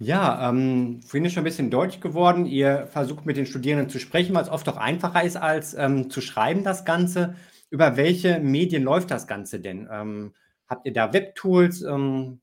Ja, 0.00 0.50
ähm, 0.50 1.00
vorhin 1.02 1.24
ist 1.24 1.32
schon 1.32 1.42
'n 1.42 1.44
bisschen 1.44 1.70
deutlich 1.70 2.02
geworden, 2.02 2.44
ihr 2.44 2.86
versucht 2.86 3.24
mit 3.24 3.38
den 3.38 3.46
Studierenden 3.46 3.88
zu 3.88 3.98
sprechen, 3.98 4.34
weil's 4.34 4.50
oft 4.50 4.68
auch 4.68 4.76
einfacher 4.76 5.22
ist 5.24 5.36
als, 5.36 5.72
ähm, 5.72 6.10
zu 6.10 6.20
schreiben 6.20 6.64
das 6.64 6.84
Ganze. 6.84 7.34
Über 7.70 7.96
welche 7.96 8.38
Medien 8.38 8.82
läuft 8.82 9.10
das 9.10 9.26
Ganze 9.26 9.58
denn? 9.58 9.88
Ähm, 9.90 10.34
habt 10.68 10.86
ihr 10.86 10.92
da 10.92 11.14
Webtools? 11.14 11.80
Ähm, 11.80 12.42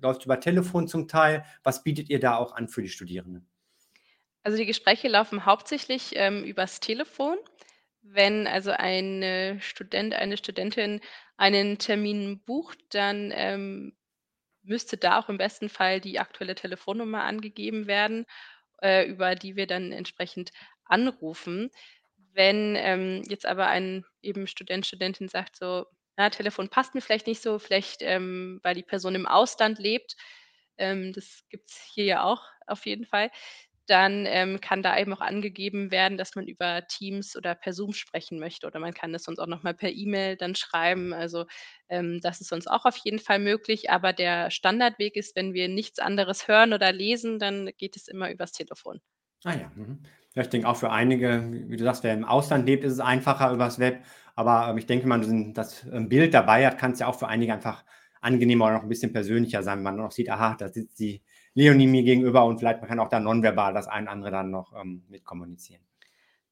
läuft's 0.00 0.24
über 0.26 0.40
Telefon 0.40 0.88
zum 0.88 1.08
Teil? 1.08 1.44
Was 1.64 1.82
bietet 1.84 2.10
ihr 2.10 2.20
da 2.20 2.36
auch 2.36 2.54
an 2.56 2.68
für 2.68 2.82
die 2.82 2.88
Studierenden? 2.90 3.46
Also, 4.46 4.56
die 4.58 4.66
Gespräche 4.66 5.08
laufen 5.08 5.44
hauptsächlich, 5.44 6.12
ähm, 6.14 6.44
übers 6.44 6.78
Telefon. 6.78 7.36
Wenn 8.02 8.46
also 8.46 8.70
ein, 8.70 9.58
Student, 9.60 10.14
eine 10.14 10.36
Studentin 10.36 11.00
einen 11.36 11.78
Termin 11.78 12.40
bucht, 12.44 12.78
dann, 12.90 13.32
ähm, 13.34 13.96
müsste 14.66 14.96
da 14.98 15.18
auch 15.20 15.28
im 15.28 15.38
besten 15.38 15.68
Fall 15.70 16.00
die 16.00 16.18
aktuelle 16.20 16.54
Telefonnummer 16.54 17.24
angegeben 17.24 17.86
werden, 17.86 18.26
äh, 18.82 19.06
über 19.08 19.34
die 19.36 19.56
wir 19.56 19.66
dann 19.66 19.92
entsprechend 19.92 20.52
anrufen. 20.84 21.70
Wenn, 22.32 22.76
ähm, 22.76 23.22
jetzt 23.28 23.46
aber 23.46 23.68
ein 23.68 24.04
eben 24.22 24.46
Student, 24.46 24.86
Studentin 24.86 25.28
sagt 25.28 25.56
so: 25.56 25.86
„Ja, 26.18 26.30
Telefon 26.30 26.68
passt 26.70 26.94
mir 26.94 27.00
vielleicht 27.02 27.26
nicht 27.26 27.42
so“, 27.42 27.58
vielleicht, 27.58 28.02
ähm, 28.02 28.60
weil 28.62 28.74
die 28.74 28.82
Person 28.84 29.14
im 29.14 29.26
Ausland 29.26 29.78
lebt, 29.78 30.16
ähm, 30.78 31.12
das 31.14 31.44
gibt's 31.50 31.82
hier 31.94 32.04
ja 32.04 32.24
auch 32.24 32.42
auf 32.66 32.86
jeden 32.86 33.06
Fall, 33.06 33.30
dann, 33.86 34.24
ähm, 34.26 34.60
kann 34.60 34.82
da 34.82 34.98
eben 34.98 35.12
auch 35.14 35.20
angegeben 35.20 35.90
werden, 35.90 36.18
dass 36.18 36.34
man 36.34 36.46
über 36.46 36.86
Teams 36.88 37.36
oder 37.36 37.54
per 37.54 37.72
Zoom 37.72 37.92
sprechen 37.92 38.38
möchte 38.38 38.66
oder 38.66 38.78
man 38.80 38.94
kann 38.94 39.12
das 39.12 39.24
sonst 39.24 39.38
auch 39.38 39.46
noch 39.46 39.62
mal 39.62 39.74
per 39.74 39.90
E-Mail 39.92 40.36
dann 40.36 40.54
schreiben. 40.54 41.12
Also, 41.12 41.46
ähm, 41.88 42.20
das 42.22 42.40
ist 42.40 42.48
sonst 42.48 42.66
auch 42.68 42.84
auf 42.84 42.96
jeden 42.98 43.18
Fall 43.18 43.38
möglich, 43.38 43.90
aber 43.90 44.12
der 44.12 44.50
Standardweg 44.50 45.16
ist, 45.16 45.36
wenn 45.36 45.54
wir 45.54 45.68
nichts 45.68 45.98
anderes 45.98 46.48
hören 46.48 46.72
oder 46.72 46.92
lesen, 46.92 47.38
dann 47.38 47.70
geht 47.78 47.96
es 47.96 48.08
immer 48.08 48.30
übers 48.30 48.52
Telefon. 48.52 49.00
Ah 49.44 49.54
ja, 49.54 49.70
mhm. 49.74 50.02
Ja, 50.34 50.42
ich 50.42 50.48
denke 50.48 50.68
auch 50.68 50.76
für 50.76 50.90
einige, 50.90 51.50
wie 51.68 51.76
du 51.76 51.84
sagst, 51.84 52.02
wer 52.04 52.12
im 52.14 52.24
Ausland 52.24 52.66
lebt, 52.66 52.84
ist 52.84 52.92
es 52.94 53.00
einfacher 53.00 53.52
übers 53.52 53.78
Web. 53.78 54.02
Aber, 54.34 54.68
ähm, 54.70 54.78
ich 54.78 54.86
denke 54.86 55.08
diesen 55.20 55.54
das, 55.54 55.84
ähm, 55.92 56.08
Bild 56.08 56.34
dabei 56.34 56.66
hat, 56.66 56.78
kann's 56.78 56.98
ja 56.98 57.06
auch 57.06 57.18
für 57.18 57.28
einige 57.28 57.52
einfach 57.52 57.84
angenehmer 58.20 58.66
oder 58.66 58.74
noch 58.74 58.82
'n 58.82 58.88
bisschen 58.88 59.12
persönlicher 59.12 59.62
sein, 59.62 59.78
wenn 59.78 59.84
man 59.84 59.96
noch 59.96 60.10
sieht: 60.10 60.30
„Aha, 60.30 60.56
da 60.58 60.68
sitzt 60.68 60.98
die 60.98 61.22
Leonie 61.56 61.86
mir 61.86 62.02
gegenüber“, 62.02 62.44
und 62.44 62.58
vielleicht 62.58 62.80
man 62.80 62.88
kann 62.90 63.00
auch 63.00 63.08
da 63.08 63.18
nonverbal 63.18 63.72
das 63.74 63.88
ein 63.88 64.08
andere 64.08 64.30
dann 64.30 64.50
noch, 64.50 64.74
ähm, 64.78 65.04
mit 65.08 65.24
kommunizieren. 65.24 65.80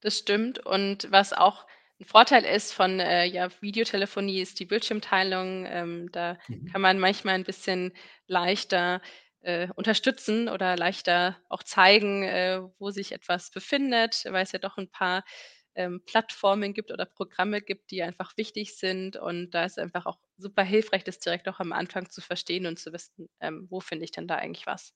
Das 0.03 0.19
stimmt. 0.19 0.59
Und 0.67 1.11
was 1.11 1.33
auch 1.33 1.67
'n 2.01 2.05
Vorteil 2.05 2.45
ist 2.45 2.73
von, 2.73 3.01
äh, 3.01 3.25
ja, 3.25 3.49
Videotelefonie, 3.63 4.41
ist 4.41 4.59
die 4.61 4.67
Bildschirmteilung. 4.67 5.65
Ähm, 5.67 6.09
da 6.13 6.37
Mhm. 6.49 6.75
kann 6.75 6.81
man 6.83 6.99
manchmal 6.99 7.37
'n 7.37 7.45
bisschen 7.45 7.93
leichter, 8.27 9.01
äh, 9.43 9.69
unterstützen 9.77 10.49
oder 10.49 10.77
leichter 10.77 11.37
auch 11.49 11.63
zeigen, 11.63 12.23
äh, 12.25 12.61
wo 12.79 12.91
sich 12.91 13.13
etwas 13.13 13.51
befindet, 13.51 14.25
weil's 14.29 14.53
ja 14.53 14.59
doch 14.59 14.77
'n 14.79 14.91
paar, 14.91 15.25
ähm, 15.77 16.03
Plattformen 16.07 16.75
gibt 16.75 16.93
oder 16.93 17.05
Programme 17.07 17.61
gibt, 17.63 17.91
die 17.91 18.03
einfach 18.03 18.37
wichtig 18.37 18.77
sind. 18.77 19.17
Und 19.17 19.51
da 19.53 19.65
ist 19.65 19.79
einfach 19.79 20.07
auch 20.07 20.19
super 20.37 20.63
hilfreich, 20.63 21.05
das 21.05 21.19
direkt 21.19 21.49
auch 21.49 21.61
am 21.61 21.73
Anfang 21.73 22.11
zu 22.11 22.21
verstehen 22.21 22.67
und 22.67 22.79
zu 22.79 22.93
wissen, 22.93 23.29
ähm, 23.41 23.67
wo 23.71 23.81
finde 23.81 24.05
ich 24.05 24.13
denn 24.13 24.29
da 24.29 24.37
eigentlich 24.37 24.67
was. 24.67 24.93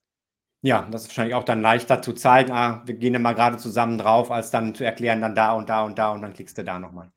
Ja, 0.63 0.87
das 0.91 1.03
ist 1.03 1.09
wahrscheinlich 1.09 1.35
auch 1.35 1.43
dann 1.45 1.63
leichter 1.63 2.01
zu 2.03 2.13
zeigen: 2.13 2.51
„Ah, 2.53 2.83
wir 2.87 2.95
gehen 2.95 3.13
da 3.13 3.19
mal 3.19 3.35
grade 3.35 3.57
zusammen 3.59 3.99
drauf“, 3.99 4.31
als 4.31 4.51
dann 4.53 4.73
zu 4.75 4.85
erklären: 4.85 5.21
„Dann 5.21 5.35
da 5.35 5.53
und 5.53 5.69
da 5.69 5.83
und 5.85 5.99
da 5.99 6.13
und 6.13 6.23
dann 6.23 6.33
klickst 6.33 6.57
du 6.59 6.63
da 6.65 6.79
noch 6.79 6.93
mal.“ 6.93 7.11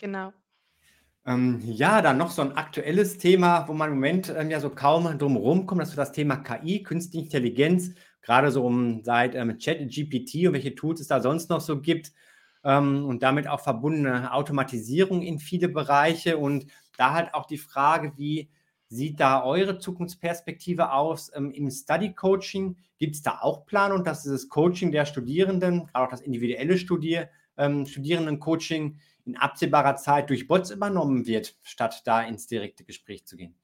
Genau. 0.00 0.32
Ähm, 1.26 1.60
ja, 1.64 2.02
dann 2.02 2.18
noch 2.18 2.30
so 2.30 2.42
'n 2.42 2.52
aktuelles 2.52 3.16
Thema, 3.18 3.68
wo 3.68 3.74
man 3.74 3.90
im 3.90 3.94
Moment, 3.96 4.32
ähm, 4.36 4.50
ja 4.50 4.58
so 4.60 4.70
kaum 4.70 5.16
drum 5.18 5.36
rumkommt, 5.36 5.80
das 5.80 5.90
ist 5.90 5.98
das 5.98 6.12
Thema 6.12 6.36
KI, 6.36 6.82
Künstliche 6.82 7.24
Intelligenz, 7.26 7.92
grade 8.22 8.50
so 8.50 8.64
um 8.64 9.02
seit, 9.04 9.34
ähm, 9.34 9.58
ChatGPT 9.58 10.46
und 10.46 10.54
welche 10.54 10.74
Tools 10.74 11.00
es 11.00 11.08
da 11.08 11.20
sonst 11.20 11.50
noch 11.50 11.60
so 11.60 11.80
gibt, 11.80 12.12
ähm, 12.64 13.04
und 13.06 13.22
damit 13.22 13.48
auch 13.48 13.60
verbundene 13.60 14.32
Automatisierung 14.32 15.22
in 15.22 15.38
viele 15.38 15.68
Bereiche. 15.68 16.38
Und 16.38 16.66
da 16.96 17.12
halt 17.12 17.34
auch 17.34 17.46
die 17.46 17.58
Frage: 17.58 18.12
Wie 18.16 18.50
sieht 18.88 19.20
da 19.20 19.44
eure 19.44 19.78
Zukunftsperspektive 19.78 20.92
aus, 20.92 21.30
ähm, 21.34 21.50
im 21.50 21.70
Study 21.70 22.14
Coaching? 22.14 22.76
Gibt's 22.98 23.22
da 23.22 23.38
auch 23.40 23.66
Planung, 23.66 24.04
dass 24.04 24.22
dieses 24.22 24.48
Coaching 24.48 24.92
der 24.92 25.06
Studierenden, 25.06 25.88
auch 25.92 26.08
das 26.08 26.20
individuelle 26.20 26.78
Studier 26.78 27.28
ähm, 27.56 27.86
Studierendencoaching 27.86 28.98
in 29.24 29.36
absehbarer 29.36 29.96
Zeit 29.96 30.30
durch 30.30 30.48
Bots 30.48 30.70
übernommen 30.70 31.26
wird, 31.26 31.54
statt 31.62 32.02
da 32.04 32.22
ins 32.22 32.46
direkte 32.46 32.84
Gespräch 32.84 33.24
zu 33.24 33.36
gehen? 33.36 33.54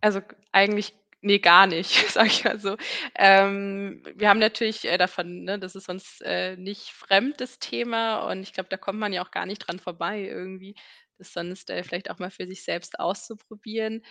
Also, 0.00 0.20
eigentlich, 0.52 0.94
ne, 1.22 1.38
gar 1.40 1.66
nicht, 1.66 1.92
sage 2.10 2.28
ich 2.28 2.44
mal 2.44 2.58
so. 2.60 2.76
Ähm, 3.16 4.02
wir 4.14 4.28
haben 4.28 4.38
natürlich, 4.40 4.84
äh, 4.86 4.98
davon 4.98 5.44
ne, 5.44 5.58
das 5.58 5.74
ist 5.76 5.88
uns, 5.88 6.20
äh, 6.22 6.56
nicht 6.56 6.90
fremd, 6.92 7.40
das 7.40 7.58
Thema. 7.58 8.30
Und 8.30 8.42
ich 8.42 8.52
glaube, 8.52 8.68
da 8.70 8.76
kommt 8.76 8.98
man 8.98 9.12
ja 9.12 9.22
auch 9.24 9.30
gar 9.30 9.46
nicht 9.46 9.58
dran 9.66 9.78
vorbei 9.80 10.20
irgendwie, 10.22 10.74
das 11.18 11.32
sonst, 11.32 11.70
äh, 11.70 11.82
vielleicht 11.84 12.10
auch 12.10 12.18
mal 12.18 12.30
für 12.30 12.46
sich 12.46 12.64
selbst 12.64 12.98
auszuprobieren. 13.00 14.02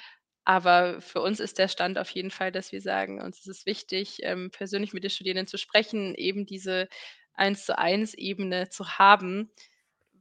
Aber 0.45 1.01
für 1.01 1.21
uns 1.21 1.39
ist 1.39 1.59
der 1.59 1.67
Stand 1.67 1.97
auf 1.99 2.09
jeden 2.11 2.31
Fall, 2.31 2.51
dass 2.51 2.71
wir 2.71 2.81
sagen, 2.81 3.21
uns 3.21 3.39
ist 3.39 3.47
es 3.47 3.65
wichtig, 3.65 4.19
ähm, 4.23 4.49
persönlich 4.51 4.93
mit 4.93 5.03
den 5.03 5.11
Studierenden 5.11 5.47
zu 5.47 5.57
sprechen, 5.57 6.15
eben 6.15 6.45
diese 6.47 6.89
Eins-zu-eins-Ebene 7.35 8.69
zu 8.69 8.97
haben, 8.97 9.51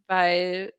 weil 0.07 0.73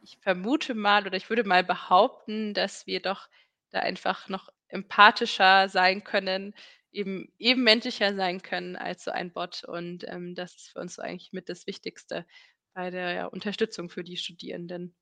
ich 0.00 0.18
vermute 0.20 0.74
mal 0.74 1.06
oder 1.06 1.16
ich 1.16 1.28
würde 1.30 1.44
mal 1.44 1.64
behaupten, 1.64 2.54
dass 2.54 2.86
wir 2.86 3.00
doch 3.00 3.28
da 3.70 3.80
einfach 3.80 4.28
noch 4.28 4.48
empathischer 4.72 5.68
sein 5.68 6.04
können, 6.04 6.54
eben 6.92 7.32
ebenmenschlicher 7.38 8.14
sein 8.14 8.42
können 8.42 8.76
als 8.76 9.04
so 9.04 9.10
ein 9.10 9.32
Bot. 9.32 9.64
Und, 9.64 10.04
ähm, 10.08 10.34
das 10.34 10.54
ist 10.56 10.70
für 10.70 10.80
uns 10.80 10.94
so 10.96 11.02
eigentlich 11.02 11.32
mit 11.32 11.48
das 11.48 11.66
Wichtigste 11.66 12.26
bei 12.74 12.90
der 12.90 13.32
Unterstützung 13.32 13.88
für 13.88 14.04
die 14.04 14.16
Studierenden. 14.16 14.94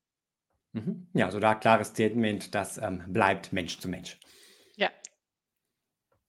Mhm. 0.72 1.08
Ja, 1.14 1.26
also 1.26 1.40
da 1.40 1.54
klares 1.54 1.88
Statement, 1.88 2.54
das, 2.54 2.78
ähm, 2.78 3.04
bleibt 3.08 3.52
Mensch 3.52 3.78
zu 3.78 3.88
Mensch. 3.88 4.18
Ja. 4.76 4.90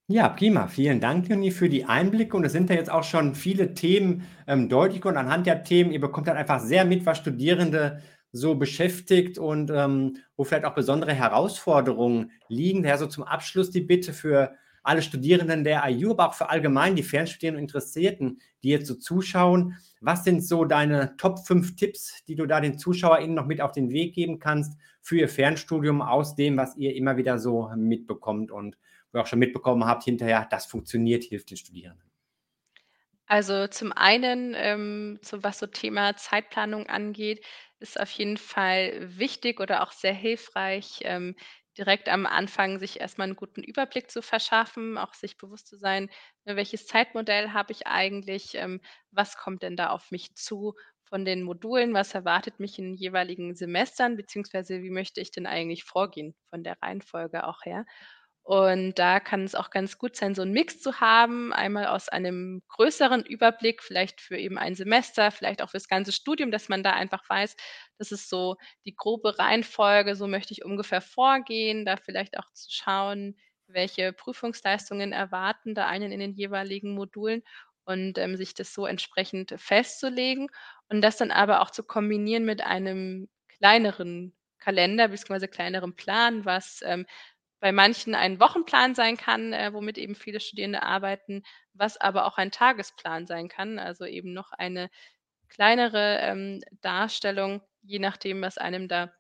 Ja, 0.07 0.29
prima. 0.29 0.67
Vielen 0.67 0.99
Dank, 0.99 1.29
Leonie, 1.29 1.51
für 1.51 1.69
die 1.69 1.85
Einblicke. 1.85 2.35
Und 2.35 2.43
es 2.43 2.51
sind 2.51 2.69
ja 2.69 2.75
jetzt 2.75 2.89
auch 2.89 3.03
schon 3.03 3.35
viele 3.35 3.73
Themen, 3.73 4.27
ähm, 4.47 4.67
deutlich 4.67 5.01
geworden. 5.01 5.17
Anhand 5.17 5.47
der 5.47 5.63
Themen 5.63 5.91
ihr 5.91 6.01
bekommt 6.01 6.27
halt 6.27 6.37
einfach 6.37 6.59
sehr 6.59 6.85
mit, 6.85 7.05
was 7.05 7.19
Studierende 7.19 8.01
so 8.31 8.55
beschäftigt 8.55 9.37
und, 9.37 9.71
ähm, 9.71 10.17
wo 10.37 10.43
vielleicht 10.43 10.65
auch 10.65 10.75
besondere 10.75 11.13
Herausforderungen 11.13 12.31
liegen. 12.47 12.83
Daher 12.83 12.97
so 12.97 13.07
zum 13.07 13.23
Abschluss 13.23 13.71
die 13.71 13.81
Bitte 13.81 14.13
für 14.13 14.55
alle 14.83 15.01
Studierenden 15.01 15.63
der 15.63 15.83
IU, 15.87 16.11
aber 16.11 16.29
auch 16.29 16.33
für 16.33 16.49
allgemein 16.49 16.95
die 16.95 17.03
Fernstudierenden 17.03 17.63
und 17.63 17.69
Interessierten, 17.69 18.41
die 18.63 18.69
jetzt 18.69 18.87
so 18.87 18.95
zuschauen. 18.95 19.77
Was 19.99 20.23
sind 20.23 20.43
so 20.43 20.65
deine 20.65 21.15
Top 21.17 21.45
5 21.45 21.75
Tipps, 21.75 22.23
die 22.27 22.35
du 22.35 22.45
da 22.47 22.59
den 22.61 22.79
ZuschauerInnen 22.79 23.35
noch 23.35 23.45
mit 23.45 23.61
auf 23.61 23.73
den 23.73 23.91
Weg 23.91 24.15
geben 24.15 24.39
kannst 24.39 24.79
für 25.01 25.17
ihr 25.17 25.29
Fernstudium 25.29 26.01
aus 26.01 26.35
dem, 26.35 26.57
was 26.57 26.75
ihr 26.77 26.95
immer 26.95 27.17
wieder 27.17 27.37
so 27.37 27.69
mitbekommt 27.75 28.51
und 28.51 28.77
wo 29.11 29.19
ihr 29.19 29.21
auch 29.21 29.27
schon 29.27 29.39
mitbekommen 29.39 29.85
habt 29.85 30.03
hinterher, 30.03 30.47
das 30.49 30.65
funktioniert, 30.65 31.23
hilft 31.25 31.51
den 31.51 31.57
Studierenden? 31.57 32.09
Also, 33.27 33.67
zum 33.67 33.93
einen, 33.93 34.53
ähm, 34.57 35.19
so 35.21 35.41
was 35.41 35.59
so 35.59 35.65
Thema 35.65 36.17
Zeitplanung 36.17 36.87
angeht, 36.87 37.41
ist 37.81 37.99
auf 37.99 38.09
jeden 38.11 38.37
Fall 38.37 38.93
wichtig 39.17 39.59
oder 39.59 39.83
auch 39.83 39.91
sehr 39.91 40.13
hilfreich, 40.13 40.99
ähm, 41.03 41.35
direkt 41.77 42.09
am 42.09 42.25
Anfang 42.25 42.79
sich 42.79 42.99
erst 43.01 43.17
mal 43.17 43.27
'n 43.29 43.35
guten 43.35 43.63
Überblick 43.63 44.11
zu 44.11 44.21
verschaffen, 44.21 44.97
auch 44.97 45.13
sich 45.13 45.37
bewusst 45.37 45.67
zu 45.67 45.77
sein, 45.77 46.09
ne, 46.45 46.55
welches 46.55 46.87
Zeitmodell 46.87 47.51
habe 47.53 47.71
ich 47.73 47.87
eigentlich, 47.87 48.55
ähm, 48.55 48.81
was 49.11 49.37
kommt 49.37 49.63
denn 49.63 49.75
da 49.77 49.89
auf 49.89 50.11
mich 50.11 50.35
zu 50.35 50.75
von 51.03 51.25
den 51.25 51.43
Modulen, 51.43 51.93
was 51.93 52.13
erwartet 52.13 52.59
mich 52.59 52.79
in 52.79 52.85
den 52.85 52.95
jeweiligen 52.95 53.55
Semestern, 53.55 54.15
beziehungsweise 54.17 54.81
wie 54.81 54.89
möchte 54.91 55.19
ich 55.21 55.31
denn 55.31 55.45
eigentlich 55.45 55.83
vorgehen 55.83 56.35
von 56.49 56.63
der 56.63 56.77
Reihenfolge 56.81 57.45
auch 57.47 57.63
her? 57.65 57.85
Und 58.43 58.95
da 58.97 59.19
kann 59.19 59.43
es 59.43 59.53
auch 59.55 59.69
ganz 59.69 59.97
gut 59.99 60.15
sein, 60.15 60.33
so 60.33 60.41
'n 60.41 60.51
Mix 60.51 60.81
zu 60.81 60.99
haben, 60.99 61.53
einmal 61.53 61.85
aus 61.87 62.09
einem 62.09 62.63
größeren 62.69 63.23
Überblick, 63.23 63.83
vielleicht 63.83 64.19
für 64.19 64.37
eben 64.37 64.57
ein 64.57 64.73
Semester, 64.75 65.29
vielleicht 65.31 65.61
auch 65.61 65.69
fürs 65.69 65.87
ganze 65.87 66.11
Studium, 66.11 66.49
dass 66.51 66.67
man 66.67 66.81
da 66.83 66.91
einfach 66.93 67.27
weiß, 67.29 67.55
das 67.99 68.11
ist 68.11 68.29
so 68.29 68.55
die 68.85 68.95
grobe 68.95 69.37
Reihenfolge, 69.37 70.15
so 70.15 70.27
möchte 70.27 70.53
ich 70.53 70.65
ungefähr 70.65 71.01
vorgehen, 71.01 71.85
da 71.85 71.97
vielleicht 71.97 72.37
auch 72.39 72.51
zu 72.53 72.69
schauen, 72.71 73.37
welche 73.67 74.11
Prüfungsleistungen 74.11 75.13
erwarten 75.13 75.75
da 75.75 75.87
einen 75.87 76.11
in 76.11 76.19
den 76.19 76.33
jeweiligen 76.33 76.93
Modulen 76.95 77.43
und, 77.85 78.17
ähm, 78.17 78.35
sich 78.37 78.53
das 78.55 78.73
so 78.73 78.85
entsprechend 78.87 79.53
festzulegen 79.57 80.47
und 80.89 81.01
das 81.01 81.17
dann 81.17 81.31
aber 81.31 81.61
auch 81.61 81.69
zu 81.71 81.83
kombinieren 81.83 82.43
mit 82.45 82.61
einem 82.61 83.29
kleineren 83.59 84.35
Kalender 84.59 85.07
beziehungsweise 85.07 85.47
kleineren 85.47 85.95
Plan, 85.95 86.43
was, 86.45 86.81
ähm, 86.85 87.05
bei 87.61 87.71
manchen 87.73 88.15
ein 88.15 88.39
Wochenplan 88.41 88.95
sein 88.95 89.17
kann, 89.17 89.53
äh, 89.53 89.73
womit 89.73 89.97
eben 89.99 90.15
viele 90.15 90.41
Studierende 90.41 90.83
arbeiten, 90.83 91.43
was 91.73 91.97
aber 92.01 92.25
auch 92.27 92.37
ein 92.39 92.51
Tagesplan 92.51 93.27
sein 93.27 93.49
kann, 93.49 93.79
also 93.79 94.05
eben 94.05 94.33
noch 94.33 94.53
eine 94.53 94.91
kleinere, 95.49 96.19
ähm, 96.21 96.61
Darstellung, 96.81 97.61
je 97.83 97.99
nachdem, 97.99 98.41
was 98.41 98.57
einem 98.59 98.87
da 98.89 99.13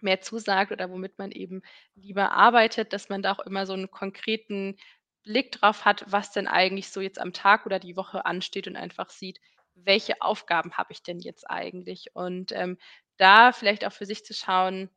mehr 0.00 0.20
zusagt 0.20 0.72
oder 0.72 0.90
womit 0.90 1.18
man 1.18 1.32
eben 1.32 1.62
lieber 1.94 2.32
arbeitet, 2.32 2.92
dass 2.92 3.08
man 3.08 3.22
da 3.22 3.32
auch 3.32 3.40
immer 3.40 3.66
so 3.66 3.74
'n 3.74 3.90
konkreten 3.90 4.76
Blick 5.24 5.52
drauf 5.52 5.84
hat, 5.84 6.04
was 6.08 6.32
denn 6.32 6.46
eigentlich 6.48 6.90
so 6.90 7.00
jetzt 7.00 7.20
am 7.20 7.32
Tag 7.32 7.66
oder 7.66 7.78
die 7.80 7.96
Woche 7.96 8.26
ansteht 8.26 8.68
und 8.68 8.76
einfach 8.76 9.10
sieht, 9.10 9.40
welche 9.74 10.22
Aufgaben 10.22 10.72
habe 10.74 10.92
ich 10.92 11.02
denn 11.02 11.20
jetzt 11.20 11.50
eigentlich? 11.50 12.14
Und, 12.14 12.52
ähm, 12.52 12.78
da 13.18 13.52
vielleicht 13.52 13.84
auch 13.86 13.92
für 13.92 14.06
sich 14.06 14.24
zu 14.24 14.34
schauen, 14.34 14.90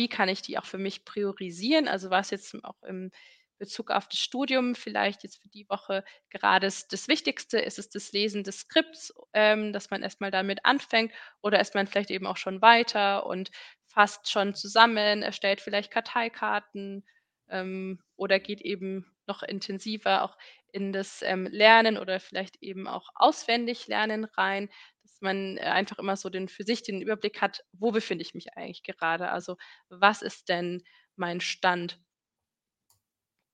wie 0.00 0.08
kann 0.08 0.28
ich 0.30 0.42
die 0.42 0.58
auch 0.58 0.66
für 0.66 0.78
mich 0.78 1.04
priorisieren? 1.04 1.88
Also, 1.88 2.10
was 2.10 2.30
jetzt 2.32 2.56
auch 2.64 2.82
im 2.84 3.12
Bezug 3.58 3.90
auf 3.92 4.08
das 4.08 4.18
Studium 4.20 4.74
vielleicht 4.74 5.22
jetzt 5.24 5.42
für 5.42 5.48
die 5.50 5.68
Woche 5.68 6.04
gerade 6.30 6.66
s 6.68 6.88
das 6.88 7.08
Wichtigste? 7.08 7.58
Ist 7.60 7.78
es 7.78 7.90
das 7.90 8.12
Lesen 8.12 8.44
des 8.44 8.60
Skripts, 8.60 9.12
ähm, 9.34 9.72
dass 9.74 9.90
man 9.90 10.02
erst 10.02 10.20
mal 10.22 10.30
damit 10.32 10.64
anfängt 10.64 11.12
oder 11.42 11.60
ist 11.60 11.74
man 11.76 11.86
vielleicht 11.86 12.10
eben 12.10 12.26
auch 12.26 12.38
schon 12.38 12.62
weiter 12.62 13.26
und 13.26 13.50
fasst 13.86 14.30
schon 14.30 14.54
zusammen, 14.54 15.22
erstellt 15.22 15.60
vielleicht 15.60 15.90
Karteikarten, 15.92 17.04
ähm, 17.50 18.00
oder 18.16 18.40
geht 18.40 18.62
eben 18.62 19.06
noch 19.26 19.42
intensiver 19.42 20.22
auch 20.24 20.36
in 20.72 20.92
das, 20.92 21.22
ähm, 21.22 21.46
Lernen 21.50 21.98
oder 21.98 22.20
vielleicht 22.20 22.56
eben 22.62 22.86
auch 22.88 23.10
Auswendiglernen 23.14 24.24
rein, 24.24 24.68
dass 25.02 25.20
man, 25.20 25.56
äh, 25.58 25.62
einfach 25.62 25.98
immer 25.98 26.16
so 26.16 26.30
den 26.30 26.48
für 26.48 26.64
sich 26.64 26.82
den 26.82 27.00
Überblick 27.02 27.40
hat: 27.42 27.64
„Wo 27.72 27.92
befinde 27.92 28.22
ich 28.22 28.34
mich 28.34 28.54
eigentlich 28.56 28.82
gerade? 28.84 29.30
Also, 29.30 29.56
was 29.88 30.22
ist 30.22 30.48
denn 30.48 30.82
mein 31.16 31.40
Stand?“ 31.40 31.98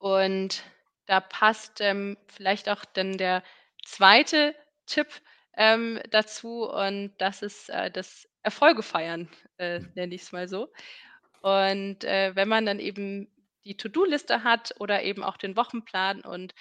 Und 0.00 0.62
da 1.06 1.20
passt, 1.20 1.80
ähm, 1.80 2.16
vielleicht 2.28 2.68
auch 2.68 2.84
dann 2.84 3.16
der 3.16 3.42
2. 3.84 4.54
Tipp, 4.86 5.08
ähm, 5.56 6.00
dazu 6.10 6.64
und 6.70 7.14
das 7.18 7.42
ist, 7.42 7.70
äh, 7.70 7.90
das 7.90 8.28
Erfolge 8.42 8.82
feiern, 8.82 9.28
äh, 9.58 9.80
nenne 9.94 10.14
ich's 10.14 10.32
mal 10.32 10.48
so. 10.48 10.68
Und, 11.42 12.04
äh, 12.04 12.32
wenn 12.36 12.48
man 12.48 12.66
dann 12.66 12.80
eben 12.80 13.28
die 13.64 13.76
To-do-Liste 13.76 14.44
hat 14.44 14.74
oder 14.80 15.02
eben 15.04 15.24
auch 15.24 15.36
den 15.38 15.56
Wochenplan 15.56 16.22
und 16.22 16.54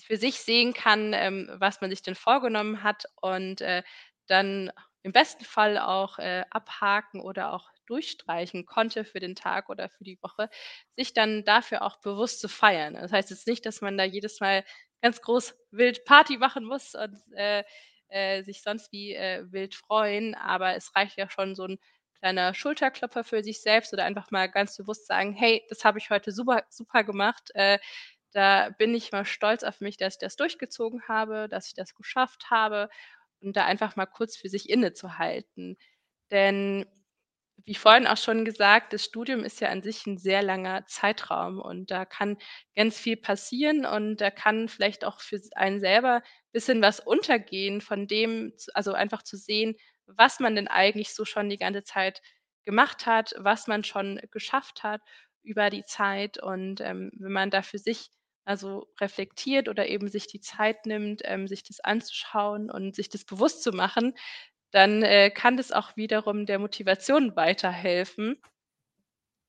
für 0.00 0.16
sich 0.16 0.40
sehen 0.40 0.72
kann, 0.74 1.12
ähm, 1.14 1.48
was 1.58 1.80
man 1.80 1.90
sich 1.90 2.02
denn 2.02 2.14
vorgenommen 2.14 2.82
hat 2.82 3.04
und, 3.20 3.60
äh, 3.60 3.82
dann 4.26 4.72
im 5.02 5.12
besten 5.12 5.44
Fall 5.44 5.78
auch, 5.78 6.18
äh, 6.18 6.44
abhaken 6.50 7.20
oder 7.20 7.52
auch 7.52 7.68
durchstreichen 7.86 8.64
konnte 8.66 9.04
für 9.04 9.20
den 9.20 9.34
Tag 9.36 9.68
oder 9.68 9.90
für 9.90 10.04
die 10.04 10.18
Woche, 10.22 10.48
sich 10.96 11.12
dann 11.12 11.44
dafür 11.44 11.82
auch 11.82 12.00
bewusst 12.00 12.40
zu 12.40 12.48
feiern. 12.48 12.94
Das 12.94 13.12
heißt 13.12 13.30
jetzt 13.30 13.46
nicht, 13.46 13.66
dass 13.66 13.82
man 13.82 13.98
da 13.98 14.04
jedes 14.04 14.40
Mal 14.40 14.64
ganz 15.02 15.20
groß 15.20 15.54
wild 15.70 16.04
Party 16.06 16.38
machen 16.38 16.64
muss 16.64 16.94
und, 16.94 17.16
äh, 17.36 17.62
äh, 18.08 18.42
sich 18.42 18.62
sonst 18.62 18.92
wie, 18.92 19.14
äh, 19.14 19.44
wild 19.52 19.74
freuen, 19.74 20.34
aber 20.34 20.74
es 20.76 20.94
reicht 20.96 21.16
ja 21.18 21.28
schon 21.28 21.54
so 21.54 21.64
'n 21.64 21.78
kleiner 22.20 22.54
Schulterklopfer 22.54 23.24
für 23.24 23.42
sich 23.42 23.60
selbst 23.62 23.92
oder 23.92 24.04
einfach 24.04 24.30
mal 24.30 24.48
ganz 24.50 24.76
bewusst 24.76 25.06
sagen: 25.06 25.34
„Hey, 25.34 25.64
das 25.68 25.84
habe 25.84 25.98
ich 25.98 26.10
heute 26.10 26.32
super 26.32 26.62
super 26.70 27.04
gemacht. 27.04 27.50
Da 28.34 28.70
bin 28.78 28.94
ich 28.94 29.12
mal 29.12 29.24
stolz 29.24 29.62
auf 29.64 29.80
mich, 29.80 29.96
dass 29.96 30.14
ich 30.14 30.18
das 30.20 30.36
durchgezogen 30.36 31.02
habe, 31.08 31.48
dass 31.48 31.68
ich 31.68 31.74
das 31.74 31.94
geschafft 31.94 32.50
habe.“ 32.50 32.90
Und 33.40 33.56
da 33.56 33.64
einfach 33.66 33.96
mal 33.96 34.06
kurz 34.06 34.36
für 34.36 34.48
sich 34.48 34.68
innezuhalten. 34.70 35.76
Denn 36.32 36.86
wie 37.66 37.74
vorhin 37.76 38.06
auch 38.08 38.16
schon 38.18 38.44
gesagt, 38.44 38.92
das 38.94 39.04
Studium 39.04 39.44
ist 39.44 39.60
ja 39.60 39.68
an 39.70 39.82
sich 39.82 40.06
'n 40.06 40.18
sehr 40.18 40.42
langer 40.42 40.86
Zeitraum 40.86 41.60
und 41.60 41.90
da 41.92 42.04
kann 42.06 42.38
ganz 42.76 42.98
viel 42.98 43.16
passieren 43.16 43.86
und 43.86 44.18
da 44.18 44.30
kann 44.32 44.68
vielleicht 44.68 45.04
auch 45.04 45.20
für 45.20 45.40
einen 45.56 45.80
selber 45.80 46.22
bisschen 46.52 46.82
was 46.82 47.00
untergehen 47.00 47.80
von 47.82 48.06
dem 48.08 48.52
also, 48.74 48.92
einfach 48.94 49.22
zu 49.24 49.36
sehen, 49.38 49.76
was 50.06 50.40
man 50.40 50.56
denn 50.56 50.68
eigentlich 50.68 51.14
so 51.14 51.24
schon 51.26 51.48
die 51.50 51.58
ganze 51.58 51.84
Zeit 51.84 52.20
gemacht 52.64 53.06
hat, 53.06 53.34
was 53.38 53.66
man 53.68 53.84
schon 53.84 54.20
geschafft 54.32 54.82
hat 54.84 55.02
über 55.42 55.70
die 55.70 55.84
Zeit. 55.86 56.38
Und, 56.42 56.80
ähm, 56.82 57.10
wenn 57.18 57.32
man 57.32 57.50
da 57.50 57.62
für 57.62 57.78
sich 57.78 58.08
also, 58.44 58.88
reflektiert 59.00 59.68
oder 59.68 59.88
eben 59.88 60.08
sich 60.08 60.26
die 60.28 60.40
Zeit 60.40 60.86
nimmt, 60.86 61.22
ähm, 61.24 61.48
sich 61.48 61.62
das 61.64 61.80
anzuschauen 61.80 62.70
und 62.70 62.94
sich 62.96 63.08
das 63.10 63.24
bewusst 63.24 63.62
zu 63.62 63.72
machen, 63.72 64.14
dann, 64.72 65.02
äh, 65.04 65.30
kann 65.30 65.56
das 65.58 65.72
auch 65.72 65.96
wiederum 65.96 66.46
der 66.46 66.58
Motivation 66.60 67.36
weiterhelfen 67.36 68.40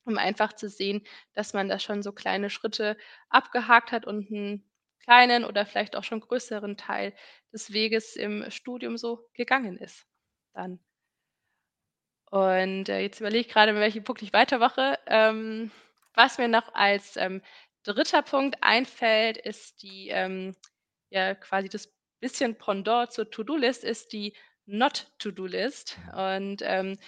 um 0.06 0.18
einfach 0.18 0.52
zu 0.52 0.68
sehen, 0.68 1.02
dass 1.34 1.52
man 1.52 1.68
da 1.68 1.78
schon 1.80 2.02
so 2.02 2.12
kleine 2.12 2.48
Schritte 2.48 2.96
abgehakt 3.28 3.90
hat 3.92 4.06
und 4.06 4.30
'n 4.30 4.64
kleinen 5.00 5.44
oder 5.44 5.66
vielleicht 5.66 5.96
auch 5.96 6.04
schon 6.04 6.20
größeren 6.20 6.76
Teil 6.76 7.12
des 7.52 7.72
Weges 7.72 8.14
im 8.16 8.48
Studium 8.50 8.96
so 8.98 9.28
gegangen 9.34 9.76
ist 9.78 10.06
dann. 10.54 10.78
Und, 12.32 12.88
äh, 12.88 13.00
jetzt 13.00 13.20
überlege 13.20 13.46
ich 13.46 13.52
grade, 13.52 13.72
mit 13.72 13.80
welchem 13.82 14.04
Punkt 14.04 14.22
ich 14.22 14.32
weitermache. 14.32 14.98
Ähm, 15.06 15.70
was 16.14 16.38
mir 16.38 16.48
noch 16.48 16.74
als, 16.74 17.16
ähm, 17.16 17.40
3. 17.86 18.22
Punkt 18.22 18.56
einfällt, 18.62 19.38
ist 19.38 19.82
die, 19.82 20.08
ähm 20.10 20.54
ja, 21.10 21.34
quasi 21.34 21.68
das 21.68 21.92
bisschen 22.20 22.56
Pendant 22.58 23.12
zur 23.12 23.30
To-do-List 23.30 23.84
ist 23.84 24.12
die 24.12 24.34
Not-to-do-List. 24.66 25.98
Und, 26.16 26.62
ähm, 26.64 26.98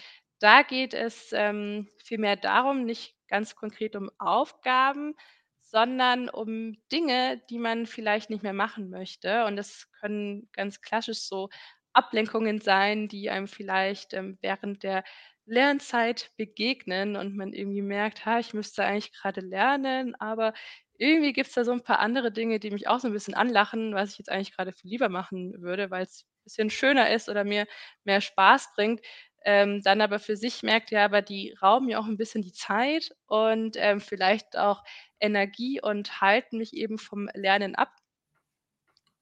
da 0.41 0.62
geht 0.62 0.95
es, 0.95 1.33
ähm, 1.33 1.89
vielmehr 2.05 2.37
darum, 2.37 2.85
nicht 2.85 3.16
ganz 3.29 3.57
konkret 3.57 3.97
um 3.97 4.11
Aufgaben, 4.18 5.14
sondern 5.62 6.29
um 6.29 6.76
Dinge, 6.93 7.43
die 7.51 7.59
man 7.59 7.87
vielleicht 7.87 8.31
nicht 8.31 8.43
mehr 8.43 8.53
machen 8.53 8.91
möchte. 8.91 9.45
Und 9.47 9.57
das 9.57 9.91
können 10.01 10.49
ganz 10.53 10.81
klassisch 10.81 11.20
so 11.22 11.49
Ablenkungen 11.93 12.61
sein, 12.61 13.09
die 13.09 13.31
einem 13.31 13.49
vielleicht, 13.49 14.14
ähm, 14.14 14.39
während 14.41 14.83
der 14.85 15.03
Lernzeit 15.49 16.31
begegnen 16.37 17.17
und 17.17 17.37
man 17.37 17.53
irgendwie 17.55 17.83
merkt: 17.83 18.27
„Ha, 18.27 18.39
ich 18.41 18.55
müsste 18.55 18.85
eigentlich 18.85 19.13
grade 19.15 19.41
lernen, 19.43 20.15
aber 20.21 20.55
irgendwie 20.99 21.33
gibt's 21.33 21.55
da 21.55 21.65
so 21.65 21.73
'n 21.73 21.83
paar 21.83 22.01
andere 22.01 22.33
Dinge, 22.33 22.61
die 22.61 22.71
mich 22.71 22.89
auch 22.89 23.01
so 23.01 23.09
'n 23.09 23.13
bisschen 23.15 23.35
anlachen, 23.35 23.95
was 23.95 24.13
ich 24.13 24.19
jetzt 24.19 24.31
eigentlich 24.31 24.55
grade 24.57 24.73
viel 24.73 24.91
lieber 24.91 25.09
machen 25.09 25.55
würde, 25.63 25.91
weil's 25.91 26.27
bisschen 26.45 26.71
schöner 26.71 27.11
ist 27.13 27.29
oder 27.29 27.45
mir 27.45 27.67
mehr 28.05 28.21
Spaß 28.23 28.73
bringt.“ 28.75 29.01
Ähm, 29.45 29.83
dann 29.85 30.01
aber 30.03 30.19
für 30.21 30.37
sich 30.37 30.63
merkt: 30.63 30.91
„Ja, 30.93 31.05
aber 31.07 31.23
die 31.23 31.55
rauben 31.63 31.87
mir 31.87 32.01
auch 32.01 32.07
'n 32.07 32.17
bisschen 32.19 32.43
die 32.43 32.53
Zeit 32.53 33.11
und, 33.27 33.77
ähm, 33.79 34.01
vielleicht 34.01 34.57
auch 34.59 34.83
Energie 35.21 35.81
und 35.83 36.21
halten 36.21 36.59
mich 36.59 36.75
eben 36.75 36.99
vom 36.99 37.29
Lernen 37.35 37.75
ab.“ 37.77 37.91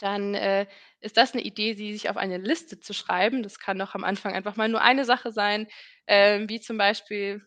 Dann, 0.00 0.34
äh, 0.34 0.66
ist 1.00 1.16
das 1.16 1.34
'ne 1.34 1.40
Idee, 1.42 1.74
die 1.74 1.92
sich 1.94 2.10
auf 2.10 2.16
eine 2.16 2.38
Liste 2.38 2.80
zu 2.80 2.92
schreiben. 2.92 3.42
Das 3.42 3.58
kann 3.58 3.80
auch 3.80 3.94
am 3.94 4.04
Anfang 4.04 4.34
einfach 4.34 4.56
mal 4.56 4.68
nur 4.68 4.82
eine 4.82 5.04
Sache 5.04 5.32
sein, 5.32 5.68
ähm, 6.06 6.48
wie 6.48 6.60
zum 6.60 6.76
Beispiel, 6.78 7.42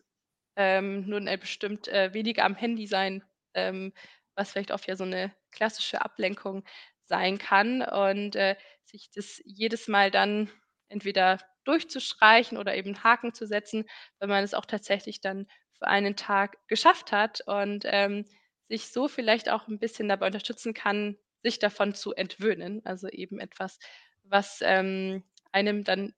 ähm, 0.56 1.06
nun, 1.08 1.26
äh, 1.28 1.38
bestimmt, 1.38 1.88
äh, 1.88 2.14
weniger 2.14 2.44
am 2.44 2.56
Handy 2.56 2.86
sein, 2.86 3.24
ähm, 3.54 3.92
was 4.36 4.52
vielleicht 4.52 4.72
auch 4.72 4.80
ja 4.86 4.96
so 4.96 5.04
'ne 5.04 5.32
klassische 5.52 6.02
Ablenkung 6.02 6.64
sein 7.06 7.38
kann 7.38 7.82
und, 7.82 8.36
äh, 8.36 8.56
sich 8.84 9.10
das 9.14 9.40
jedes 9.44 9.88
Mal 9.88 10.10
dann 10.10 10.50
entweder 10.88 11.38
durchzustreichen 11.64 12.58
oder 12.58 12.74
eben 12.76 13.04
Haken 13.04 13.34
zu 13.34 13.46
setzen, 13.46 13.86
wenn 14.20 14.28
man 14.30 14.44
es 14.44 14.54
auch 14.54 14.66
tatsächlich 14.66 15.20
dann 15.20 15.46
für 15.78 15.86
einen 15.88 16.16
Tag 16.16 16.58
geschafft 16.68 17.12
hat 17.12 17.42
und, 17.46 17.84
ähm, 17.86 18.26
sich 18.68 18.88
so 18.92 19.08
vielleicht 19.08 19.50
auch 19.50 19.68
'n 19.68 19.78
bisschen 19.80 20.08
dabei 20.08 20.26
unterstützen 20.26 20.74
kann, 20.74 21.16
sich 21.42 21.58
davon 21.58 21.94
zu 21.94 22.14
entwöhnen. 22.14 22.80
Also, 22.84 23.08
eben 23.08 23.40
etwas, 23.40 23.78
was, 24.24 24.60
ähm, 24.62 25.24
einem 25.52 25.84
dann, 25.84 26.14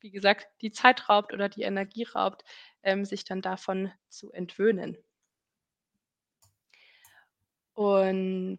wie 0.00 0.10
gesagt, 0.10 0.48
die 0.60 0.72
Zeit 0.72 1.08
raubt 1.08 1.32
oder 1.32 1.48
die 1.48 1.62
Energie 1.62 2.04
raubt, 2.04 2.44
ähm, 2.82 3.04
sich 3.04 3.24
dann 3.24 3.42
davon 3.42 3.92
zu 4.08 4.32
entwöhnen. 4.32 4.96
Und 7.74 8.58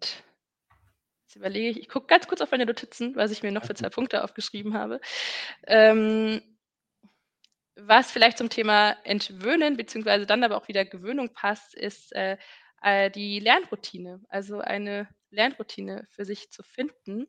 jetzt 1.26 1.36
überlege 1.36 1.70
ich, 1.70 1.80
ich 1.80 1.90
gucke 1.90 2.08
ganz 2.08 2.28
kurz 2.28 2.42
auf 2.42 2.52
meine 2.52 2.66
Notizen, 2.66 3.16
was 3.16 3.32
ich 3.32 3.44
mir 3.44 3.52
noch 3.52 3.66
für 3.66 3.76
zwei 3.76 3.90
Punkte 3.90 4.24
aufgeschrieben 4.24 4.74
habe. 4.74 5.00
Ähm, 5.68 6.42
was 7.76 8.12
vielleicht 8.12 8.38
zum 8.38 8.50
Thema 8.50 8.98
Entwöhnen 9.04 9.78
beziehungsweise 9.78 10.26
dann 10.26 10.44
aber 10.44 10.58
auch 10.58 10.68
wieder 10.68 10.86
Gewöhnung 10.86 11.34
passt, 11.34 11.74
ist 11.74 12.14
äh, 12.14 12.38
äh, 12.82 13.10
die 13.10 13.40
Lernroutine. 13.40 14.22
Also 14.30 14.60
eine 14.60 15.08
Lernroutine 15.34 16.08
für 16.12 16.26
sich 16.26 16.52
zu 16.52 16.64
finden. 16.64 17.28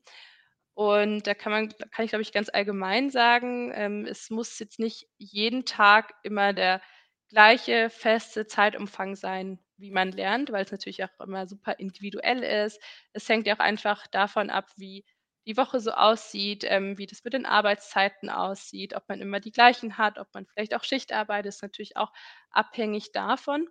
Und 0.74 1.26
da 1.26 1.34
kann 1.34 1.52
man, 1.52 1.68
kann 1.92 2.04
ich 2.04 2.10
glaube 2.10 2.22
ich 2.22 2.32
ganz 2.32 2.48
allgemein 2.52 3.10
sagen, 3.10 3.72
ähm, 3.74 4.06
es 4.06 4.30
muss 4.30 4.58
jetzt 4.58 4.78
nicht 4.80 5.06
jeden 5.18 5.64
Tag 5.66 6.14
immer 6.24 6.52
der 6.52 6.82
gleiche 7.28 7.90
feste 7.90 8.46
Zeitumfang 8.46 9.14
sein, 9.16 9.58
wie 9.76 9.90
man 9.92 10.10
lernt, 10.12 10.50
weil 10.52 10.64
es 10.64 10.72
natürlich 10.72 11.04
auch 11.04 11.20
immer 11.24 11.46
super 11.46 11.78
individuell 11.78 12.42
ist. 12.42 12.80
Es 13.12 13.28
hängt 13.28 13.46
ja 13.46 13.54
auch 13.54 13.60
einfach 13.60 14.06
davon 14.08 14.50
ab, 14.50 14.68
wie 14.76 15.04
die 15.46 15.56
Woche 15.56 15.78
so 15.80 15.92
aussieht, 15.92 16.64
ähm, 16.66 16.98
wie 16.98 17.06
das 17.06 17.22
mit 17.24 17.34
den 17.34 17.46
Arbeitszeiten 17.46 18.30
aussieht, 18.30 18.94
ob 18.94 19.08
man 19.08 19.20
immer 19.20 19.40
die 19.40 19.52
gleichen 19.52 19.98
hat, 19.98 20.18
ob 20.18 20.28
man 20.34 20.46
vielleicht 20.46 20.74
auch 20.74 20.84
Schichtarbeit 20.84 21.46
ist 21.46 21.62
natürlich 21.62 21.96
auch 21.96 22.12
abhängig 22.50 23.12
davon. 23.12 23.68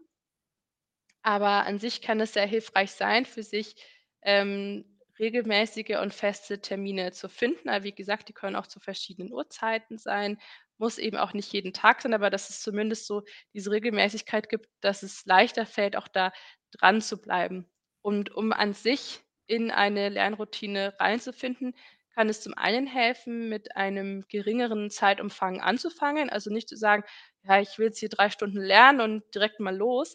Aber 1.21 1.65
an 1.65 1.79
sich 1.79 2.01
kann 2.01 2.19
es 2.21 2.33
sehr 2.33 2.45
hilfreich 2.45 2.91
sein, 2.91 3.25
für 3.25 3.43
sich 3.43 3.75
ähm, 4.23 4.85
regelmäßige 5.19 5.97
und 6.01 6.13
feste 6.13 6.59
Termine 6.61 7.11
zu 7.11 7.29
finden. 7.29 7.69
Aber 7.69 7.83
wie 7.83 7.93
gesagt, 7.95 8.29
die 8.29 8.33
können 8.33 8.55
auch 8.55 8.67
zu 8.67 8.79
verschiedenen 8.79 9.31
Uhrzeiten 9.31 9.97
sein, 9.97 10.39
muss 10.77 10.97
eben 10.97 11.17
auch 11.17 11.33
nicht 11.33 11.53
jeden 11.53 11.71
Tag 11.73 12.01
sein, 12.01 12.13
aber 12.13 12.29
dass 12.29 12.49
es 12.49 12.61
zumindest 12.61 13.05
so 13.07 13.23
diese 13.53 13.71
Regelmäßigkeit 13.71 14.49
gibt, 14.49 14.67
dass 14.81 15.03
es 15.03 15.25
leichter 15.25 15.65
fällt, 15.65 15.95
auch 15.95 16.07
da 16.07 16.31
dran 16.71 17.01
zu 17.01 17.21
bleiben. 17.21 17.69
Und 18.01 18.31
um 18.31 18.51
an 18.51 18.73
sich 18.73 19.21
in 19.47 19.71
eine 19.71 20.09
Lernroutine 20.09 20.93
reinzufinden, 20.99 21.75
kann 22.15 22.29
es 22.29 22.41
zum 22.41 22.53
einen 22.55 22.85
helfen, 22.87 23.49
mit 23.49 23.75
einem 23.75 24.25
geringeren 24.27 24.89
Zeitumfang 24.89 25.61
anzufangen. 25.61 26.29
Also 26.29 26.51
nicht 26.51 26.69
zu 26.69 26.75
sagen, 26.75 27.03
ja, 27.43 27.59
ich 27.59 27.77
will 27.79 27.87
jetzt 27.87 27.99
hier 27.99 28.09
drei 28.09 28.29
Stunden 28.29 28.59
lernen 28.61 29.01
und 29.01 29.23
direkt 29.35 29.59
mal 29.59 29.75
los, 29.75 30.13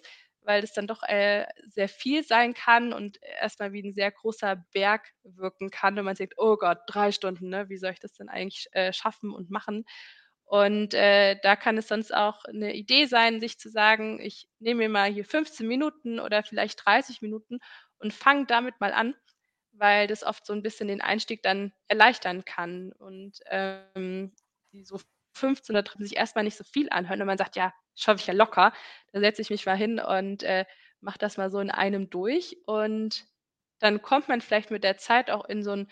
weil 0.49 0.63
das 0.63 0.73
dann 0.73 0.87
doch 0.87 1.03
äh, 1.03 1.47
sehr 1.67 1.91
viel 1.91 2.25
sein 2.25 2.55
kann 2.55 2.95
und 2.95 3.19
erstmal 3.39 3.75
wie 3.75 3.83
ein 3.83 3.93
sehr 3.93 4.11
großer 4.11 4.57
Berg 4.73 5.07
wirken 5.23 5.71
kann, 5.71 5.99
und 5.99 6.07
man 6.07 6.17
sagt, 6.17 6.39
oh 6.39 6.57
Gott, 6.57 6.79
drei 6.87 7.13
Stunden, 7.13 7.51
ne? 7.51 7.69
wie 7.69 7.77
soll 7.77 7.93
ich 7.93 8.01
das 8.01 8.15
denn 8.15 8.31
eigentlich 8.31 8.67
äh, 8.73 8.95
schaffen 8.95 9.35
und 9.35 9.51
machen? 9.51 9.85
Und 10.47 10.95
äh, 10.95 11.37
da 11.43 11.55
kann 11.55 11.77
es 11.77 11.89
sonst 11.89 12.15
auch 12.15 12.47
eine 12.47 12.75
Idee 12.75 13.05
sein, 13.05 13.41
sich 13.41 13.59
zu 13.59 13.69
sagen, 13.69 14.21
ich 14.23 14.49
nehme 14.59 14.85
mir 14.85 14.89
mal 14.89 15.13
hier 15.13 15.27
15 15.27 15.69
Minuten 15.69 16.19
oder 16.19 16.43
vielleicht 16.43 16.87
30 16.87 17.21
Minuten 17.21 17.59
und 17.99 18.15
fange 18.15 18.47
damit 18.47 18.81
mal 18.81 18.95
an, 18.95 19.15
weil 19.73 20.07
das 20.07 20.25
oft 20.25 20.47
so 20.47 20.55
ein 20.55 20.63
bisschen 20.63 20.89
den 20.89 21.03
Einstieg 21.03 21.43
dann 21.43 21.75
erleichtern 21.89 22.47
kann. 22.47 22.93
Und 22.93 23.41
ähm, 23.51 24.33
so 24.83 24.99
15 25.39 25.77
oder 25.77 25.91
sich 25.99 26.17
erstmal 26.17 26.45
nicht 26.45 26.57
so 26.57 26.65
viel 26.65 26.89
anhören 26.91 27.21
und 27.21 27.27
man 27.27 27.39
sagt, 27.39 27.57
ja, 27.57 27.73
schaffe 27.95 28.21
ich 28.21 28.27
ja 28.27 28.35
locker. 28.35 28.73
Da 29.13 29.21
setze 29.21 29.43
ich 29.43 29.51
mich 29.51 29.67
mal 29.67 29.77
hin 29.77 30.01
und 30.01 30.43
äh, 30.43 30.65
mache 31.01 31.19
das 31.19 31.37
mal 31.37 31.51
so 31.51 31.61
in 31.61 31.71
einem 31.71 32.11
durch. 32.11 32.57
Und 32.67 33.25
dann 33.79 34.03
kommt 34.03 34.29
man 34.29 34.41
vielleicht 34.41 34.71
mit 34.71 34.85
der 34.85 34.99
Zeit 34.99 35.31
auch 35.31 35.45
in 35.45 35.63
so 35.63 35.73
einen 35.73 35.91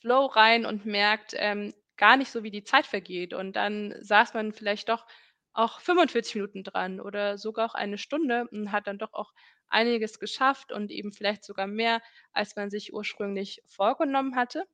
Flow 0.00 0.26
rein 0.26 0.66
und 0.66 0.86
merkt 0.86 1.34
ähm, 1.36 1.72
gar 1.96 2.16
nicht 2.16 2.30
so, 2.30 2.42
wie 2.42 2.50
die 2.50 2.64
Zeit 2.64 2.86
vergeht. 2.86 3.34
Und 3.34 3.56
dann 3.56 3.94
saß 4.00 4.34
man 4.34 4.52
vielleicht 4.52 4.88
doch 4.88 5.06
auch 5.52 5.80
45 5.80 6.34
Minuten 6.36 6.64
dran 6.64 7.00
oder 7.00 7.38
sogar 7.38 7.70
auch 7.70 7.74
eine 7.74 7.98
Stunde 7.98 8.48
und 8.50 8.72
hat 8.72 8.86
dann 8.86 8.98
doch 8.98 9.14
auch 9.14 9.32
einiges 9.68 10.18
geschafft 10.18 10.72
und 10.72 10.90
eben 10.90 11.12
vielleicht 11.12 11.44
sogar 11.44 11.66
mehr, 11.66 12.02
als 12.32 12.56
man 12.56 12.70
sich 12.70 12.92
ursprünglich 12.92 13.62
vorgenommen 13.66 14.36
hatte. 14.36 14.66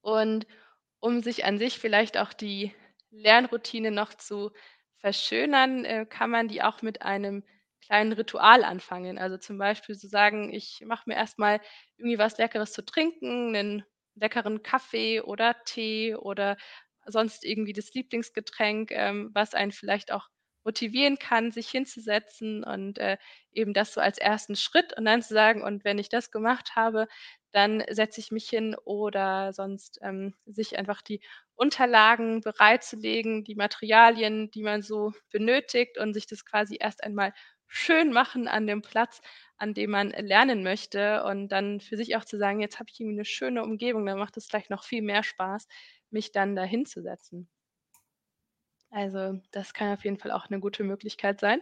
Und 0.00 0.46
um 1.00 1.22
sich 1.22 1.44
an 1.44 1.58
sich 1.58 1.78
vielleicht 1.78 2.18
auch 2.18 2.32
die 2.32 2.74
Lernroutine 3.10 3.90
noch 3.90 4.14
zu 4.14 4.50
verschönern, 4.98 5.84
äh, 5.84 6.06
kann 6.06 6.30
man 6.30 6.48
die 6.48 6.62
auch 6.62 6.82
mit 6.82 7.02
einem 7.02 7.44
kleinen 7.84 8.12
Ritual 8.12 8.64
anfangen. 8.64 9.18
Also 9.18 9.36
zum 9.38 9.58
Beispiel 9.58 9.96
zu 9.96 10.08
sagen, 10.08 10.52
ich 10.52 10.82
mache 10.86 11.04
mir 11.06 11.14
erstmal 11.16 11.60
irgendwie 11.96 12.18
was 12.18 12.38
Leckeres 12.38 12.72
zu 12.72 12.84
trinken, 12.84 13.54
einen 13.56 13.84
leckeren 14.14 14.62
Kaffee 14.62 15.20
oder 15.20 15.56
Tee 15.64 16.14
oder 16.16 16.56
sonst 17.06 17.44
irgendwie 17.44 17.72
das 17.72 17.92
Lieblingsgetränk, 17.94 18.90
ähm, 18.92 19.30
was 19.32 19.54
einen 19.54 19.72
vielleicht 19.72 20.12
auch 20.12 20.28
motivieren 20.64 21.18
kann, 21.18 21.52
sich 21.52 21.68
hinzusetzen 21.70 22.64
und 22.64 22.98
äh, 22.98 23.16
eben 23.52 23.72
das 23.74 23.94
so 23.94 24.00
als 24.00 24.18
ersten 24.18 24.56
Schritt 24.56 24.96
und 24.96 25.04
dann 25.04 25.22
zu 25.22 25.34
sagen, 25.34 25.62
und 25.62 25.84
wenn 25.84 25.98
ich 25.98 26.08
das 26.08 26.30
gemacht 26.30 26.76
habe, 26.76 27.06
dann 27.52 27.82
setze 27.90 28.20
ich 28.20 28.30
mich 28.30 28.48
hin 28.48 28.76
oder 28.84 29.52
sonst 29.52 29.98
ähm, 30.02 30.34
sich 30.46 30.78
einfach 30.78 31.00
die 31.02 31.20
Unterlagen 31.54 32.40
bereitzulegen, 32.42 33.44
die 33.44 33.54
Materialien, 33.54 34.50
die 34.50 34.62
man 34.62 34.82
so 34.82 35.12
benötigt 35.32 35.98
und 35.98 36.14
sich 36.14 36.26
das 36.26 36.44
quasi 36.44 36.76
erst 36.78 37.02
einmal 37.04 37.32
schön 37.66 38.12
machen 38.12 38.48
an 38.48 38.66
dem 38.66 38.82
Platz, 38.82 39.20
an 39.56 39.74
dem 39.74 39.90
man 39.90 40.10
lernen 40.10 40.62
möchte 40.62 41.24
und 41.24 41.48
dann 41.48 41.80
für 41.80 41.96
sich 41.96 42.16
auch 42.16 42.24
zu 42.24 42.38
sagen, 42.38 42.60
jetzt 42.60 42.78
habe 42.78 42.90
ich 42.92 43.00
irgendwie 43.00 43.16
eine 43.16 43.24
schöne 43.24 43.62
Umgebung, 43.62 44.06
dann 44.06 44.18
macht 44.18 44.36
es 44.36 44.48
gleich 44.48 44.70
noch 44.70 44.84
viel 44.84 45.02
mehr 45.02 45.22
Spaß, 45.22 45.66
mich 46.10 46.32
dann 46.32 46.54
da 46.56 46.62
hinzusetzen. 46.64 47.48
Also, 48.90 49.40
das 49.52 49.74
kann 49.74 49.92
auf 49.92 50.04
jeden 50.04 50.18
Fall 50.18 50.30
auch 50.32 50.46
eine 50.46 50.60
gute 50.60 50.82
Möglichkeit 50.84 51.40
sein. 51.40 51.60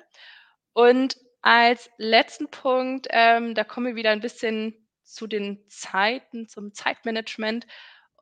Und 0.72 1.16
als 1.42 1.90
letzten 1.98 2.50
Punkt, 2.50 3.08
ähm, 3.10 3.54
da 3.54 3.64
kommen 3.64 3.86
wir 3.88 3.96
wieder 3.96 4.10
ein 4.10 4.20
bisschen 4.20 4.74
zu 5.02 5.26
den 5.26 5.64
Zeiten, 5.68 6.48
zum 6.48 6.72
Zeitmanagement. 6.74 7.66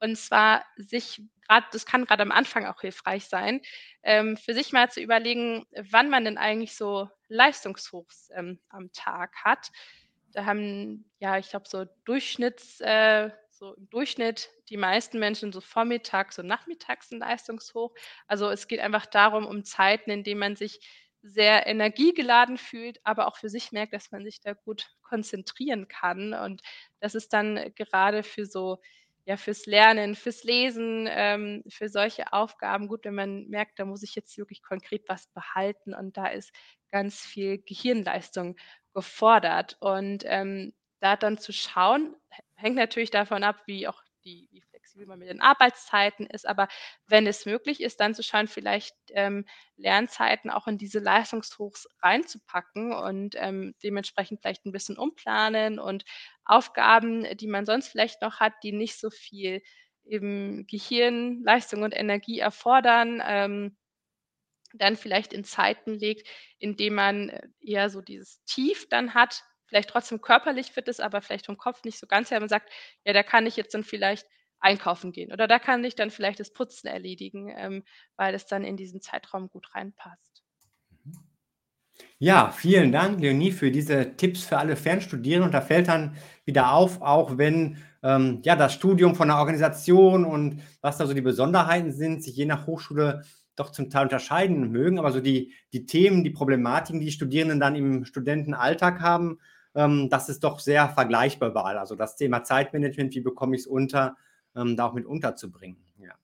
Und 0.00 0.16
zwar 0.16 0.64
sich 0.76 1.22
gerade, 1.48 1.66
das 1.72 1.86
kann 1.86 2.04
gerade 2.06 2.22
am 2.22 2.32
Anfang 2.32 2.66
auch 2.66 2.80
hilfreich 2.80 3.26
sein, 3.26 3.60
ähm, 4.02 4.36
für 4.36 4.54
sich 4.54 4.72
mal 4.72 4.90
zu 4.90 5.00
überlegen, 5.00 5.66
wann 5.90 6.10
man 6.10 6.24
denn 6.24 6.38
eigentlich 6.38 6.76
so 6.76 7.08
Leistungshochs, 7.28 8.30
ähm, 8.34 8.60
am 8.70 8.92
Tag 8.92 9.34
hat. 9.44 9.70
Da 10.32 10.44
haben, 10.46 11.10
ja, 11.18 11.38
ich 11.38 11.50
glaube, 11.50 11.68
so 11.68 11.84
Durchschnitts 12.04 12.80
äh, 12.80 13.30
so 13.58 13.74
im 13.74 13.88
Durchschnitt 13.90 14.50
die 14.68 14.76
meisten 14.76 15.18
Menschen 15.18 15.52
so 15.52 15.60
vormittags 15.60 16.38
und 16.38 16.46
nachmittags 16.46 17.10
'n 17.12 17.18
Leistungshoch. 17.20 17.94
Also, 18.26 18.50
es 18.50 18.68
geht 18.68 18.80
einfach 18.80 19.06
darum, 19.06 19.46
um 19.46 19.64
Zeiten, 19.64 20.10
in 20.10 20.24
denen 20.24 20.40
man 20.40 20.56
sich 20.56 20.80
sehr 21.22 21.66
energiegeladen 21.66 22.58
fühlt, 22.58 23.00
aber 23.04 23.26
auch 23.28 23.36
für 23.38 23.48
sich 23.48 23.72
merkt, 23.72 23.94
dass 23.94 24.10
man 24.12 24.24
sich 24.24 24.40
da 24.40 24.52
gut 24.54 24.88
konzentrieren 25.02 25.88
kann. 25.88 26.34
Und 26.34 26.62
das 27.00 27.14
ist 27.14 27.32
dann 27.32 27.72
gerade 27.76 28.22
für 28.22 28.44
so 28.46 28.78
ja, 29.26 29.36
fürs 29.38 29.64
Lernen, 29.66 30.14
fürs 30.16 30.44
Lesen, 30.44 31.08
ähm, 31.10 31.62
für 31.68 31.88
solche 31.88 32.32
Aufgaben 32.32 32.88
gut, 32.88 33.04
wenn 33.06 33.14
man 33.14 33.46
merkt, 33.48 33.78
da 33.78 33.86
muss 33.86 34.02
ich 34.02 34.14
jetzt 34.14 34.36
wirklich 34.36 34.62
konkret 34.62 35.04
was 35.08 35.28
behalten 35.28 35.94
und 35.94 36.16
da 36.18 36.26
ist 36.26 36.52
ganz 36.90 37.20
viel 37.22 37.58
Gehirnleistung 37.62 38.56
gefordert. 38.94 39.76
Und, 39.80 40.24
ähm, 40.26 40.74
da 41.04 41.16
dann 41.16 41.38
zu 41.38 41.52
schauen, 41.52 42.16
hängt 42.56 42.76
natürlich 42.76 43.10
davon 43.10 43.44
ab, 43.44 43.62
wie 43.66 43.88
auch 43.88 44.02
die 44.24 44.48
wie 44.52 44.62
flexibel 44.62 45.06
man 45.06 45.18
mit 45.18 45.28
den 45.28 45.42
Arbeitszeiten 45.42 46.26
ist, 46.26 46.46
aber 46.48 46.68
wenn 47.06 47.26
es 47.26 47.46
möglich 47.46 47.82
ist, 47.82 48.00
dann 48.00 48.14
zu 48.14 48.22
schauen, 48.22 48.48
vielleicht, 48.48 48.94
ähm, 49.10 49.44
Lernzeiten 49.76 50.50
auch 50.50 50.66
in 50.66 50.78
diese 50.78 50.98
Leistungshochs 51.00 51.86
reinzupacken 52.02 52.92
und, 52.94 53.34
ähm, 53.38 53.74
dementsprechend 53.82 54.40
vielleicht 54.40 54.64
ein 54.66 54.72
bisschen 54.72 54.96
umplanen 54.98 55.78
und 55.78 56.04
Aufgaben, 56.46 57.26
die 57.36 57.46
man 57.48 57.66
sonst 57.66 57.88
vielleicht 57.88 58.22
noch 58.22 58.40
hat, 58.40 58.54
die 58.62 58.72
nicht 58.72 58.98
so 58.98 59.10
viel 59.10 59.62
eben 60.04 60.66
Gehirnleistung 60.66 61.82
und 61.82 61.92
Energie 61.96 62.38
erfordern, 62.38 63.22
ähm, 63.26 63.76
dann 64.74 64.96
vielleicht 64.96 65.32
in 65.32 65.44
Zeiten 65.44 65.94
legt, 65.94 66.28
in 66.58 66.76
denen 66.76 66.96
man, 66.96 67.28
äh, 67.30 67.48
eher 67.60 67.90
so 67.90 68.00
dieses 68.02 68.42
Tief 68.44 68.88
dann 68.88 69.14
hat, 69.14 69.42
vielleicht 69.66 69.90
trotzdem 69.90 70.20
körperlich 70.20 70.72
fit 70.72 70.88
ist, 70.88 71.00
aber 71.00 71.22
vielleicht 71.22 71.46
vom 71.46 71.56
Kopf 71.58 71.84
nicht 71.84 71.98
so 71.98 72.06
ganz 72.06 72.30
her 72.30 72.42
und 72.42 72.48
sagt: 72.48 72.70
„Ja, 73.04 73.12
da 73.12 73.22
kann 73.22 73.46
ich 73.46 73.56
jetzt 73.56 73.74
dann 73.74 73.84
vielleicht 73.84 74.26
einkaufen 74.60 75.12
gehen 75.12 75.32
oder 75.32 75.46
da 75.46 75.58
kann 75.58 75.84
ich 75.84 75.94
dann 75.94 76.10
vielleicht 76.10 76.40
das 76.40 76.52
Putzen 76.52 76.88
erledigen“, 76.88 77.48
ähm, 77.56 77.84
weil 78.16 78.34
es 78.34 78.46
dann 78.46 78.64
in 78.64 78.76
diesen 78.76 79.00
Zeitraum 79.00 79.48
gut 79.48 79.74
reinpasst. 79.74 80.42
Mhm. 81.04 81.34
Ja, 82.18 82.50
vielen 82.50 82.92
Dank, 82.92 83.20
Leonie, 83.20 83.52
für 83.52 83.70
diese 83.70 84.16
Tipps 84.16 84.44
für 84.44 84.58
alle 84.58 84.76
Fernstudierenden. 84.76 85.48
Und 85.48 85.54
da 85.54 85.60
fällt 85.60 85.88
dann 85.88 86.16
wieder 86.44 86.72
auf, 86.72 87.00
auch 87.02 87.38
wenn 87.38 87.78
ähm, 88.02 88.40
ja, 88.44 88.56
das 88.56 88.74
Studium 88.74 89.14
von 89.14 89.28
der 89.28 89.38
Organisation 89.38 90.24
und 90.24 90.62
was 90.80 90.98
da 90.98 91.06
so 91.06 91.14
die 91.14 91.20
Besonderheiten 91.20 91.92
sind, 91.92 92.22
sich 92.22 92.36
je 92.36 92.46
nach 92.46 92.66
Hochschule 92.66 93.22
doch 93.56 93.70
zum 93.70 93.90
Teil 93.90 94.04
unterscheiden 94.04 94.70
mögen, 94.72 94.98
aber 94.98 95.12
so 95.12 95.20
die, 95.20 95.52
die 95.72 95.86
Themen, 95.86 96.24
die 96.24 96.30
Problematiken, 96.30 97.00
die 97.00 97.12
Studierenden 97.12 97.60
dann 97.60 97.76
im 97.76 98.04
Studentenalltag 98.04 99.00
haben, 99.00 99.38
ähm, 99.74 100.08
das 100.08 100.28
ist 100.28 100.44
doch 100.44 100.60
sehr 100.60 100.88
vergleichbar 100.88 101.50
überall. 101.50 101.78
Also 101.78 101.94
das 101.94 102.16
Thema 102.16 102.44
Zeitmanagement, 102.44 103.14
wie 103.14 103.20
bekomme 103.20 103.56
ich 103.56 103.62
es 103.62 103.66
unter, 103.66 104.16
ähm, 104.56 104.76
da 104.76 104.86
auch 104.86 104.94
mit 104.94 105.06
unterzubringen. 105.06 105.84
Ja. 105.98 106.14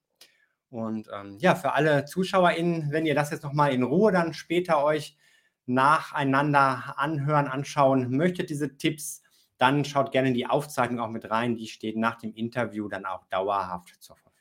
Und 0.69 1.09
ähm, 1.13 1.37
ja, 1.39 1.55
für 1.55 1.73
alle 1.73 2.05
ZuschauerInnen, 2.05 2.91
wenn 2.91 3.05
ihr 3.05 3.15
das 3.15 3.31
jetzt 3.31 3.43
nochmal 3.43 3.73
in 3.73 3.83
Ruhe 3.83 4.11
dann 4.11 4.33
später 4.33 4.83
euch 4.83 5.17
nacheinander 5.65 6.95
anhören, 6.97 7.47
anschauen 7.47 8.15
möchtet, 8.15 8.49
diese 8.49 8.77
Tipps, 8.77 9.21
dann 9.57 9.85
schaut 9.85 10.11
gerne 10.11 10.29
in 10.29 10.33
die 10.33 10.47
Aufzeichnung 10.47 10.99
auch 10.99 11.09
mit 11.09 11.29
rein. 11.29 11.55
Die 11.55 11.67
steht 11.67 11.97
nach 11.97 12.17
dem 12.17 12.33
Interview 12.33 12.87
dann 12.87 13.05
auch 13.05 13.25
dauerhaft 13.25 13.95
zur 14.01 14.15
Verfügung. 14.15 14.31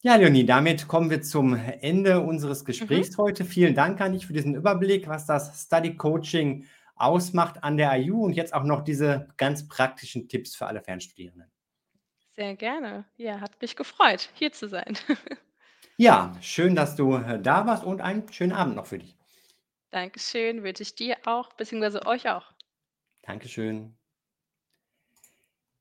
Ja, 0.00 0.16
Leonie, 0.16 0.46
damit 0.46 0.88
kommen 0.88 1.10
wir 1.10 1.20
zum 1.20 1.54
Ende 1.54 2.20
unseres 2.20 2.64
Gesprächs 2.64 3.18
mhm. 3.18 3.22
heute. 3.22 3.44
Vielen 3.44 3.74
Dank 3.74 4.00
an 4.00 4.12
dich 4.12 4.26
für 4.26 4.32
diesen 4.32 4.54
Überblick, 4.54 5.06
was 5.08 5.26
das 5.26 5.66
Study 5.66 5.96
Coaching 5.96 6.64
ausmacht 7.00 7.62
an 7.64 7.76
der 7.76 7.96
IU 7.98 8.24
und 8.24 8.32
jetzt 8.32 8.54
auch 8.54 8.64
noch 8.64 8.82
diese 8.82 9.28
ganz 9.36 9.68
praktischen 9.68 10.28
Tipps 10.28 10.54
für 10.54 10.66
alle 10.66 10.82
Fernstudierenden. 10.82 11.50
Sehr 12.36 12.56
gerne. 12.56 13.04
Ja, 13.16 13.40
hat 13.40 13.60
mich 13.60 13.76
gefreut, 13.76 14.30
hier 14.34 14.52
zu 14.52 14.68
sein. 14.68 14.96
Ja, 16.02 16.32
schön, 16.40 16.74
dass 16.74 16.96
du 16.96 17.16
äh, 17.16 17.38
da 17.38 17.66
warst 17.66 17.84
und 17.84 18.00
einen 18.00 18.26
schönen 18.32 18.52
Abend 18.52 18.74
noch 18.74 18.86
für 18.86 18.98
dich. 18.98 19.18
Dankeschön, 19.90 20.62
wünsche 20.62 20.82
ich 20.82 20.94
dir 20.94 21.18
auch, 21.26 21.52
beziehungsweise 21.52 22.06
euch 22.06 22.30
auch. 22.30 22.54
Dankeschön. 23.20 23.94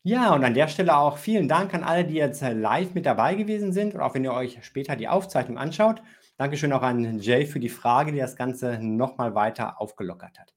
Ja, 0.03 0.33
und 0.33 0.43
an 0.43 0.53
der 0.53 0.67
Stelle 0.67 0.97
auch 0.97 1.17
vielen 1.17 1.47
Dank 1.47 1.73
an 1.73 1.85
alle, 1.85 2.03
die 2.03 2.15
jetzt 2.15 2.41
äh, 2.41 2.51
live 2.51 2.95
mit 2.95 3.05
dabei 3.05 3.35
gewesen 3.35 3.71
sind 3.71 3.95
und 3.95 4.01
auch 4.01 4.13
wenn 4.13 4.25
ihr 4.25 4.33
euch 4.33 4.59
später 4.65 4.97
die 4.97 5.07
Aufzeichnung 5.07 5.57
anschaut. 5.57 6.01
Dankeschön 6.35 6.73
auch 6.73 6.81
an 6.81 7.19
Jay 7.19 7.45
für 7.45 7.61
die 7.61 7.69
Frage, 7.69 8.11
die 8.11 8.19
das 8.19 8.35
Ganze 8.35 8.77
nochmal 8.81 9.35
weiter 9.35 9.79
aufgelockert 9.79 10.37
hat. 10.37 10.53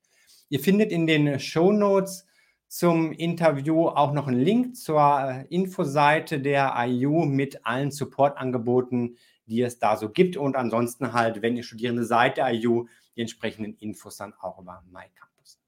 Ihr 0.53 0.61
findet 0.61 0.93
in 0.93 1.07
den 1.07 1.41
Show 1.41 1.73
Notes 1.73 2.27
zum 2.69 3.13
Interview 3.13 3.89
auch 3.89 4.13
noch 4.13 4.27
einen 4.29 4.39
Link 4.39 4.77
zur 4.77 5.01
äh, 5.01 5.47
Infoseite 5.49 6.41
der 6.41 6.75
IU 6.77 7.25
mit 7.25 7.65
allen 7.65 7.91
Supportangeboten, 7.91 9.17
die 9.47 9.63
es 9.63 9.79
da 9.79 9.97
so 9.97 10.11
gibt. 10.11 10.37
Und 10.37 10.55
ansonsten 10.55 11.15
halt, 11.15 11.41
wenn 11.41 11.57
ihr 11.57 11.63
Studierende 11.63 12.05
seid 12.05 12.37
der 12.37 12.53
IU, 12.53 12.85
die 13.17 13.23
entsprechenden 13.23 13.77
Infos 13.77 14.19
dann 14.19 14.35
auch 14.35 14.59
über 14.59 14.85
MyCampus. 14.91 15.59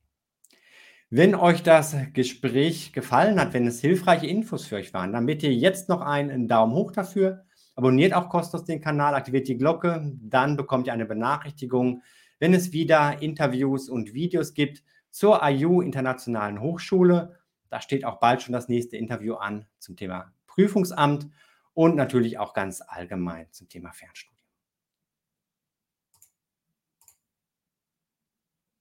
Wenn 1.09 1.35
euch 1.35 1.63
das 1.63 1.97
Gespräch 2.13 2.93
gefallen 2.93 3.41
hat, 3.41 3.55
wenn 3.55 3.67
es 3.67 3.81
hilfreiche 3.81 4.27
Infos 4.27 4.67
für 4.67 4.77
euch 4.77 4.93
waren, 4.93 5.15
dann 5.15 5.25
bitte 5.25 5.49
jetzt 5.49 5.89
noch 5.89 6.03
einen 6.03 6.47
Daumen 6.47 6.75
hoch 6.75 6.93
dafür. 6.93 7.47
Abonniert 7.75 8.13
auch 8.13 8.29
kostenlos 8.29 8.67
den 8.67 8.83
Kanal, 8.83 9.15
aktiviert 9.15 9.49
die 9.49 9.57
Glocke, 9.57 10.13
dann 10.21 10.59
bekommt 10.59 10.89
ihr 10.89 10.93
eine 10.93 11.07
Benachrichtigung, 11.07 12.03
wenn 12.45 12.53
es 12.53 12.75
wieder 12.75 13.23
Interviews 13.23 13.89
und 13.89 14.13
Videos 14.13 14.53
gibt 14.53 14.83
zur 15.09 15.41
IU 15.43 15.81
Internationalen 15.81 16.61
Hochschule. 16.61 17.39
Da 17.71 17.81
steht 17.81 18.05
auch 18.05 18.21
bald 18.21 18.43
schon 18.43 18.53
das 18.53 18.69
nächste 18.69 18.99
Interview 18.99 19.37
an 19.37 19.65
zum 19.79 19.97
Thema 19.97 20.31
Prüfungsamt 20.47 21.27
und 21.73 21.97
natürlich 21.97 22.37
auch 22.37 22.53
ganz 22.53 22.83
allgemein 22.87 23.51
zum 23.51 23.71
Thema 23.71 23.93
Fernstudium. 23.93 24.34